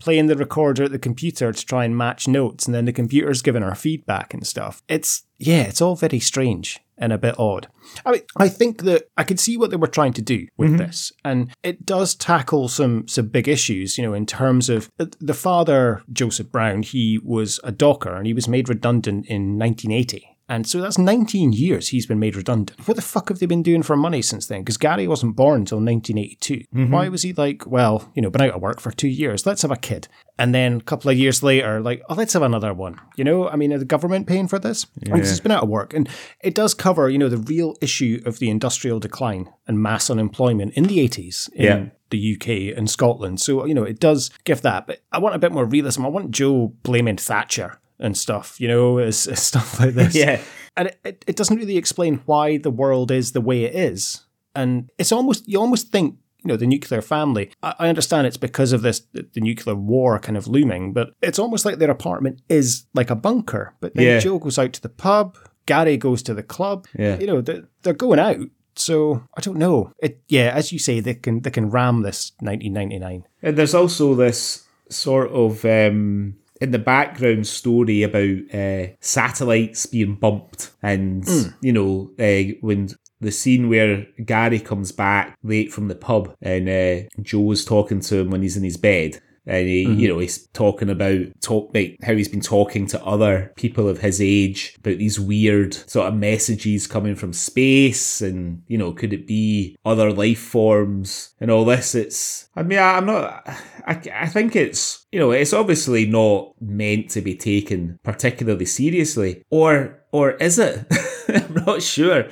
[0.01, 3.41] playing the recorder at the computer to try and match notes and then the computer's
[3.41, 4.81] giving her feedback and stuff.
[4.87, 7.67] It's yeah, it's all very strange and a bit odd.
[8.05, 10.77] I mean, I think that I could see what they were trying to do with
[10.77, 13.97] this, and it does tackle some some big issues.
[13.97, 18.27] You know, in terms of uh, the father, Joseph Brown, he was a docker and
[18.27, 20.30] he was made redundant in 1980.
[20.51, 22.85] And so that's 19 years he's been made redundant.
[22.85, 24.59] What the fuck have they been doing for money since then?
[24.63, 26.55] Because Gary wasn't born until 1982.
[26.55, 26.91] Mm-hmm.
[26.91, 29.61] Why was he like, well, you know, been out of work for two years, let's
[29.61, 30.09] have a kid.
[30.37, 32.99] And then a couple of years later, like, oh, let's have another one.
[33.15, 34.83] You know, I mean, are the government paying for this?
[34.83, 35.93] Because he's been out of work.
[35.93, 36.09] And
[36.41, 40.73] it does cover, you know, the real issue of the industrial decline and mass unemployment
[40.73, 41.85] in the 80s in Yeah.
[42.09, 43.39] the UK and Scotland.
[43.39, 44.85] So, you know, it does give that.
[44.85, 46.05] But I want a bit more realism.
[46.05, 50.15] I want Joe blaming Thatcher and stuff, you know, as, stuff like this.
[50.15, 50.41] Yeah.
[50.75, 54.25] And it, it, doesn't really explain why the world is the way it is.
[54.55, 57.51] And it's almost, you almost think, you know, the nuclear family.
[57.61, 61.13] I, I understand it's because of this, the, the nuclear war kind of looming, but
[61.21, 63.73] it's almost like their apartment is like a bunker.
[63.79, 64.19] But then Yeah.
[64.19, 66.87] Joe goes out to the pub, Gary goes to the club.
[66.97, 67.19] Yeah.
[67.19, 68.37] You know, they're, they're going out.
[68.75, 69.91] So I don't know.
[69.99, 73.25] It yeah, as you say, they can they can ram this 1999.
[73.43, 80.15] And there's also this sort of um, in the background story about uh, satellites being
[80.15, 81.27] bumped, and
[81.61, 82.89] you know uh, when
[83.19, 88.17] the scene where Gary comes back late from the pub and uh, Joe's talking to
[88.17, 89.21] him when he's in his bed.
[89.47, 93.51] And he, you know, he's talking about talk like how he's been talking to other
[93.55, 98.77] people of his age about these weird sort of messages coming from space, and you
[98.77, 101.95] know, could it be other life forms and all this?
[101.95, 103.43] It's, I mean, I, I'm not,
[103.87, 109.43] I, I think it's, you know, it's obviously not meant to be taken particularly seriously,
[109.49, 110.85] or or is it?
[111.27, 112.27] I'm not sure.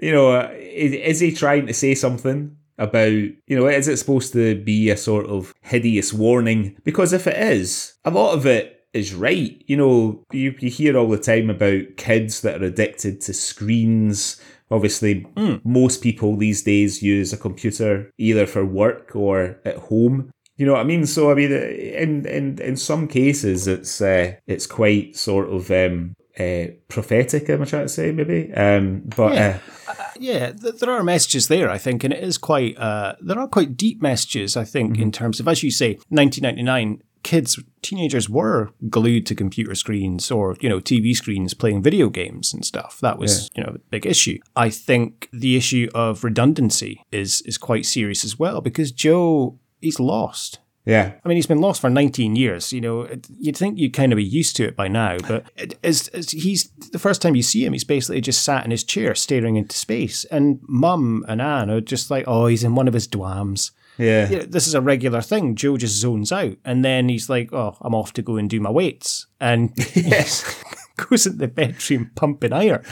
[0.00, 2.56] You know, uh, is, is he trying to say something?
[2.78, 6.76] About, you know, is it supposed to be a sort of hideous warning?
[6.84, 9.62] Because if it is, a lot of it is right.
[9.66, 14.40] You know, you, you hear all the time about kids that are addicted to screens.
[14.70, 15.26] Obviously,
[15.64, 20.30] most people these days use a computer either for work or at home.
[20.56, 21.06] You know what I mean?
[21.06, 26.14] So I mean, in in in some cases, it's uh, it's quite sort of um,
[26.38, 27.48] uh, prophetic.
[27.48, 28.52] Am I trying to say maybe?
[28.52, 29.58] Um, but Yeah.
[29.58, 29.72] uh,
[30.18, 32.76] Yeah, th- there are messages there, I think, and it is quite.
[32.78, 37.02] Uh, there are quite deep messages, I think, in terms of, as you say, 1999.
[37.24, 42.54] Kids, teenagers were glued to computer screens or you know TV screens playing video games
[42.54, 43.00] and stuff.
[43.00, 44.38] That was you know a big issue.
[44.54, 49.98] I think the issue of redundancy is is quite serious as well because Joe he's
[49.98, 50.60] lost.
[50.88, 52.72] Yeah, I mean, he's been lost for 19 years.
[52.72, 53.06] You know,
[53.38, 55.44] you'd think you'd kind of be used to it by now, but
[55.84, 58.84] as, as he's the first time you see him, he's basically just sat in his
[58.84, 60.24] chair staring into space.
[60.30, 63.72] And Mum and Anne are just like, oh, he's in one of his dwams.
[63.98, 65.56] yeah, You know, this is a regular thing.
[65.56, 68.58] Joe just zones out, and then he's like, "Oh, I'm off to go and do
[68.60, 70.42] my weights," and yes,
[71.08, 72.82] goes in the bedroom pumping iron,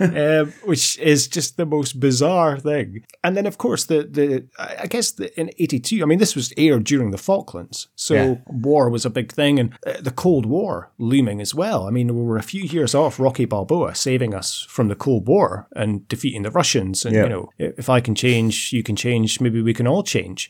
[0.00, 3.04] um, which is just the most bizarre thing.
[3.22, 6.52] And then, of course, the the I guess the, in '82, I mean, this was
[6.56, 8.34] aired during the Falklands, so Yeah.
[8.46, 11.86] war was a big thing, and uh, the Cold War looming as well.
[11.88, 15.26] I mean, we were a few years off Rocky Balboa saving us from the Cold
[15.26, 17.22] War and defeating the Russians, and Yeah.
[17.24, 19.40] you know, if I can change, you can change.
[19.40, 20.48] Maybe we can all change.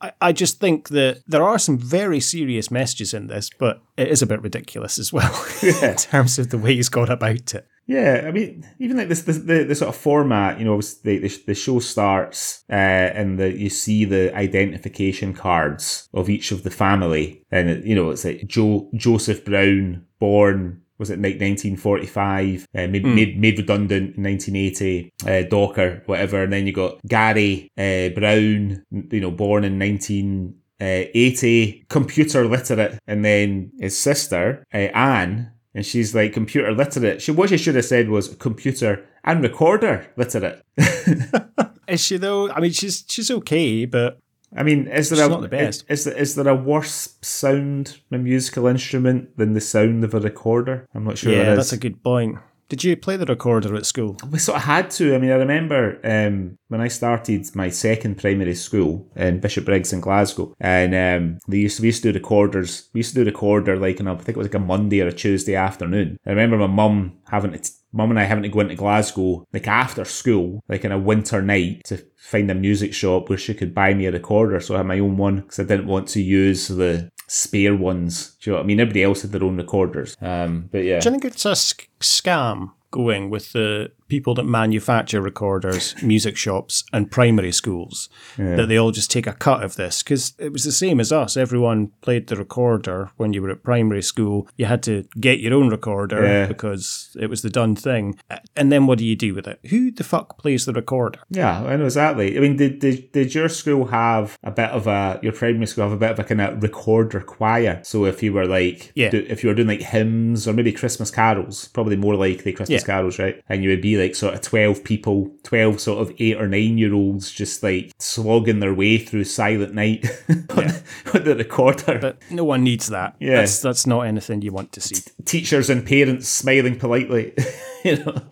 [0.00, 4.08] I, I just think that there are some very serious messages in this, but it
[4.08, 7.66] is a bit ridiculous as well in terms of the way he's gone about it.
[7.86, 11.18] Yeah, I mean, even like this, this the, the sort of format, you know, the,
[11.18, 16.64] the, the show starts uh, and the, you see the identification cards of each of
[16.64, 21.40] the family, and it, you know, it's like Joe Joseph Brown, born was it like
[21.40, 26.98] 1945, uh, made, made made redundant in 1980, uh, Docker, whatever, and then you got
[27.06, 30.54] Gary uh, Brown, you know, born in 19.
[30.78, 37.20] Uh, 80 computer literate and then his sister uh, Anne and she's like computer literate.
[37.20, 40.62] She what she should have said was computer and recorder literate.
[41.88, 42.50] Is she though?
[42.50, 44.18] I mean, she's she's okay, but
[44.54, 45.84] I mean, is there She's a not the best.
[45.88, 50.04] Is, is there is there a worse sound in a musical instrument than the sound
[50.04, 50.86] of a recorder?
[50.94, 51.32] I'm not sure.
[51.32, 52.38] yeah, that's a good point.
[52.68, 54.16] Did you play the recorder at school?
[54.28, 55.14] we sort of had to.
[55.14, 60.00] I mean, I remember um, when I started my second primary school in Bishopbriggs in
[60.00, 62.88] Glasgow, and um, they used to, we used to do recorders.
[62.92, 65.00] We used to do recorder like on a, I think it was like a Monday
[65.00, 66.18] or a Tuesday afternoon.
[66.26, 67.70] I remember my mum having to.
[67.96, 71.40] Mum and I having to go into Glasgow like after school, like in a winter
[71.42, 74.60] night, to find a music shop where she could buy me a recorder.
[74.60, 78.36] So I had my own one because I didn't want to use the spare ones.
[78.40, 78.80] Do you know what I mean?
[78.80, 80.16] Everybody else had their own recorders.
[80.20, 84.44] Um, but yeah, Do you think it's a sc- scam going with the people that
[84.44, 89.76] manufacture recorders, music shops, and primary schools that they all just take a cut of
[89.76, 90.02] this?
[90.02, 91.36] Because it was the same as us.
[91.36, 94.48] Everyone played the recorder when you were at primary school.
[94.56, 96.46] You had to get your own recorder Yeah.
[96.46, 98.18] because it was the done thing.
[98.54, 99.60] And then what do you do with it?
[99.70, 101.20] Who the fuck plays the recorder?
[101.30, 102.36] Yeah, I know exactly.
[102.36, 105.84] I mean, did, did did your school have a bit of a your primary school
[105.84, 107.80] have a bit of a kind of recorder choir?
[107.84, 109.10] So if you were like, Yeah.
[109.10, 112.82] do, if you were doing like hymns or maybe Christmas carols, probably more likely Christmas
[112.82, 112.86] Yeah.
[112.86, 113.40] carols, right?
[113.48, 116.78] And you would be like sort of twelve people, twelve sort of eight or nine
[116.78, 120.72] year olds, just like slogging their way through Silent Night on,
[121.14, 121.98] on the recorder.
[121.98, 123.16] But no one needs that.
[123.18, 123.36] Yeah.
[123.36, 125.02] That's, that's not anything you want to see.
[125.24, 127.34] Teachers and parents smiling politely,
[127.98, 128.22] you know.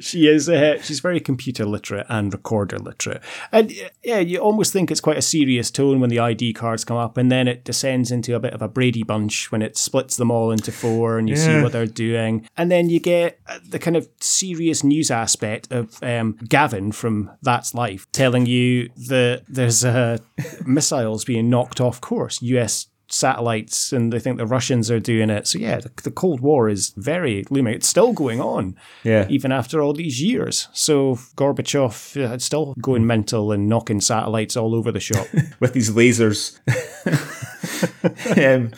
[0.00, 0.48] She is.
[0.48, 5.00] Uh, she's very computer literate and recorder literate, and uh, yeah, you almost think it's
[5.00, 8.34] quite a serious tone when the ID cards come up, and then it descends into
[8.34, 11.36] a bit of a Brady Bunch when it splits them all into four, and you
[11.36, 15.70] see what they're doing, and then you get uh, the kind of serious news aspect
[15.70, 20.18] of um, Gavin from That's Life telling you that there's uh,
[20.66, 25.46] missiles being knocked off course, U.S satellites and they think the Russians are doing it.
[25.46, 27.74] So yeah, the, the Cold War is very looming.
[27.74, 29.26] It's still going on, Yeah.
[29.28, 30.68] even after all these years.
[30.72, 35.26] So Gorbachev uh, it's still going mental and knocking satellites all over the shop.
[35.60, 36.58] with these lasers.
[38.36, 38.70] um,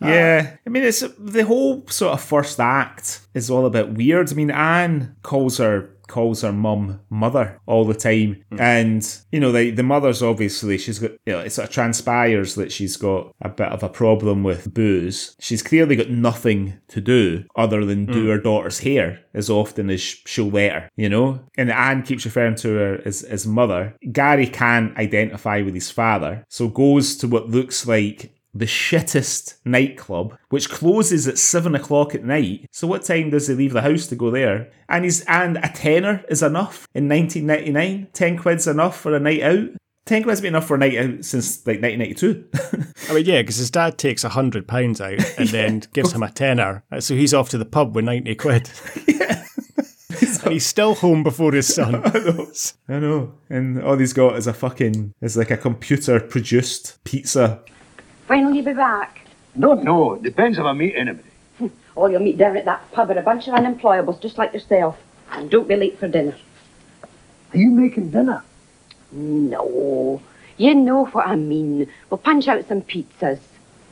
[0.00, 4.30] yeah, I mean, it's the whole sort of first act is all a bit weird.
[4.30, 8.60] I mean, Anne calls her calls her mum mother all the time, hmm.
[8.60, 12.54] and you know, the the mother's obviously she's got you know, it sort of transpires
[12.56, 15.36] that she's got a bit of a problem with booze.
[15.38, 18.28] She's clearly got nothing to do other than do hmm.
[18.28, 21.40] her daughter's hair as often as she'll let her, you know.
[21.56, 23.94] And Anne keeps referring to her as as mother.
[24.10, 30.36] Gary can't identify with his father, so goes to what looks like the shittest nightclub,
[30.48, 32.66] which closes at seven o'clock at night.
[32.72, 34.70] So what time does he leave the house to go there?
[34.88, 38.08] And he's and a tenner is enough in 1999.
[38.12, 39.68] Ten quid's enough for a night out.
[40.06, 42.48] Ten quid's been enough for a night out since like 1992.
[43.10, 46.22] I mean, yeah, because his dad takes a hundred pounds out and then gives him
[46.22, 48.70] a tenner, Uh, so he's off to the pub with ninety quid.
[50.44, 52.02] and he's still home before his son.
[52.88, 53.34] I know.
[53.50, 57.62] And all he's got is a fucking is like a computer produced pizza.
[58.28, 59.22] When will you be back?
[59.58, 60.16] Don't know.
[60.16, 61.30] Depends if I meet anybody.
[61.96, 64.98] All you'll meet down at that pub are a bunch of unemployables just like yourself.
[65.32, 66.36] And don't be late for dinner.
[67.54, 68.44] Are you making dinner?
[69.10, 70.20] No.
[70.58, 71.90] You know what I mean.
[72.10, 73.40] We'll punch out some pizzas.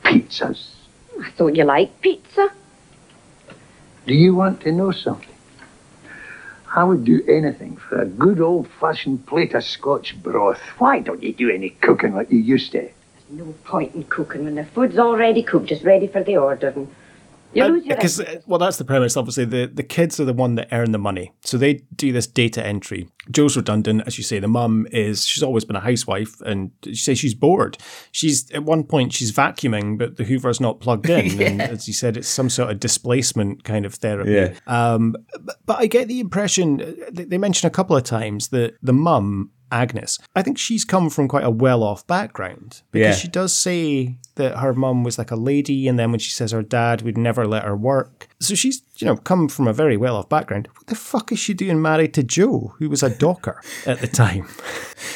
[0.03, 0.71] Pizzas.
[1.19, 2.49] I thought you liked pizza.
[4.05, 5.33] Do you want to know something?
[6.75, 10.61] I would do anything for a good old-fashioned plate of Scotch broth.
[10.77, 12.89] Why don't you do any cooking like you used to?
[13.29, 16.87] No point in cooking when the food's already cooked, just ready for the ordering.
[17.53, 19.15] You lose your Because well, that's the premise.
[19.15, 22.27] Obviously, the the kids are the one that earn the money, so they do this
[22.27, 23.09] data entry.
[23.31, 24.39] Joe's redundant, as you say.
[24.39, 27.77] The mum is she's always been a housewife, and she says she's bored.
[28.11, 31.93] She's at one point she's vacuuming, but the Hoover's not plugged in, and as you
[31.93, 34.31] said, it's some sort of displacement kind of therapy.
[34.31, 34.53] Yeah.
[34.67, 38.49] Um, but, but I get the impression uh, they they mention a couple of times
[38.49, 39.51] that the mum.
[39.71, 43.21] Agnes, I think she's come from quite a well-off background because Yeah.
[43.21, 46.51] she does say that her mum was like a lady, and then when she says
[46.51, 49.97] her dad would never let her work, so she's you know come from a very
[49.97, 50.67] well-off background.
[50.75, 54.07] What the fuck is she doing married to Joe, who was a docker at the
[54.07, 54.47] time?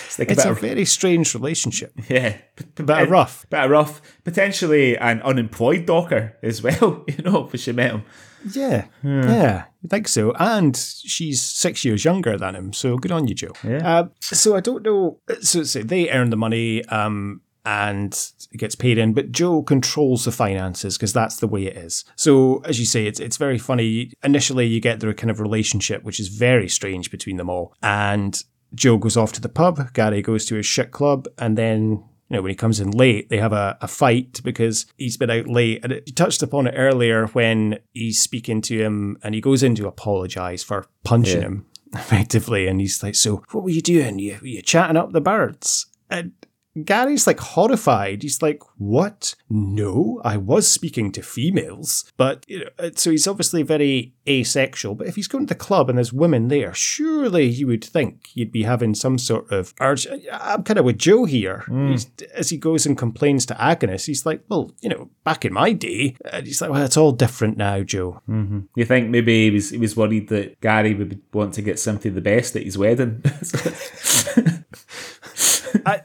[0.05, 2.37] It's like It's a a very strange relationship, yeah,
[2.77, 3.45] a bit rough.
[3.49, 4.01] bit rough.
[4.23, 7.05] Potentially an unemployed docker as well.
[7.07, 8.03] You know, if she met him.
[8.49, 10.33] Yeah, yeah, I think so.
[10.33, 13.53] And she's six years younger than him, so good on you, Joe.
[13.63, 13.99] Yeah.
[13.99, 15.19] Uh, so I don't know.
[15.41, 18.13] So, so they earn the money, um, and
[18.51, 22.03] it gets paid in, but Joe controls the finances because that's the way it is.
[22.15, 24.13] So as you say, it's it's very funny.
[24.23, 28.43] Initially, you get their kind of relationship, which is very strange between them all, and.
[28.73, 32.37] Joe goes off to the pub, Gary goes to his shit club, and then you
[32.37, 35.47] know, when he comes in late, they have a, a fight because he's been out
[35.47, 35.81] late.
[35.83, 39.63] And it, you touched upon it earlier when he's speaking to him and he goes
[39.63, 41.47] in to apologize for punching Yeah.
[41.47, 42.67] him effectively.
[42.67, 44.17] And he's like, So, what were you doing?
[44.17, 45.87] You, were you chatting up the birds?
[46.09, 46.31] And
[46.83, 48.23] Gary's like horrified.
[48.23, 49.35] He's like, "What?
[49.49, 54.95] No, I was speaking to females." But you know, uh, so he's obviously very asexual.
[54.95, 58.29] But if he's going to the club and there's women there, surely you would think
[58.35, 60.07] you'd be having some sort of urge.
[60.31, 61.65] I'm kind of with Joe here.
[61.89, 65.51] He's, as he goes and complains to Agnes, he's like, "Well, you know, back in
[65.53, 68.21] my day," and he's like, "Well, it's all different now, Joe."
[68.75, 72.11] You think maybe he was he was worried that Gary would want to get Cynthia
[72.11, 73.21] the best at his wedding?
[75.85, 76.01] I,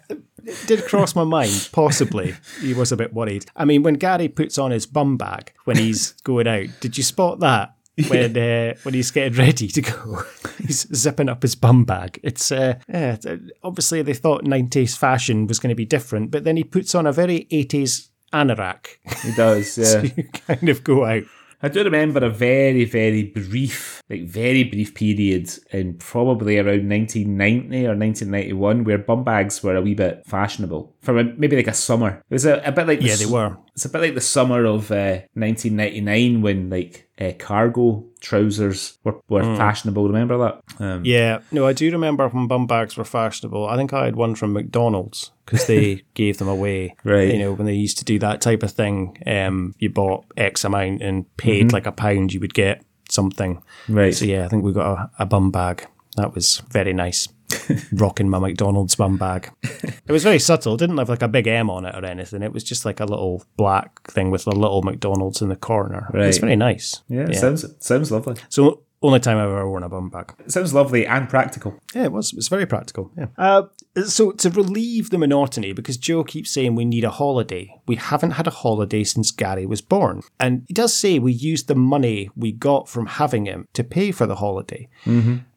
[0.47, 1.69] it did cross my mind.
[1.73, 3.47] Possibly he was a bit worried.
[3.57, 7.03] I mean, when Gary puts on his bum bag when he's going out, did you
[7.03, 7.73] spot that?
[8.09, 10.23] When uh, when he's getting ready to go,
[10.59, 12.21] he's zipping up his bum bag.
[12.23, 16.45] It's uh, yeah, uh, obviously they thought nineties fashion was going to be different, but
[16.45, 18.99] then he puts on a very eighties anorak.
[19.23, 20.03] he does, yeah.
[20.15, 21.23] you kind of go out.
[21.67, 27.87] I do remember a very, very brief, like very brief period in probably around 1990
[27.87, 32.23] or 1991 where bum bags were a wee bit fashionable for maybe like a summer.
[32.31, 33.57] It was a, a bit like the Yeah, they were.
[33.77, 39.21] It's a bit like the summer of uh, 1999 when like uh, cargo trousers were,
[39.29, 40.07] were fashionable.
[40.07, 40.63] Remember that?
[40.83, 43.69] Um, Yeah, no, I do remember when bum bags were fashionable.
[43.69, 46.97] I think I had one from McDonald's because they gave them away.
[47.05, 47.35] Right.
[47.35, 50.65] You know, when they used to do that type of thing, um, you bought X
[50.65, 53.63] amount and paid like a pound, you would get something.
[53.91, 54.15] Right.
[54.15, 55.87] So yeah, I think we got a, a bum bag.
[56.17, 57.29] That was very nice.
[57.93, 59.51] Rocking my McDonald's bum bag.
[59.63, 60.75] It was very subtle.
[60.75, 62.43] It didn't have like a big M on it or anything.
[62.43, 66.09] It was just like a little black thing with a little McDonald's in the corner.
[66.13, 66.39] Right.
[66.41, 67.03] very nice.
[67.09, 68.37] yeah, it sounds sounds lovely.
[68.49, 70.35] So only time I've ever worn a bum bag.
[70.39, 71.79] It sounds lovely and practical.
[71.95, 72.33] Yeah, it was.
[72.33, 73.13] It was very practical.
[73.17, 73.27] Yeah.
[73.37, 73.65] Uh,
[74.05, 78.33] so to relieve the monotony, because Joe keeps saying we need a holiday, we haven't
[78.33, 82.31] had a holiday since Gary was born, and he does say we used the money
[82.37, 84.89] we got from having him to pay for the holiday.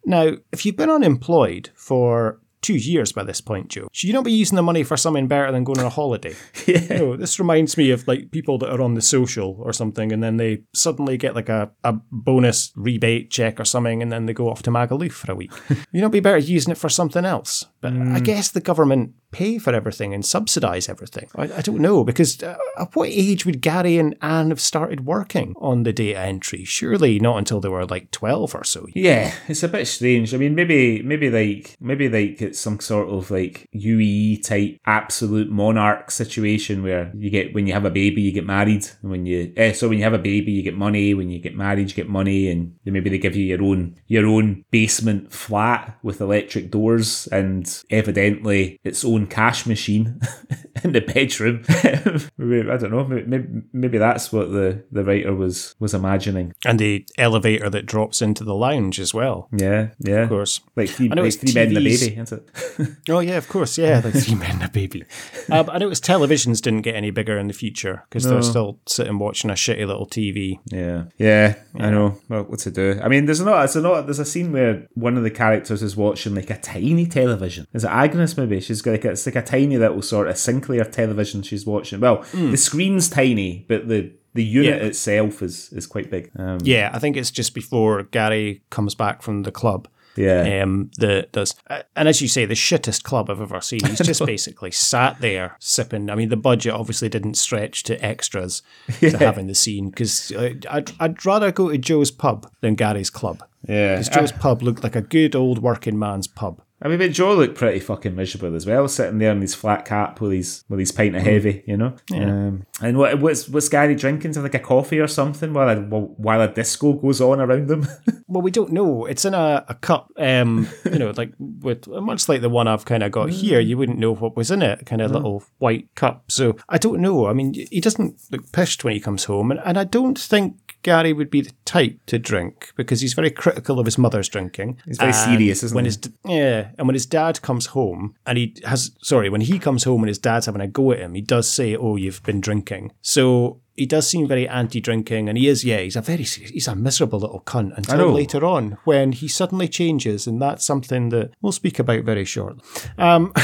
[0.09, 4.23] Now, if you've been unemployed for two years by this point, Joe, should you not
[4.23, 6.35] be using the money for something better than going on a holiday?
[6.65, 10.11] You know, this reminds me of like people that are on the social or something,
[10.11, 14.25] and then they suddenly get like a, a bonus rebate check or something, and then
[14.25, 15.51] they go off to Magaluf for a week.
[15.91, 17.65] you not be better using it for something else.
[17.81, 18.23] But I mm.
[18.23, 21.29] guess the government pay for everything and subsidize everything.
[21.35, 25.05] I, I don't know because uh, at what age would Gary and Anne have started
[25.05, 26.63] working on the data entry?
[26.63, 28.87] Surely not until they were like twelve or so.
[28.93, 30.33] Yeah, it's a bit strange.
[30.33, 35.49] I mean, maybe, maybe like, maybe like it's some sort of like UE type absolute
[35.49, 39.25] monarch situation where you get when you have a baby, you get married, and when
[39.25, 41.13] you, eh, so when you have a baby, you get money.
[41.13, 44.25] When you get married, you get money, and maybe they give you your own your
[44.25, 50.19] own basement flat with electric doors and evidently its own cash machine
[50.83, 51.63] in the bedroom.
[51.69, 53.05] I don't know.
[53.05, 56.53] Maybe, maybe that's what the the writer was was imagining.
[56.65, 59.47] And the elevator that drops into the lounge as well.
[59.51, 60.23] Yeah, yeah.
[60.23, 60.61] Of course.
[60.75, 62.89] Like three, I know like it's three men and a baby, isn't it?
[63.09, 65.03] Oh yeah, of course, yeah, like three men and a baby.
[65.49, 68.79] Uh, but I noticed televisions didn't get any bigger in the future because they're still
[68.87, 70.59] sitting watching a shitty little TV.
[70.65, 72.19] yeah, yeah, I know.
[72.29, 72.99] Well, what to do?
[73.03, 75.95] I mean, there's not, there's not, there's a scene where one of the characters is
[75.95, 77.67] watching like a tiny television.
[77.73, 78.37] Is it Agnes?
[78.37, 81.65] Maybe she's got like a, it's like a tiny little sort of Sinclair television she's
[81.65, 81.99] watching.
[81.99, 84.87] Well, the screen's tiny, but the the unit Yeah.
[84.87, 86.29] itself is is quite big.
[86.37, 89.87] Um, Yeah, I think it's just before Gary comes back from the club.
[90.15, 93.79] yeah, Um, that does, uh, and as you say, the shittest club I've ever seen.
[93.85, 96.09] He's just basically sat there sipping.
[96.09, 98.61] I mean, the budget obviously didn't stretch to extras
[98.99, 103.43] to having the scene because I'd, I'd rather go to Joe's pub than Gary's club.
[103.67, 103.93] yeah.
[103.95, 106.61] Because Joe's pub looked like a good old working man's pub.
[106.81, 109.85] I mean, but Joe looked pretty fucking miserable as well, sitting there in his flat
[109.85, 111.93] cap with his with his pint of heavy, you know.
[112.13, 114.31] Um, and what what's what's Gary drinking?
[114.33, 117.87] To like a coffee or something while a while a disco goes on around them.
[118.31, 119.05] Well, we don't know.
[119.05, 122.85] It's in a, a cup, um, you know, like with much like the one I've
[122.85, 123.59] kind of got here.
[123.59, 126.25] You wouldn't know what was in it, kind of little white cup.
[126.29, 127.25] So I don't know.
[127.25, 130.68] I mean, he doesn't look pissed when he comes home, and, and I don't think
[130.81, 134.79] Gary would be the type to drink because he's very critical of his mother's drinking.
[134.85, 135.89] He's very And serious, isn't when he?
[135.89, 139.83] His, yeah, and when his dad comes home and he has, sorry, when he comes
[139.83, 142.41] home and his dad's having a go at him, he does say, "Oh, you've been
[142.41, 143.61] drinking." So.
[143.75, 145.63] He does seem very anti-drinking, and he is.
[145.63, 149.69] Yeah, he's a very he's a miserable little cunt until later on when he suddenly
[149.69, 152.61] changes, and that's something that we'll speak about very shortly.
[152.97, 153.31] Um,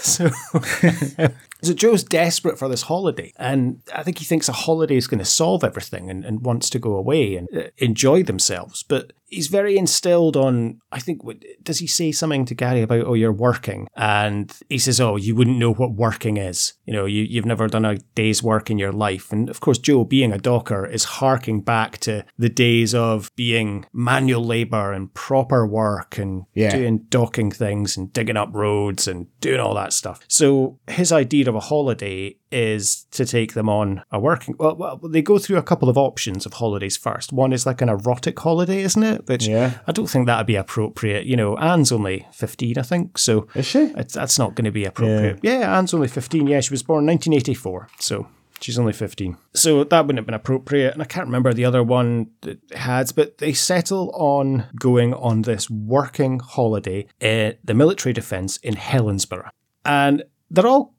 [0.00, 0.30] so
[1.62, 5.18] So Joe's desperate for this holiday, and I think he thinks a holiday is going
[5.18, 8.82] to solve everything and, and wants to go away and uh, enjoy themselves.
[8.82, 13.06] But he's very instilled on, I think, what- does he say something to Gary about,
[13.06, 13.86] oh, you're working?
[13.96, 16.74] And he says, oh, you wouldn't know what working is.
[16.84, 19.30] You know, you, you've never done a day's work in your life.
[19.32, 23.86] And of course, Joe, being a docker, is harking back to the days of being
[23.92, 26.74] manual labour and proper work and Yeah.
[26.76, 30.20] doing docking things and digging up roads and doing all that stuff.
[30.28, 34.56] So his idea of a holiday is to take them on a working.
[34.58, 37.32] Well, well, they go through a couple of options of holidays first.
[37.32, 39.19] One is like an erotic holiday, isn't it?
[39.26, 39.78] Which Yeah.
[39.86, 41.26] I don't think that'd be appropriate.
[41.26, 43.92] You know, Anne's only fifteen, I think, so Is she?
[43.96, 45.40] it's, that's not going to be appropriate.
[45.42, 45.76] Yeah.
[45.76, 46.46] Anne's only fifteen.
[46.46, 48.26] Yeah, she was born nineteen eighty four, so.
[48.62, 49.38] She's only 15.
[49.54, 50.92] So that wouldn't have been appropriate.
[50.92, 55.42] And I can't remember the other one that had, but they settle on going on
[55.42, 59.48] this working holiday at the military defence in Helensburgh.
[59.86, 60.94] And they're all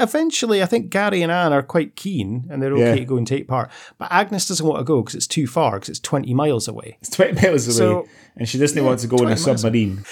[0.00, 2.94] eventually, I think Gary and Anne are quite keen and they're okay Yeah.
[2.96, 3.70] to go and take part.
[3.98, 6.98] But Agnes doesn't want to go because it's too far, because it's 20 miles away.
[7.00, 7.76] It's 20 miles away.
[7.76, 8.06] So-
[8.36, 10.04] and she doesn't want to go in a submarine.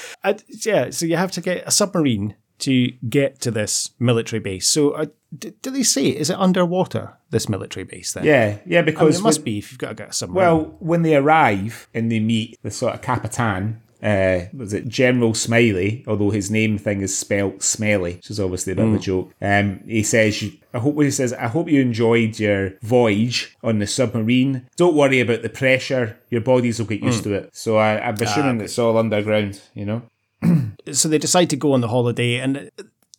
[0.65, 4.69] Yeah, so you have to get a submarine to get to this military base.
[4.69, 5.07] So uh,
[5.39, 8.25] d- do they say, is it underwater, this military base then?
[8.25, 10.13] Yeah, yeah, I mean, because it must when- be if you've got to get a
[10.13, 10.37] submarine.
[10.47, 15.35] Well, when they arrive and they meet the sort of Capitan, uh, was it General
[15.35, 16.05] Smiley?
[16.07, 19.35] Although his name thing is spelt Smelly, which is obviously a bit of a joke.
[19.41, 20.43] Um, he says,
[20.73, 24.67] "I hope." He says, "I hope you enjoyed your voyage on the submarine.
[24.77, 26.19] Don't worry about the pressure.
[26.31, 29.61] Your bodies will get used to it." So I, I'm assuming it's all underground.
[29.75, 30.03] You know.
[30.93, 32.71] so they decide to go on the holiday, and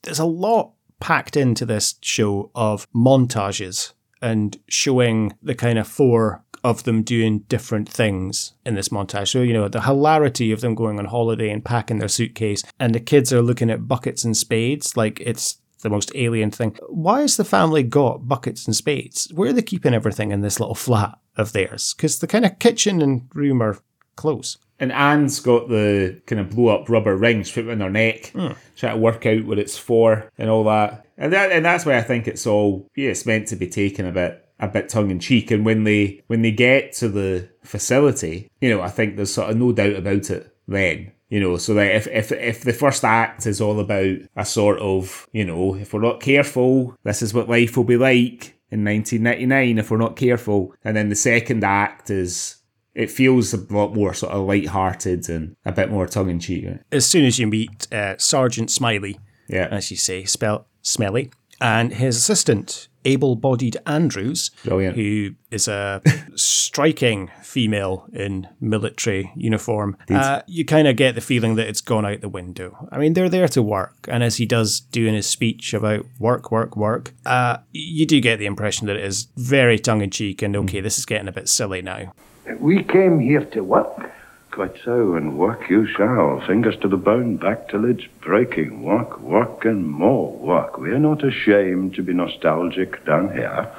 [0.04, 6.44] there's a lot packed into this show of montages and showing the kind of four
[6.64, 9.30] of them doing different things in this montage.
[9.30, 12.94] So, you know, the hilarity of them going on holiday and packing their suitcase, and
[12.94, 16.78] the kids are looking at buckets and spades like it's the most alien thing.
[16.90, 19.32] Why has the family got buckets and spades?
[19.34, 21.94] Where are they keeping everything in this little flat of theirs?
[21.96, 23.80] Because the kind of kitchen and room are
[24.16, 24.58] close.
[24.80, 28.54] And Anne's got the kind of blow up rubber rings put in her neck, hmm.
[28.76, 31.06] try to work out what it's for and all that.
[31.18, 34.08] And that and that's why I think it's all yeah, it's meant to be taken
[34.08, 35.52] a bit a bit tongue in cheek.
[35.52, 39.50] And when they when they get to the facility, you know, I think there's sort
[39.50, 41.12] of no doubt about it then.
[41.30, 44.80] You know, so that if, if if the first act is all about a sort
[44.80, 48.84] of, you know, if we're not careful, this is what life will be like in
[48.86, 50.74] 1999 if we're not careful.
[50.84, 52.58] And then the second act is
[52.94, 56.66] it feels a lot more sort of light-hearted and a bit more tongue-in-cheek.
[56.66, 56.80] Right?
[56.92, 59.70] as soon as you meet uh, Sergeant Smiley, Yeah.
[59.72, 61.32] as you say, spell Smelly,
[61.62, 64.96] and his assistant, able-bodied Andrews, Brilliant.
[64.96, 66.02] who is a
[66.36, 69.98] striking female in military uniform.
[70.10, 72.88] Uh, you kind of get the feeling that it's gone out the window.
[72.92, 76.06] I mean, they're there to work, and as he does do in his speech about
[76.20, 80.56] work, work, work, uh, you do get the impression that it is very tongue-in-cheek and
[80.56, 82.14] okay, this is getting a bit silly now.
[82.60, 84.12] We came here to work.
[84.52, 88.84] Quite so, and work you shall, fingers to the bone, back till it's breaking.
[88.84, 90.78] Work, work, and more work.
[90.78, 93.72] We're not ashamed to be nostalgic down here.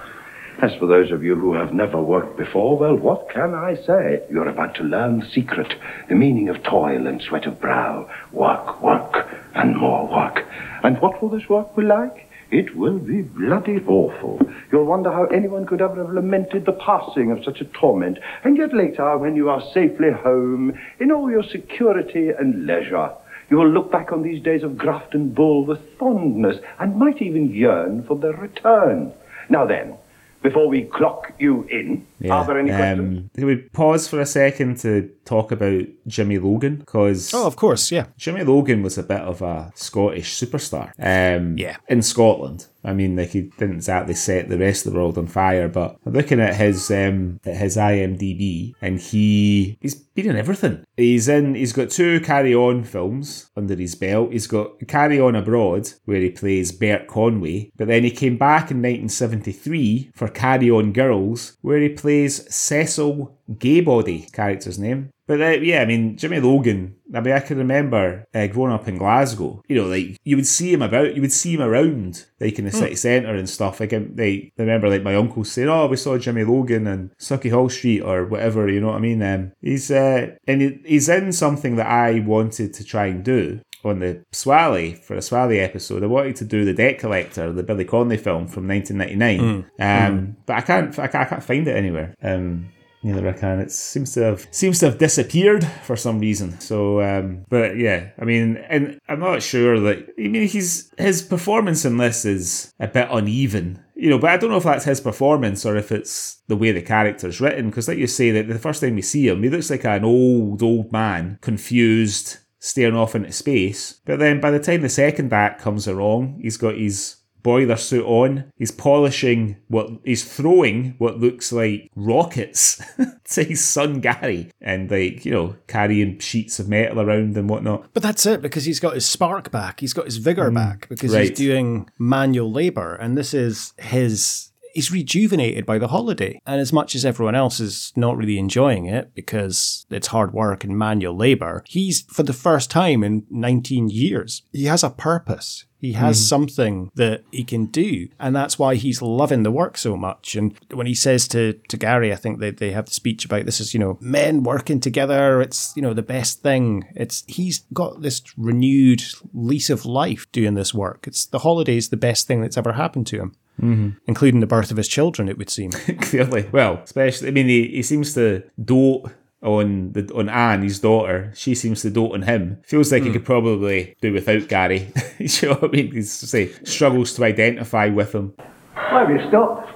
[0.62, 4.22] As for those of you who have never worked before, well, what can I say?
[4.30, 5.74] You're about to learn the secret,
[6.08, 8.08] the meaning of toil and sweat of brow.
[8.32, 10.42] Work, work, and more work.
[10.82, 12.30] And what will this work be like?
[12.52, 14.38] It will be bloody awful.
[14.70, 18.18] You'll wonder how anyone could ever have lamented the passing of such a torment.
[18.44, 23.10] And yet later, when you are safely home, in all your security and leisure,
[23.48, 27.22] you will look back on these days of graft and bull with fondness and might
[27.22, 29.14] even yearn for their return.
[29.48, 29.96] Now then,
[30.42, 33.18] before we clock you in, are there any questions?
[33.18, 36.76] Um, can we pause for a second to talk about Jimmy Logan?
[36.76, 38.06] Because Oh, of course, yeah.
[38.16, 40.92] Jimmy Logan was a bit of a Scottish superstar.
[40.98, 41.76] Um, Yeah.
[41.88, 42.66] In Scotland.
[42.84, 45.98] I mean, like he didn't exactly set the rest of the world on fire, but
[46.04, 50.84] looking at his um, at his IMDb, and he he's been in everything.
[50.96, 51.54] He's in.
[51.54, 54.32] He's got two Carry On films under his belt.
[54.32, 58.70] He's got Carry On Abroad, where he plays Bert Conway, but then he came back
[58.70, 65.10] in 1973 for Carry On Girls, where he plays Cecil Gaybody, character's name.
[65.32, 68.86] But uh, yeah, I mean, Jimmy Logan, I mean, I can remember uh, growing up
[68.86, 72.26] in Glasgow, you know, like you would see him about, you would see him around,
[72.38, 73.80] like in the city centre and stuff.
[73.80, 77.70] Like, I, like, remember like my uncle saying, oh, we saw Jimmy Logan and Sauchiehall
[77.70, 79.22] Street or whatever, you know what I mean?
[79.22, 83.62] Um, he's, uh, and he, he's in something that I wanted to try and do
[83.86, 86.02] on the Swally for a Swally episode.
[86.02, 90.56] I wanted to do the Debt Collector, the Billy Connolly film from 1999, um, but
[90.58, 92.14] I can't, I can't, I can't find it anywhere.
[92.22, 92.68] Um,
[93.02, 93.58] Neither I can.
[93.58, 96.60] It seems to have seems to have disappeared for some reason.
[96.60, 101.22] So, um, but yeah, I mean, and I'm not sure that I mean he's his
[101.22, 103.82] performance in this is a bit uneven.
[103.96, 106.72] You know, but I don't know if that's his performance or if it's the way
[106.72, 107.70] the character's written.
[107.70, 110.04] Because, like you say, that the first time we see him, he looks like an
[110.04, 114.00] old, old man, confused, staring off into space.
[114.04, 118.04] But then by the time the second act comes along, he's got his boiler suit
[118.04, 118.50] on.
[118.56, 122.82] He's polishing what he's throwing what looks like rockets
[123.30, 127.92] to his son Gary, and like you know carrying sheets of metal around and whatnot.
[127.92, 130.88] But that's it because he's got his spark back, he's got his vigor mm, back
[130.88, 131.28] because right.
[131.28, 134.48] he's doing manual labor, and this is his.
[134.74, 138.86] He's rejuvenated by the holiday, and as much as everyone else is not really enjoying
[138.86, 143.90] it because it's hard work and manual labor, he's for the first time in 19
[143.90, 145.66] years, he has a purpose.
[145.82, 146.28] He has mm.
[146.28, 150.36] something that he can do, and that's why he's loving the work so much.
[150.36, 153.46] And when he says to, to Gary, I think they, they have the speech about
[153.46, 156.84] this is, you know, men working together, it's, you know, the best thing.
[156.94, 159.02] It's he's got this renewed
[159.34, 161.08] lease of life doing this work.
[161.08, 163.36] It's the holidays the best thing that's ever happened to him.
[163.60, 163.90] Mm-hmm.
[164.06, 165.70] Including the birth of his children, it would seem.
[166.00, 169.10] Clearly, well, especially I mean, he, he seems to dote
[169.42, 171.32] on the on Anne, his daughter.
[171.34, 172.58] She seems to dote on him.
[172.64, 173.14] Feels like he hmm.
[173.14, 174.92] could probably do without Gary.
[175.18, 175.92] you know what I mean?
[175.92, 178.34] He's say struggles to identify with him.
[178.74, 179.70] Why have you stopped?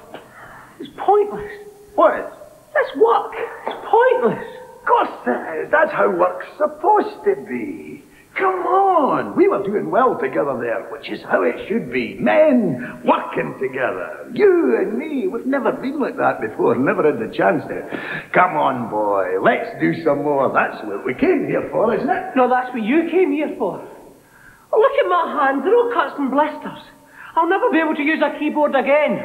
[0.81, 1.53] It's pointless.
[1.95, 2.71] What?
[2.75, 3.33] That's work.
[3.67, 4.47] It's pointless.
[4.81, 5.71] Of course it is.
[5.71, 8.03] That's how work's supposed to be.
[8.39, 9.35] Come on.
[9.37, 12.17] We were doing well together there, which is how it should be.
[12.21, 14.29] Men working together.
[14.33, 15.27] You and me.
[15.27, 16.77] We've never been like that before.
[16.77, 17.81] Never had the chance to.
[18.35, 19.41] Come on, boy.
[19.41, 20.53] Let's do some more.
[20.53, 22.37] That's what we came here for, isn't it?
[22.37, 23.81] No, that's what you came here for.
[23.81, 26.83] Oh, look at my hands, they're all cuts and blisters.
[27.37, 29.25] I'll never be able to use a keyboard again.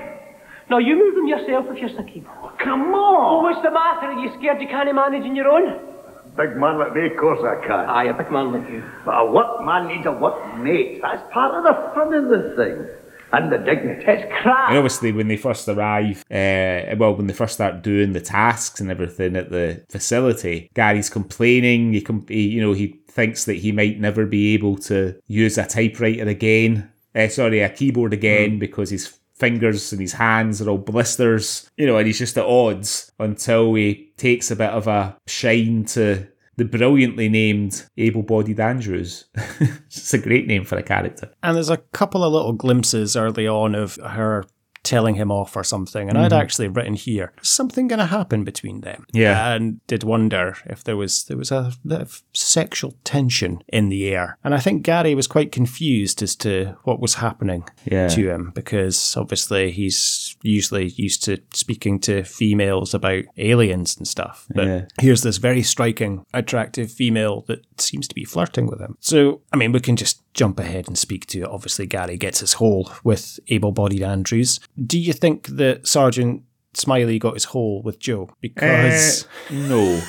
[0.69, 2.55] Now, you move them yourself if you're sick keyboard.
[2.63, 3.43] Come Oh, on.
[3.43, 4.07] what's the matter?
[4.07, 5.90] Are you scared you can't manage on your own?
[6.37, 7.89] Big man like me, of course I can.
[7.89, 8.83] Aye, a big man like you.
[9.05, 11.01] But a work man needs a work mate.
[11.01, 12.87] That's part of the fun of the thing.
[13.33, 14.03] And the dignity.
[14.05, 14.69] It's crap.
[14.69, 18.81] And obviously, when they first arrive, uh, well, when they first start doing the tasks
[18.81, 21.93] and everything at the facility, Gary's complaining.
[21.93, 25.57] He, com- he you know, he thinks that he might never be able to use
[25.57, 26.91] a typewriter again.
[27.15, 31.69] Uh, sorry, a keyboard again because his fingers and his hands are all blisters.
[31.75, 35.83] You know, and he's just at odds until he takes a bit of a shine
[35.85, 36.27] to
[36.57, 39.25] the brilliantly named able-bodied Andrews.
[39.59, 41.31] it's a great name for a character.
[41.41, 44.45] And there's a couple of little glimpses early on of her
[44.83, 46.09] telling him off or something.
[46.09, 46.41] And I'd mm-hmm.
[46.41, 49.05] actually written here, something going to happen between them?
[49.13, 49.53] Yeah.
[49.53, 54.09] And did wonder if there was there was a bit of sexual tension in the
[54.09, 54.37] air.
[54.43, 58.07] And I think Gary was quite confused as to what was happening Yeah.
[58.09, 64.47] to him because obviously he's usually used to speaking to females about aliens and stuff.
[64.53, 64.85] But Yeah.
[64.99, 68.97] here's this very striking, attractive female that seems to be flirting with him.
[68.99, 71.47] So, I mean, we can just jump ahead and speak to it.
[71.47, 74.59] Obviously, Gary gets his hole with able bodied Andrews.
[74.83, 78.29] Do you think that Sergeant Smiley got his hole with Joe?
[78.41, 79.27] Because.
[79.49, 80.01] Uh, no.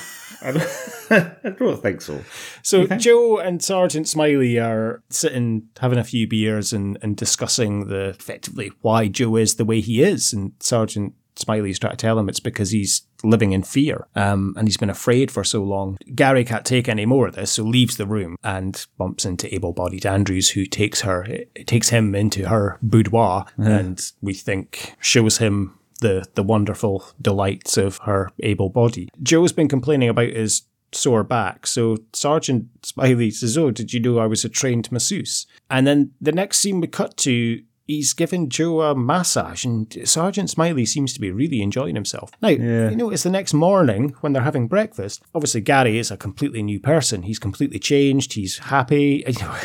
[0.43, 0.69] I don't,
[1.45, 2.21] I don't think so.
[2.61, 8.09] So Joe and Sergeant Smiley are sitting having a few beers and, and discussing the
[8.09, 12.29] effectively why Joe is the way he is, and Sergeant Smiley's trying to tell him
[12.29, 15.97] it's because he's living in fear, um, and he's been afraid for so long.
[16.13, 20.05] Gary can't take any more of this, so leaves the room and bumps into able-bodied
[20.05, 21.25] Andrews, who takes her,
[21.65, 27.97] takes him into her boudoir, and we think shows him the the wonderful delights of
[27.99, 29.09] her able body.
[29.21, 34.19] Joe's been complaining about his sore back, so Sergeant Smiley says, "Oh, did you know
[34.19, 37.63] I was a trained masseuse?" And then the next scene we cut to.
[37.85, 42.31] He's giving Joe a massage, and Sergeant Smiley seems to be really enjoying himself.
[42.41, 42.49] Now,
[42.89, 45.21] you know, it's the next morning when they're having breakfast.
[45.35, 47.23] Obviously, Gary is a completely new person.
[47.23, 48.33] He's completely changed.
[48.33, 49.55] He's happy, you know,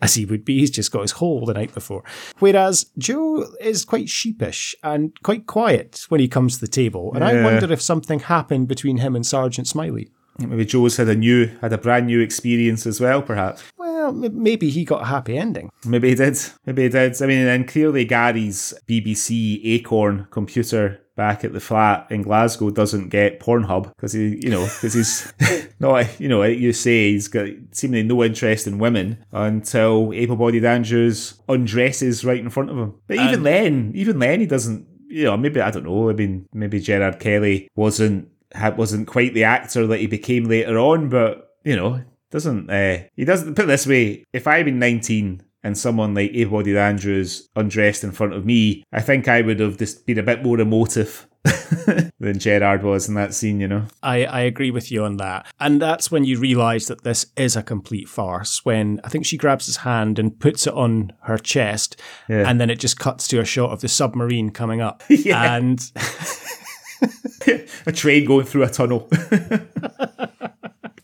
[0.00, 0.60] as he would be.
[0.60, 2.04] He's just got his hole the night before.
[2.38, 7.12] Whereas Joe is quite sheepish and quite quiet when he comes to the table.
[7.14, 10.10] And I wonder if something happened between him and Sergeant Smiley.
[10.38, 13.62] Maybe Joe's had a new, had a brand new experience as well, perhaps.
[13.76, 15.70] Well, maybe he got a happy ending.
[15.84, 16.38] Maybe he did.
[16.66, 17.22] Maybe he did.
[17.22, 23.08] I mean, and clearly Gary's BBC Acorn computer back at the flat in Glasgow doesn't
[23.08, 25.32] get Pornhub because he, you know, because he's
[25.78, 30.64] not, you know, like you say he's got seemingly no interest in women until able-bodied
[30.64, 32.94] Andrews undresses right in front of him.
[33.06, 34.88] But even then, even then, he doesn't.
[35.06, 36.10] You know, maybe I don't know.
[36.10, 40.78] I mean, maybe Gerard Kelly wasn't had wasn't quite the actor that he became later
[40.78, 44.24] on, but you know, doesn't uh, he doesn't put it this way?
[44.32, 49.00] If I'd been nineteen and someone like able-bodied Andrews undressed in front of me, I
[49.00, 51.26] think I would have just been a bit more emotive
[52.20, 53.86] than Gerard was in that scene, you know.
[54.02, 55.46] I, I agree with you on that.
[55.58, 58.62] And that's when you realise that this is a complete farce.
[58.64, 61.98] When I think she grabs his hand and puts it on her chest,
[62.28, 62.46] Yeah.
[62.48, 65.02] and then it just cuts to a shot of the submarine coming up.
[65.08, 65.56] Yeah.
[65.56, 65.80] And
[67.86, 69.08] A train going through a tunnel.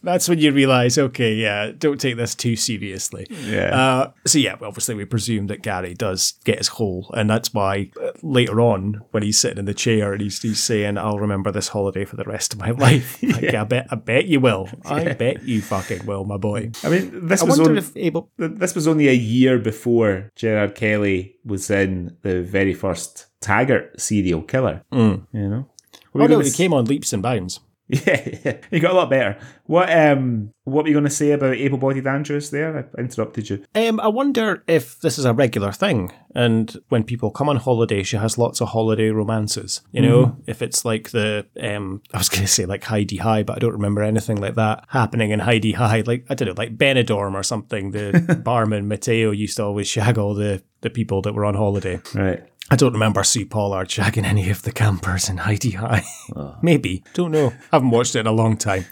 [0.02, 3.26] that's when you realise, okay, yeah, don't take this too seriously.
[3.44, 3.76] Yeah.
[3.78, 7.10] Uh, so, yeah, well, obviously, we presume that Gary does get his hole.
[7.14, 10.58] And that's why uh, later on, when he's sitting in the chair and he's, he's
[10.60, 13.22] saying, I'll remember this holiday for the rest of my life.
[13.22, 14.68] Like, I, bet, I bet you will.
[14.86, 16.70] I bet you fucking will, my boy.
[16.82, 18.30] I mean, this I was wonder on- if Abel.
[18.38, 24.42] this was only a year before Gerard Kelly was in the very first Taggart serial
[24.42, 24.82] killer.
[24.92, 25.68] You know.
[26.14, 27.60] Oh, no, he came on leaps and bounds.
[28.06, 29.36] Yeah, yeah, he got a lot better.
[29.66, 32.50] What um, what were you going to say about able-bodied Andrews?
[32.50, 33.64] There, I interrupted you.
[33.74, 38.04] Um, I wonder if this is a regular thing, and when people come on holiday,
[38.04, 39.80] she has lots of holiday romances.
[39.90, 43.56] You know, if it's like the um, I was going to say like Hi-de-Hi, but
[43.56, 46.04] I don't remember anything like that happening in Hi-de-Hi.
[46.06, 47.90] Like I don't know, like Benidorm or something.
[47.90, 52.00] The barman Mateo used to always shag all the the people that were on holiday.
[52.14, 52.44] Right.
[52.72, 56.04] I don't remember Sue Pollard shagging any of the campers in Hi-de-Hi.
[56.36, 56.56] Ah.
[56.62, 57.02] Maybe.
[57.14, 57.52] Don't know.
[57.72, 58.86] Haven't watched it in a long time.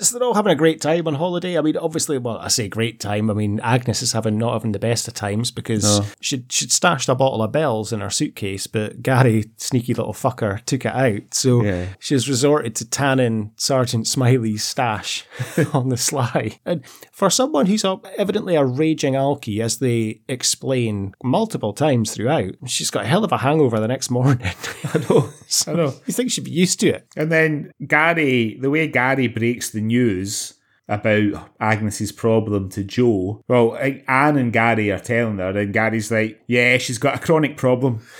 [0.00, 1.56] So they're all having a great time on holiday.
[1.58, 3.30] I mean, obviously, well, I say great time.
[3.30, 7.08] I mean, Agnes is having not having the best of times because she'd, she'd stashed
[7.08, 11.34] a bottle of Bell's in her suitcase, but Gary, sneaky little fucker, took it out.
[11.34, 11.86] So Yeah.
[11.98, 15.24] she's resorted to tanning Sergeant Smiley's stash
[15.72, 16.58] on the sly.
[16.64, 16.82] And
[17.12, 17.84] for someone who's
[18.16, 23.32] evidently a raging alkie, as they explain multiple times throughout, she's got a hell of
[23.32, 24.50] a hangover the next morning.
[24.84, 25.30] I know.
[25.66, 25.94] I know.
[26.06, 27.06] You think she'd be used to it?
[27.16, 30.54] And then Gary, the way Gary breaks the news
[30.88, 36.42] about Agnes's problem to Joe, well, Anne and Gary are telling her, and Gary's like,
[36.46, 38.00] "Yeah, she's got a chronic problem."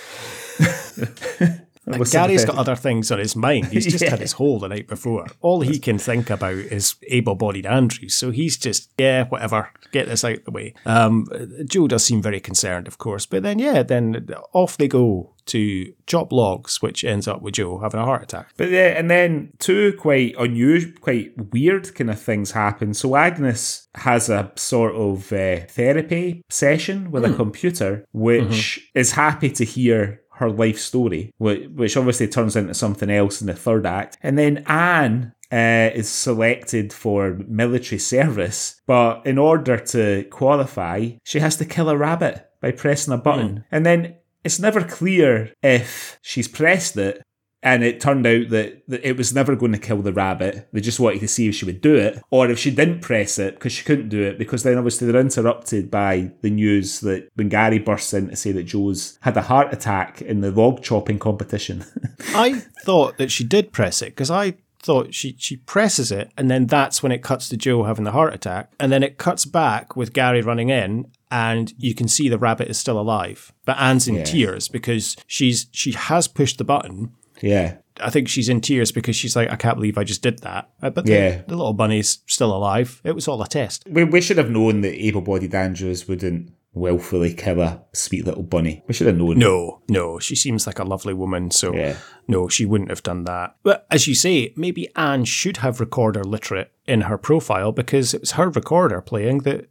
[1.85, 3.67] That was Gary's got other things on his mind.
[3.67, 4.09] He's just Yeah.
[4.11, 5.27] had his hole the night before.
[5.41, 8.15] All he can think about is able-bodied Andrews.
[8.15, 10.73] So he's just, yeah, whatever, get this out of the way.
[10.85, 11.27] Um,
[11.65, 15.93] Joe does seem very concerned, of course, but then yeah, then off they go to
[16.07, 18.53] chop logs, which ends up with Joe having a heart attack.
[18.55, 22.93] But yeah, and then two quite unusual, quite weird kind of things happen.
[22.93, 29.49] So Agnes has a sort of uh, therapy session with a computer, which is happy
[29.51, 33.85] to hear her life story, which, which obviously turns into something else in the third
[33.85, 34.17] act.
[34.21, 41.39] And then Anne uh, is selected for military service, but in order to qualify, she
[41.39, 43.65] has to kill a rabbit by pressing a button.
[43.71, 47.21] And then it's never clear if she's pressed it
[47.63, 50.67] and it turned out that, that it was never going to kill the rabbit.
[50.73, 53.39] They just wanted to see if she would do it, or if she didn't press
[53.39, 54.37] it because she couldn't do it.
[54.37, 58.51] Because then obviously they're interrupted by the news that when Gary bursts in to say
[58.51, 61.85] that Joe's had a heart attack in the log chopping competition.
[62.35, 66.51] I thought that she did press it because I thought she she presses it and
[66.51, 69.45] then that's when it cuts to Joe having the heart attack and then it cuts
[69.45, 73.77] back with Gary running in and you can see the rabbit is still alive but
[73.79, 74.23] Anne's in Yeah.
[74.25, 77.13] tears because she's she has pushed the button
[77.43, 80.39] yeah, I think she's in tears because she's like I can't believe I just did
[80.39, 81.41] that Uh, but the, Yeah.
[81.47, 84.81] the little bunny's still alive it was all a test we, we should have known
[84.81, 88.81] that able-bodied Andrews wouldn't willfully kill a sweet little bunny.
[88.87, 89.37] We should have known.
[89.37, 91.97] no no she seems like a lovely woman so Yeah.
[92.27, 93.55] No, she wouldn't have done that.
[93.63, 98.21] But as you say, maybe Anne should have recorder literate in her profile because it
[98.21, 99.69] was her recorder playing that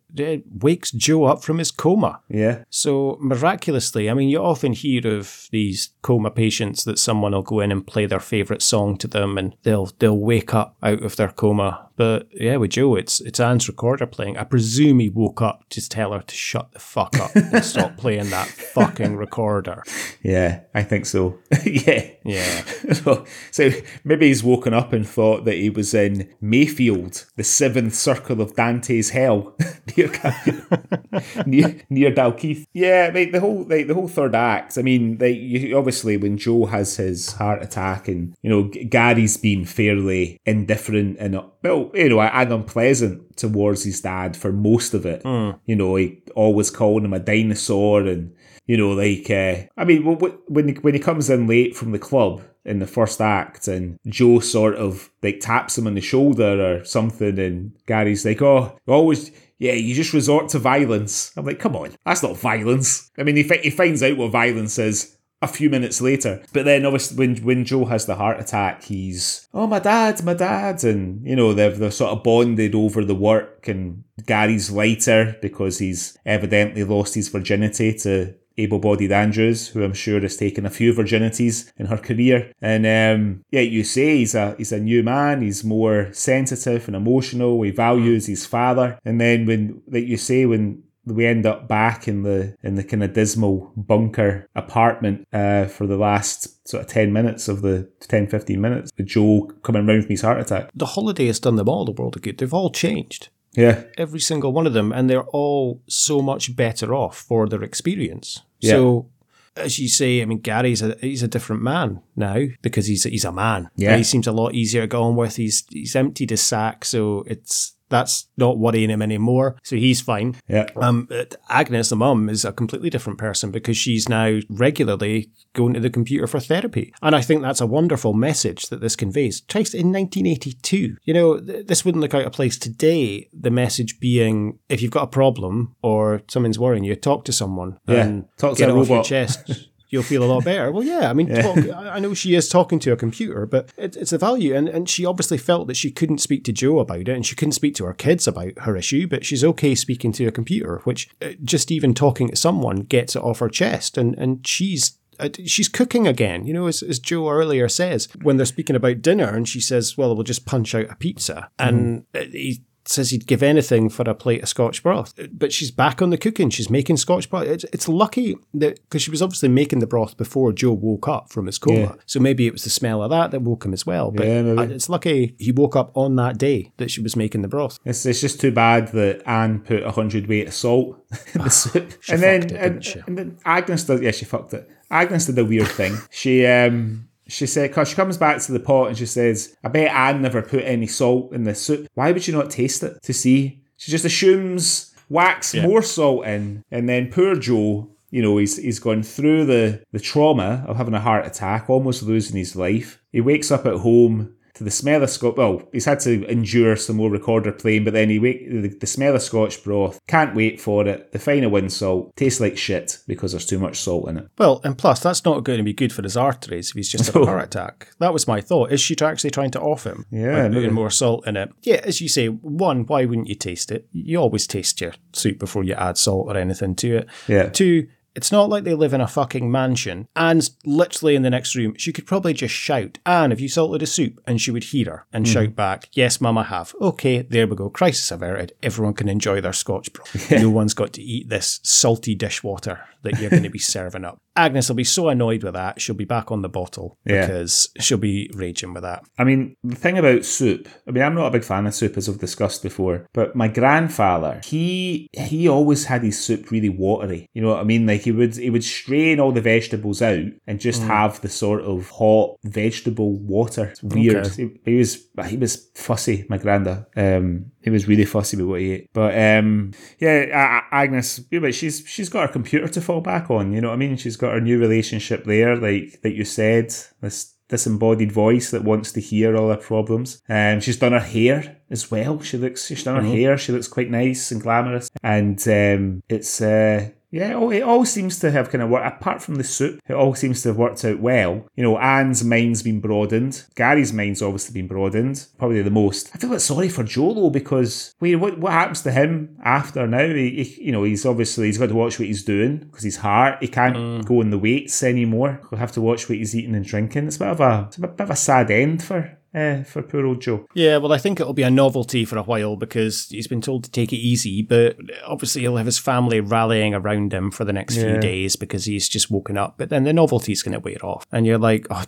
[0.60, 2.20] wakes Joe up from his coma.
[2.28, 2.64] Yeah.
[2.70, 7.60] So miraculously, I mean, you often hear of these coma patients that someone will go
[7.60, 11.16] in and play their favorite song to them, and they'll they'll wake up out of
[11.16, 11.88] their coma.
[11.96, 14.38] But yeah, with Joe, it's it's Anne's recorder playing.
[14.38, 17.96] I presume he woke up to tell her to shut the fuck up and stop
[17.96, 19.82] playing that fucking recorder.
[20.24, 21.40] Yeah, I think so.
[21.66, 22.10] yeah.
[22.24, 22.41] Yeah.
[22.92, 23.70] so, so
[24.04, 28.54] maybe he's woken up and thought that he was in Mayfield, the seventh circle of
[28.54, 29.54] Dante's hell,
[29.96, 30.10] near,
[31.46, 32.66] near near Dalkeith.
[32.72, 34.78] Yeah, like the whole like the whole third act.
[34.78, 39.36] I mean, like you, obviously when Joe has his heart attack, and you know Gary's
[39.36, 45.06] been fairly indifferent and well, you know, and unpleasant towards his dad for most of
[45.06, 45.22] it.
[45.22, 45.52] Hmm.
[45.66, 48.34] You know, he always calling him a dinosaur and
[48.66, 51.76] you know, like uh, I mean, wh- wh- when he, when he comes in late
[51.76, 55.94] from the club in the first act, and Joe sort of like taps him on
[55.94, 61.32] the shoulder or something, and Gary's like, "Oh, always." Yeah, you just resort to violence.
[61.36, 63.12] I'm like, come on, that's not violence.
[63.16, 66.42] I mean, he, he finds out what violence is a few minutes later.
[66.52, 70.34] But then obviously when when Joe has the heart attack, he's oh my dad, my
[70.34, 75.36] dad, and you know they've they're sort of bonded over the work, and Gary's lighter
[75.42, 80.70] because he's evidently lost his virginity to able-bodied Andrews, who I'm sure has taken a
[80.70, 82.52] few virginities in her career.
[82.60, 85.42] And um, yeah, you say he's a he's a new man.
[85.42, 87.62] He's more sensitive and emotional.
[87.62, 88.98] He values his father.
[89.04, 92.84] And then when like you say when we end up back in the in the
[92.84, 97.90] kind of dismal bunker apartment uh, for the last sort of 10 minutes of the
[98.02, 101.56] 10 15 minutes with joe coming round from his heart attack The holiday has done
[101.56, 102.38] them all the world of good.
[102.38, 103.30] They've all changed.
[103.54, 107.62] Yeah Every single one of them, and they're all so much better off for their
[107.62, 108.42] experience.
[108.60, 108.72] Yeah.
[108.72, 109.10] So,
[109.56, 113.24] as you say, I mean, Gary's a he's a different man now because he's he's
[113.24, 113.68] a man.
[113.76, 113.96] Yeah.
[113.96, 115.36] he seems a lot easier to go on with.
[115.36, 119.56] He's he's emptied his sack, so it's that's not worrying him anymore.
[119.62, 120.34] So he's fine.
[120.48, 121.08] yeah Um,
[121.48, 125.90] Agnes, the mum, is a completely different person because she's now regularly going to the
[125.90, 126.92] computer for therapy.
[127.02, 129.42] And I think that's a wonderful message that this conveys.
[129.48, 133.28] Christ, in 1982, you know, th- this wouldn't look out of place today.
[133.32, 137.78] The message being if you've got a problem or something's worrying you, talk to someone
[137.86, 139.06] Yeah, and talk to get a it off your robot.
[139.06, 139.68] chest.
[139.92, 140.72] You'll feel a lot better.
[140.72, 141.10] Well, yeah.
[141.10, 144.16] I mean, talk, I know she is talking to a computer, but it, it's a
[144.16, 144.56] value.
[144.56, 147.36] And, and she obviously felt that she couldn't speak to Joe about it and she
[147.36, 150.80] couldn't speak to her kids about her issue, but she's okay speaking to a computer,
[150.84, 153.98] which uh, just even talking to someone gets it off her chest.
[153.98, 158.38] And, and she's uh, she's cooking again, you know, as, as Joe earlier says, when
[158.38, 161.50] they're speaking about dinner and she says, well, we'll just punch out a pizza.
[161.58, 165.14] And uh, he says he'd give anything for a plate of Scotch broth.
[165.32, 166.50] But she's back on the cooking.
[166.50, 167.46] She's making Scotch broth.
[167.46, 171.30] It's, it's lucky that, because she was obviously making the broth before Joe woke up
[171.30, 171.78] from his coma.
[171.78, 171.92] Yeah.
[172.06, 174.10] So maybe it was the smell of that that woke him as well.
[174.10, 177.48] But Yeah, it's lucky he woke up on that day that she was making the
[177.48, 177.78] broth.
[177.84, 180.98] It's, it's just too bad that Anne put a hundred weight of salt
[181.34, 183.00] in the soup, She and then it, and, didn't she?
[183.06, 184.02] and then Agnes did.
[184.02, 184.68] Yeah, she fucked it.
[184.90, 185.96] Agnes did a weird thing.
[186.10, 189.68] She um she said, cause she comes back to the pot and she says, "I
[189.68, 191.88] bet Anne never put any salt in the soup.
[191.94, 196.62] Why would you not taste it to see?" She just assumes whacks more salt in,
[196.70, 197.88] and then poor Joe.
[198.10, 202.02] You know, he's he's gone through the the trauma of having a heart attack, almost
[202.02, 203.02] losing his life.
[203.10, 205.36] He wakes up at home to the smell of Scotch.
[205.36, 208.86] Well, he's had to endure some more recorder playing, but then he wake the, the
[208.86, 209.98] smell of Scotch broth.
[210.06, 211.12] Can't wait for it.
[211.12, 214.28] The final salt tastes like shit because there's too much salt in it.
[214.38, 217.06] Well, and plus, that's not going to be good for his arteries if he's just
[217.12, 217.88] had a heart attack.
[217.98, 218.72] That was my thought.
[218.72, 220.06] Is she actually trying to off him?
[220.10, 221.50] Yeah, putting more salt in it.
[221.62, 223.88] Yeah, as you say, one, why wouldn't you taste it?
[223.92, 227.08] You always taste your soup before you add salt or anything to it.
[227.26, 227.48] Yeah.
[227.48, 230.08] Two, it's not like they live in a fucking mansion.
[230.16, 231.74] Anne's literally in the next room.
[231.76, 234.20] She could probably just shout, Anne, have you salted a soup?
[234.26, 235.32] And she would hear her and hmm.
[235.32, 236.74] shout back, Yes, Mum, I have.
[236.80, 237.70] Okay, there we go.
[237.70, 238.52] Crisis averted.
[238.62, 240.30] Everyone can enjoy their scotch broth.
[240.42, 244.18] No one's got to eat this salty dishwater that you're going to be serving up.
[244.36, 247.26] Agnes will be so annoyed with that, she'll be back on the bottle Yeah.
[247.26, 249.04] because she'll be raging with that.
[249.18, 251.96] I mean, the thing about soup, I mean, I'm not a big fan of soup
[251.96, 257.28] as I've discussed before, but my grandfather, he he always had his soup really watery.
[257.34, 257.86] You know what I mean?
[257.86, 261.62] Like he would he would strain all the vegetables out and just have the sort
[261.62, 263.66] of hot vegetable water.
[263.66, 264.26] It's weird.
[264.26, 264.48] Okay.
[264.64, 266.86] He, he was he was fussy, my granda.
[266.96, 268.90] Um he was really fussy with what he ate.
[268.92, 273.60] But um yeah, Agnes, but she's she's got her computer to fall back on, you
[273.60, 273.96] know what I mean?
[273.96, 278.92] She's got her new relationship there, like like you said, this disembodied voice that wants
[278.92, 280.22] to hear all her problems.
[280.26, 282.18] Um, she's done her hair as well.
[282.22, 283.36] She looks, she's done her hair.
[283.36, 284.90] She looks quite nice and glamorous.
[285.02, 288.86] And um, it's, uh, yeah, oh, it all seems to have kind of worked.
[288.86, 291.46] Apart from the soup, it all seems to have worked out well.
[291.54, 293.44] You know, Anne's mind's been broadened.
[293.54, 296.10] Gary's mind's obviously been broadened, probably the most.
[296.14, 299.36] I feel a bit sorry for Joe though because wait, what what happens to him
[299.44, 300.08] after now?
[300.08, 302.96] He, he- you know, he's obviously he's got to watch what he's doing because he's
[302.96, 303.36] hard.
[303.40, 304.04] He can't mm.
[304.06, 305.40] go in the weights anymore.
[305.50, 307.08] He'll have to watch what he's eating and drinking.
[307.08, 309.82] It's a bit of a it's a bit of a sad end for uh, for
[309.82, 310.46] poor old Joe.
[310.54, 313.64] Yeah, well, I think it'll be a novelty for a while because he's been told
[313.64, 314.76] to take it easy, but
[315.06, 317.92] obviously he'll have his family rallying around him for the next Yeah.
[317.92, 319.54] few days because he's just woken up.
[319.56, 321.06] But then the novelty's going to wear off.
[321.12, 321.84] And you're like, oh,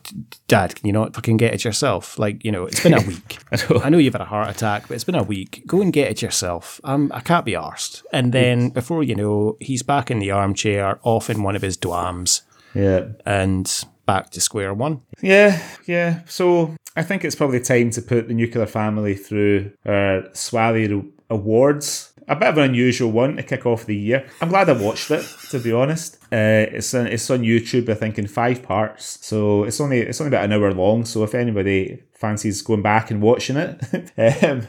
[0.48, 2.18] Dad, can you not fucking get it yourself?
[2.18, 3.38] Like, you know, it's been a week.
[3.82, 5.62] I know you've had a heart attack, but it's been a week.
[5.66, 6.80] Go and get it yourself.
[6.84, 8.02] Um, I can't be arsed.
[8.12, 11.76] And then before you know, he's back in the armchair, off in one of his
[11.76, 12.42] dwams,
[12.74, 13.08] Yeah.
[13.26, 13.70] and
[14.06, 15.02] back to square one.
[15.20, 16.20] Yeah, yeah.
[16.26, 22.10] So I think it's probably time to put the nuclear family through our Swally Awards.
[22.26, 24.26] A bit of an unusual one to kick off the year.
[24.40, 26.16] I'm glad I watched it, to be honest.
[26.32, 29.18] Uh, it's on it's on YouTube, I think, in five parts.
[29.26, 31.04] So it's only it's only about an hour long.
[31.04, 34.12] So if anybody fancies going back and watching it,
[34.42, 34.66] um,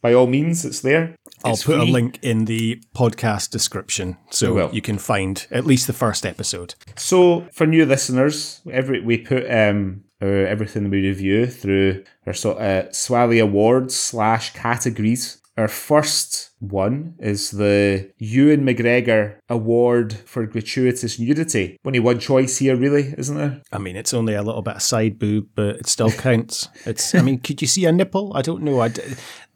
[0.00, 1.14] by all means, it's there.
[1.44, 5.86] I'll It's put a link in the podcast description so you can find at least
[5.86, 6.74] the first episode.
[6.96, 12.94] So for new listeners, every we put um everything we review through our sort of
[12.94, 21.76] Swally Awards slash categories our first one is the Ewan McGregor Award for Gratuitous Nudity.
[21.84, 23.60] Only one choice here, really, isn't there?
[23.72, 26.68] I mean, it's only a little bit of side boob, but it still counts.
[26.86, 27.12] It's.
[27.14, 28.32] I mean, could you see a nipple?
[28.36, 28.80] I don't know.
[28.80, 28.90] I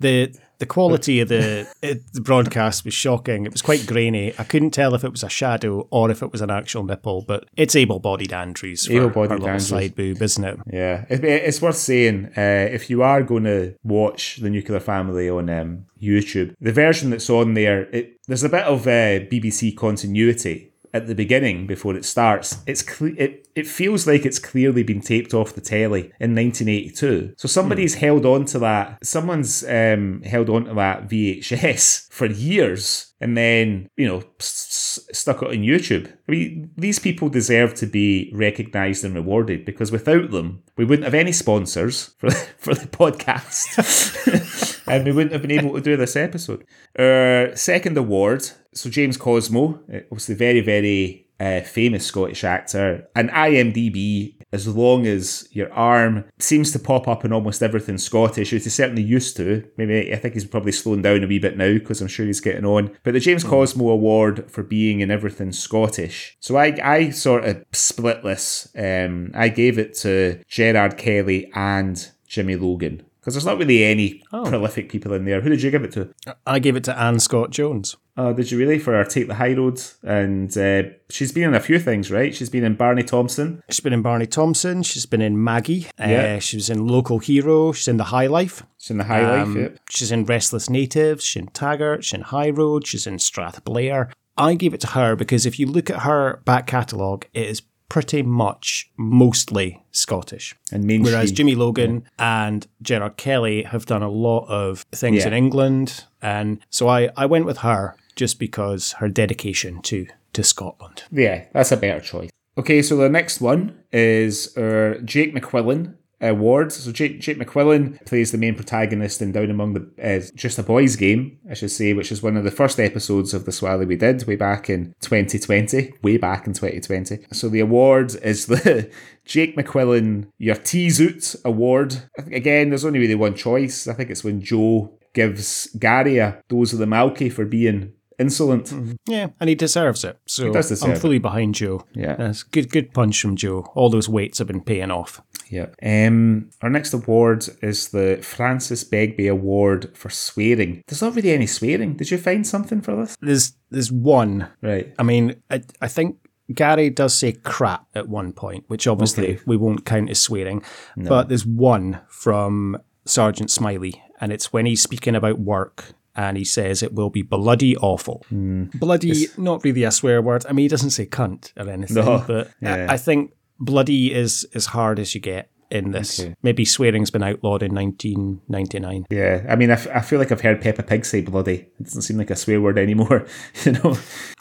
[0.00, 3.46] the the quality of the it, the broadcast was shocking.
[3.46, 4.32] It was quite grainy.
[4.38, 7.22] I couldn't tell if it was a shadow or if it was an actual nipple.
[7.26, 9.66] But it's able-bodied Andrews for Able-bodied her little Andrews.
[9.66, 10.60] side boob, isn't it?
[10.72, 15.28] Yeah, it, it's worth saying uh, if you are going to watch the Nuclear Family
[15.28, 19.76] on um, YouTube, the version that's on there, it, there's a bit of uh, BBC
[19.76, 22.58] continuity at the beginning before it starts.
[22.68, 27.34] It's cle- it it feels like it's clearly been taped off the telly in 1982.
[27.36, 29.04] So somebody's held on to that.
[29.04, 33.12] Someone's um, held on to that VHS for years.
[33.20, 36.10] And then, you know, s- s- stuck it on YouTube.
[36.28, 41.04] I mean, these people deserve to be recognised and rewarded because without them, we wouldn't
[41.04, 45.96] have any sponsors for for the podcast, and we wouldn't have been able to do
[45.96, 46.64] this episode.
[46.98, 53.28] Our second award, so James Cosmo, uh, obviously very very uh, famous Scottish actor, and
[53.30, 54.36] IMDb.
[54.52, 58.74] As long as your arm seems to pop up in almost everything Scottish, which he's
[58.74, 59.66] certainly used to.
[59.78, 62.40] Maybe I think he's probably slowing down a wee bit now because I'm sure he's
[62.40, 62.94] getting on.
[63.02, 66.36] But the James Cosmo Award for being in everything Scottish.
[66.40, 68.68] So I I sort of split this.
[68.76, 74.22] Um, I gave it to Gerard Kelly and Jimmy Logan because there's not really any
[74.30, 75.40] prolific people in there.
[75.40, 76.12] Who did you give it to?
[76.46, 77.96] I gave it to Ann Scott-Jones.
[78.16, 79.80] Oh, did you really for her Take the High Road?
[80.02, 82.34] And uh, she's been in a few things, right?
[82.34, 83.62] She's been in Barney Thomson.
[83.70, 84.82] She's been in Barney Thomson.
[84.82, 85.86] She's been in Maggie.
[85.98, 86.34] Yeah.
[86.36, 87.72] Uh, she was in Local Hero.
[87.72, 88.62] She's in The High Life.
[88.78, 89.42] She's in the High Life.
[89.46, 89.78] Um, Yep.
[89.88, 91.24] She's in Restless Natives.
[91.24, 92.04] She's in Taggart.
[92.04, 92.86] She's in High Road.
[92.86, 94.10] She's in Strathblair.
[94.36, 97.62] I gave it to her because if you look at her back catalogue, it is
[97.88, 100.54] pretty much mostly Scottish.
[100.72, 101.12] And mainstream.
[101.14, 105.28] Whereas Jimmy Logan and Gerard Kelly have done a lot of things Yeah.
[105.28, 106.04] in England.
[106.22, 111.04] And so I, I went with her just because her dedication to, to Scotland.
[111.10, 112.30] Yeah, that's a better choice.
[112.58, 116.72] Okay, so the next one is our Jake McQuillan award.
[116.72, 120.62] So Jake, Jake McQuillan plays the main protagonist in Down Among the uh, Just a
[120.62, 123.86] Boys game, I should say, which is one of the first episodes of the Swally
[123.86, 125.94] we did way back in 2020.
[126.02, 127.26] Way back in 2020.
[127.32, 128.90] So the award is the
[129.24, 132.02] Jake McQuillan Your T-Zoot Award.
[132.30, 133.88] Again, there's only really one choice.
[133.88, 138.72] I think it's when Joe gives Gary a dose of the Malky for being insolent.
[139.06, 140.18] Yeah, and he deserves it.
[140.26, 141.84] So deserve I'm fully behind Joe.
[141.94, 142.16] Yeah.
[142.16, 143.70] That's good good punch from Joe.
[143.74, 145.20] All those weights have been paying off.
[145.50, 145.66] Yeah.
[145.82, 150.82] Um, our next award is the Francis Begbie Award for swearing.
[150.86, 151.94] There's not really any swearing.
[151.96, 153.16] Did you find something for this?
[153.20, 154.48] There's there's one.
[154.62, 154.94] Right.
[154.98, 156.16] I mean, I, I think
[156.54, 159.42] Gary does say crap at one point, which obviously Okay.
[159.46, 160.62] we won't count as swearing.
[160.96, 165.92] But there's one from Sergeant Smiley, and it's when he's speaking about work.
[166.14, 168.24] And he says it will be bloody awful.
[168.28, 168.64] Hmm.
[168.74, 170.44] Bloody, not really a swear word.
[170.48, 172.86] I mean, he doesn't say cunt or anything, No, but yeah.
[172.90, 176.20] I, I think bloody is as hard as you get in this.
[176.20, 176.34] Okay.
[176.42, 179.06] Maybe swearing's been outlawed in 1999.
[179.10, 179.44] Yeah.
[179.48, 181.54] I mean, I, f- I feel like I've heard Peppa Pig say bloody.
[181.78, 183.26] It doesn't seem like a swear word anymore,
[183.64, 183.96] you know?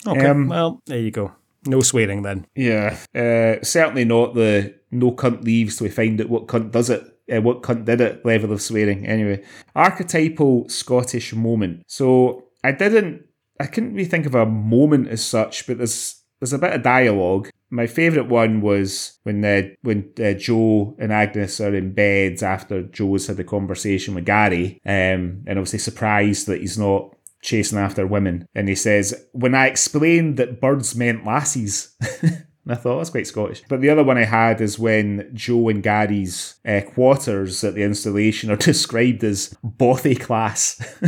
[0.08, 1.32] Okay, Um, well, there you go.
[1.66, 2.48] No swearing then.
[2.56, 2.98] Yeah.
[3.16, 7.04] Uh, certainly not the no cunt leaves till we find out what cunt does it.
[7.34, 9.06] Uh, what cunt did it level of swearing.
[9.06, 9.44] Anyway,
[9.76, 11.84] archetypal Scottish moment.
[11.88, 13.26] So I didn't,
[13.60, 16.82] I couldn't really think of a moment as such, but there's there's a bit of
[16.82, 17.50] dialogue.
[17.70, 22.84] My favourite one was when uh, when uh, Joe and Agnes are in beds after
[22.84, 28.06] Joe's had the conversation with Gary, um, and obviously surprised that he's not chasing after
[28.06, 28.48] women.
[28.56, 31.96] And he says, When I explained that birds meant lassies.
[32.64, 33.64] And I thought that's quite Scottish.
[33.68, 37.84] But the other one I had is when Joe and Gary's uh, quarters at the
[37.84, 40.80] installation are described as bothy class.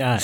[0.00, 0.18] Ah.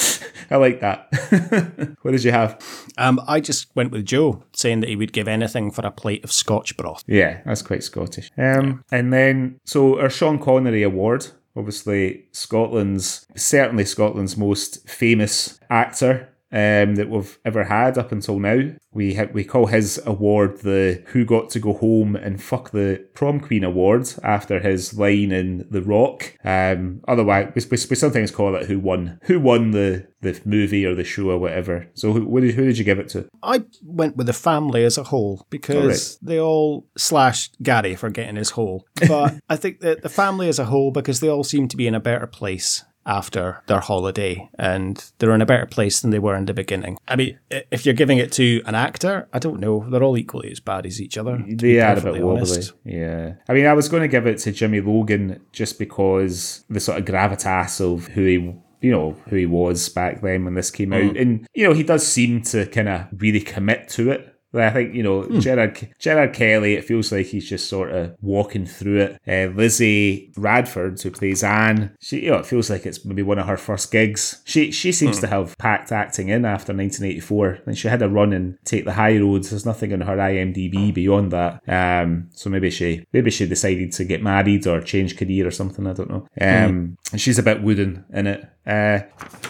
[0.51, 1.97] I like that.
[2.03, 2.59] what did you have?
[2.97, 6.25] Um, I just went with Joe, saying that he would give anything for a plate
[6.25, 7.05] of Scotch broth.
[7.07, 8.31] Yeah, that's quite Scottish.
[8.39, 16.31] Um, and then, so our Sean Connery Award, obviously Scotland's, certainly Scotland's most famous actor.
[16.51, 18.71] Um, that we've ever had up until now.
[18.91, 23.07] We ha- we call his award the Who Got to Go Home and Fuck the
[23.13, 26.35] Prom Queen Award after his line in The Rock.
[26.45, 30.87] Um, otherwise, we, we, we sometimes call it Who Won Who Won the, the movie
[30.87, 31.87] or the show or whatever.
[31.95, 33.29] So who, who, did, who did you give it to?
[33.43, 38.37] I went with the family as a whole because they all slashed Gary for getting
[38.37, 38.87] his hole.
[39.07, 41.87] But I think that the family as a whole, because they all seem to be
[41.87, 46.19] in a better place after their holiday and they're in a better place than they
[46.19, 46.97] were in the beginning.
[47.09, 49.89] I mean, if you're giving it to an actor, I don't know.
[49.91, 51.43] They're all equally as bad as each other.
[51.49, 52.43] They are a bit wobbly.
[52.43, 52.73] honest.
[52.85, 53.35] Yeah.
[53.49, 56.99] I mean, I was going to give it to Jimmy Logan just because the sort
[56.99, 60.91] of gravitas of who he you know, who he was back then when this came
[60.91, 61.11] Mm.
[61.11, 61.17] out.
[61.17, 64.33] And, you know, he does seem to kind of really commit to it.
[64.55, 65.41] I think, you know, Hmm.
[65.41, 69.19] Gerard, Gerard Kelly, it feels like he's just sort of walking through it.
[69.29, 73.39] Uh, Lizzie Radford, who plays Anne, she, you know, it feels like it's maybe one
[73.39, 74.41] of her first gigs.
[74.45, 75.21] She she seems Hmm.
[75.23, 77.59] to have packed acting in after 1984.
[77.67, 79.51] And she had a run in Take the High Roads.
[79.51, 81.61] There's nothing on her IMDb beyond that.
[81.69, 85.87] Um, so maybe she maybe she decided to get married or change career or something.
[85.87, 86.27] I don't know.
[86.41, 88.45] Um, and she's a bit wooden in it.
[88.67, 89.01] Uh,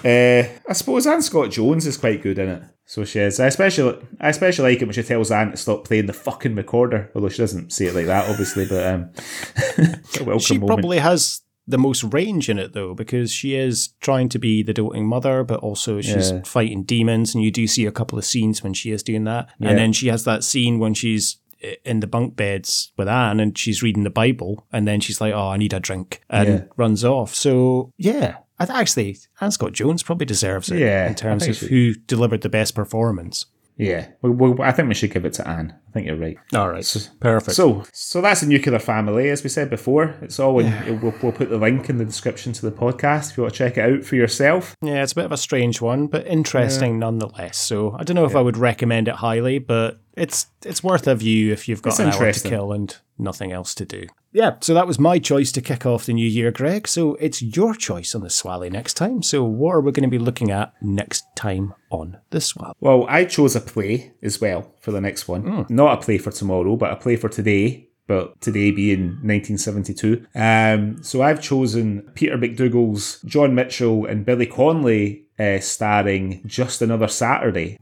[0.05, 2.63] uh, I suppose Ann Scott-Jones is quite good in it.
[2.91, 3.39] So she is.
[3.39, 6.55] I especially, I especially like it when she tells Anne to stop playing the fucking
[6.55, 7.11] recorder.
[7.15, 8.65] Although she doesn't say it like that, obviously.
[8.67, 9.11] But um,
[10.41, 10.67] She moment.
[10.67, 14.73] probably has the most range in it though, because she is trying to be the
[14.73, 16.41] doting mother, but also she's Yeah.
[16.47, 19.49] fighting demons, and you do see a couple of scenes when she is doing that.
[19.59, 19.69] Yeah.
[19.69, 21.37] And then she has that scene when she's
[21.85, 25.35] in the bunk beds with Anne and she's reading the Bible, and then she's like,
[25.35, 26.63] "Oh, I need a drink," and Yeah.
[26.79, 27.35] runs off.
[27.35, 28.37] So yeah.
[28.59, 32.49] I th- actually, Ann Scott-Jones probably deserves it Yeah, in terms of who delivered the
[32.49, 33.47] best performance.
[33.77, 35.73] Yeah, well, well, I think we should give it to Anne.
[35.89, 36.37] I think you're right.
[36.53, 37.55] All right, perfect.
[37.55, 40.17] So, so that's a nuclear family, as we said before.
[40.21, 41.01] It's all in.
[41.01, 43.59] We'll, we'll put the link in the description to the podcast if you want to
[43.59, 44.75] check it out for yourself.
[44.83, 47.57] Yeah, it's a bit of a strange one, but interesting nonetheless.
[47.57, 51.15] So I don't know if I would recommend it highly, but it's it's worth a
[51.15, 54.07] view if you've got It's an hour to kill and nothing else to do.
[54.33, 56.87] Yeah, so that was my choice to kick off the new year, Greg.
[56.87, 59.23] So it's your choice on the Swally next time.
[59.23, 62.75] So what are we going to be looking at next time on the Swally?
[62.81, 65.67] Well, I chose a play as well for the next one.
[65.69, 67.87] Not a play for tomorrow, but a play for today.
[68.07, 70.27] But today being 1972.
[70.35, 77.09] Um, so I've chosen Peter McDougall's John Mitchell and Billy Connolly uh, starring Just Another
[77.09, 77.79] Saturday.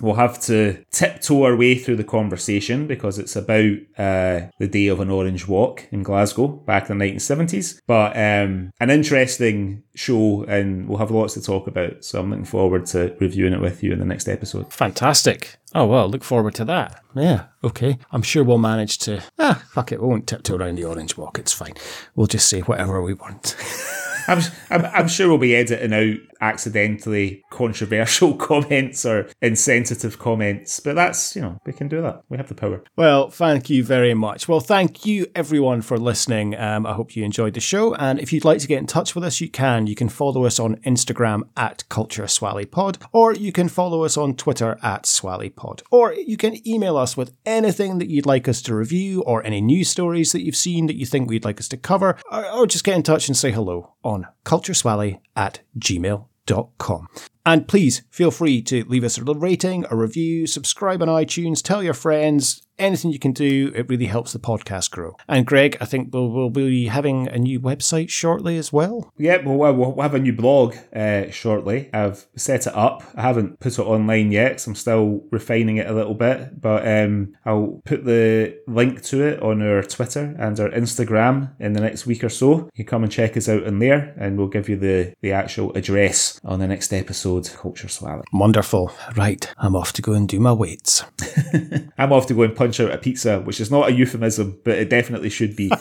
[0.00, 4.88] We'll have to tiptoe our way through the conversation because it's about uh, the day
[4.88, 7.80] of an orange walk in Glasgow back in the 1970s.
[7.86, 12.04] But um, an interesting show, and we'll have lots to talk about.
[12.04, 14.72] So I'm looking forward to reviewing it with you in the next episode.
[14.72, 15.56] Fantastic.
[15.74, 17.02] Oh, well, look forward to that.
[17.14, 17.98] Yeah, okay.
[18.12, 19.22] I'm sure we'll manage to.
[19.38, 20.00] Ah, fuck it.
[20.00, 21.38] We won't tiptoe around the orange walk.
[21.38, 21.74] It's fine.
[22.14, 23.56] We'll just say whatever we want.
[24.28, 24.40] I'm,
[24.70, 31.34] I'm, I'm sure we'll be editing out accidentally controversial comments or insensitive comments, but that's,
[31.34, 32.22] you know, we can do that.
[32.28, 32.84] We have the power.
[32.96, 34.46] Well, thank you very much.
[34.46, 36.54] Well, thank you everyone for listening.
[36.56, 37.94] Um, I hope you enjoyed the show.
[37.94, 39.86] And if you'd like to get in touch with us, you can.
[39.86, 44.16] You can follow us on Instagram at Culture Swally Pod, or you can follow us
[44.16, 48.48] on Twitter at Swally Pod, or you can email us with anything that you'd like
[48.48, 51.60] us to review or any news stories that you've seen that you think we'd like
[51.60, 54.13] us to cover, or, or just get in touch and say hello on
[54.44, 57.08] cultureswally at gmail.com.
[57.46, 61.62] And please feel free to leave us a little rating, a review, subscribe on iTunes,
[61.62, 63.72] tell your friends, anything you can do.
[63.74, 65.16] It really helps the podcast grow.
[65.28, 69.12] And Greg, I think we'll, we'll be having a new website shortly as well.
[69.16, 71.88] Yeah, well, we'll, have a new blog uh, shortly.
[71.94, 73.02] I've set it up.
[73.14, 76.60] I haven't put it online yet 'cause I'm still refining it a little bit.
[76.60, 81.72] But um, I'll put the link to it on our Twitter and our Instagram in
[81.72, 82.68] the next week or so.
[82.74, 85.32] You can come and check us out in there, and we'll give you the, the
[85.32, 88.24] actual address on the next episode, Culture Swally.
[88.32, 88.92] Wonderful.
[89.16, 91.04] Right, I'm off to go and do my weights.
[91.98, 94.78] I'm off to go and punch out a pizza, which is not a euphemism, but
[94.78, 95.70] it definitely should be.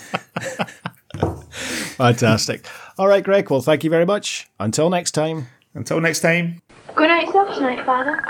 [1.97, 2.65] Fantastic.
[2.97, 3.49] All right, Greg.
[3.49, 4.47] Well, thank you very much.
[4.59, 5.47] Until next time.
[5.73, 6.61] Until next time.
[6.95, 8.21] Good night yourself tonight, Father.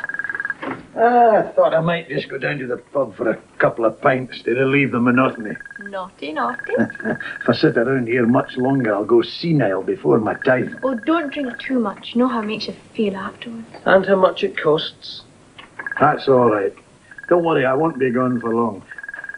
[0.95, 3.99] Ah, I thought I might just go down to the pub for a couple of
[3.99, 5.55] pints to relieve the monotony.
[5.79, 6.73] Naughty, naughty.
[6.77, 10.79] If I sit around here much longer, I'll go senile before my time.
[10.83, 12.11] oh, don't drink too much.
[12.13, 13.67] You know how it makes you feel afterwards.
[13.85, 15.23] And how much it costs.
[15.99, 16.73] That's all right.
[17.27, 18.83] Don't worry, I won't be gone for long.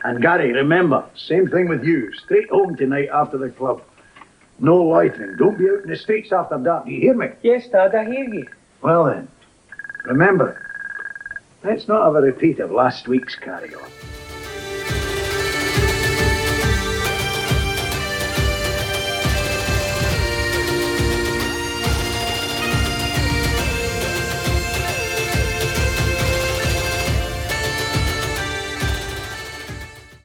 [0.03, 2.13] And Gary, remember, same thing with you.
[2.13, 3.81] Straight home tonight after the club.
[4.59, 5.35] No loitering.
[5.37, 6.85] Don't be out in the streets after dark.
[6.85, 7.27] Do you hear me?
[7.41, 8.47] Yes, Dad, I hear you.
[8.81, 9.27] Well then,
[10.03, 10.61] remember,
[11.63, 13.89] let's not have a repeat of last week's carry on.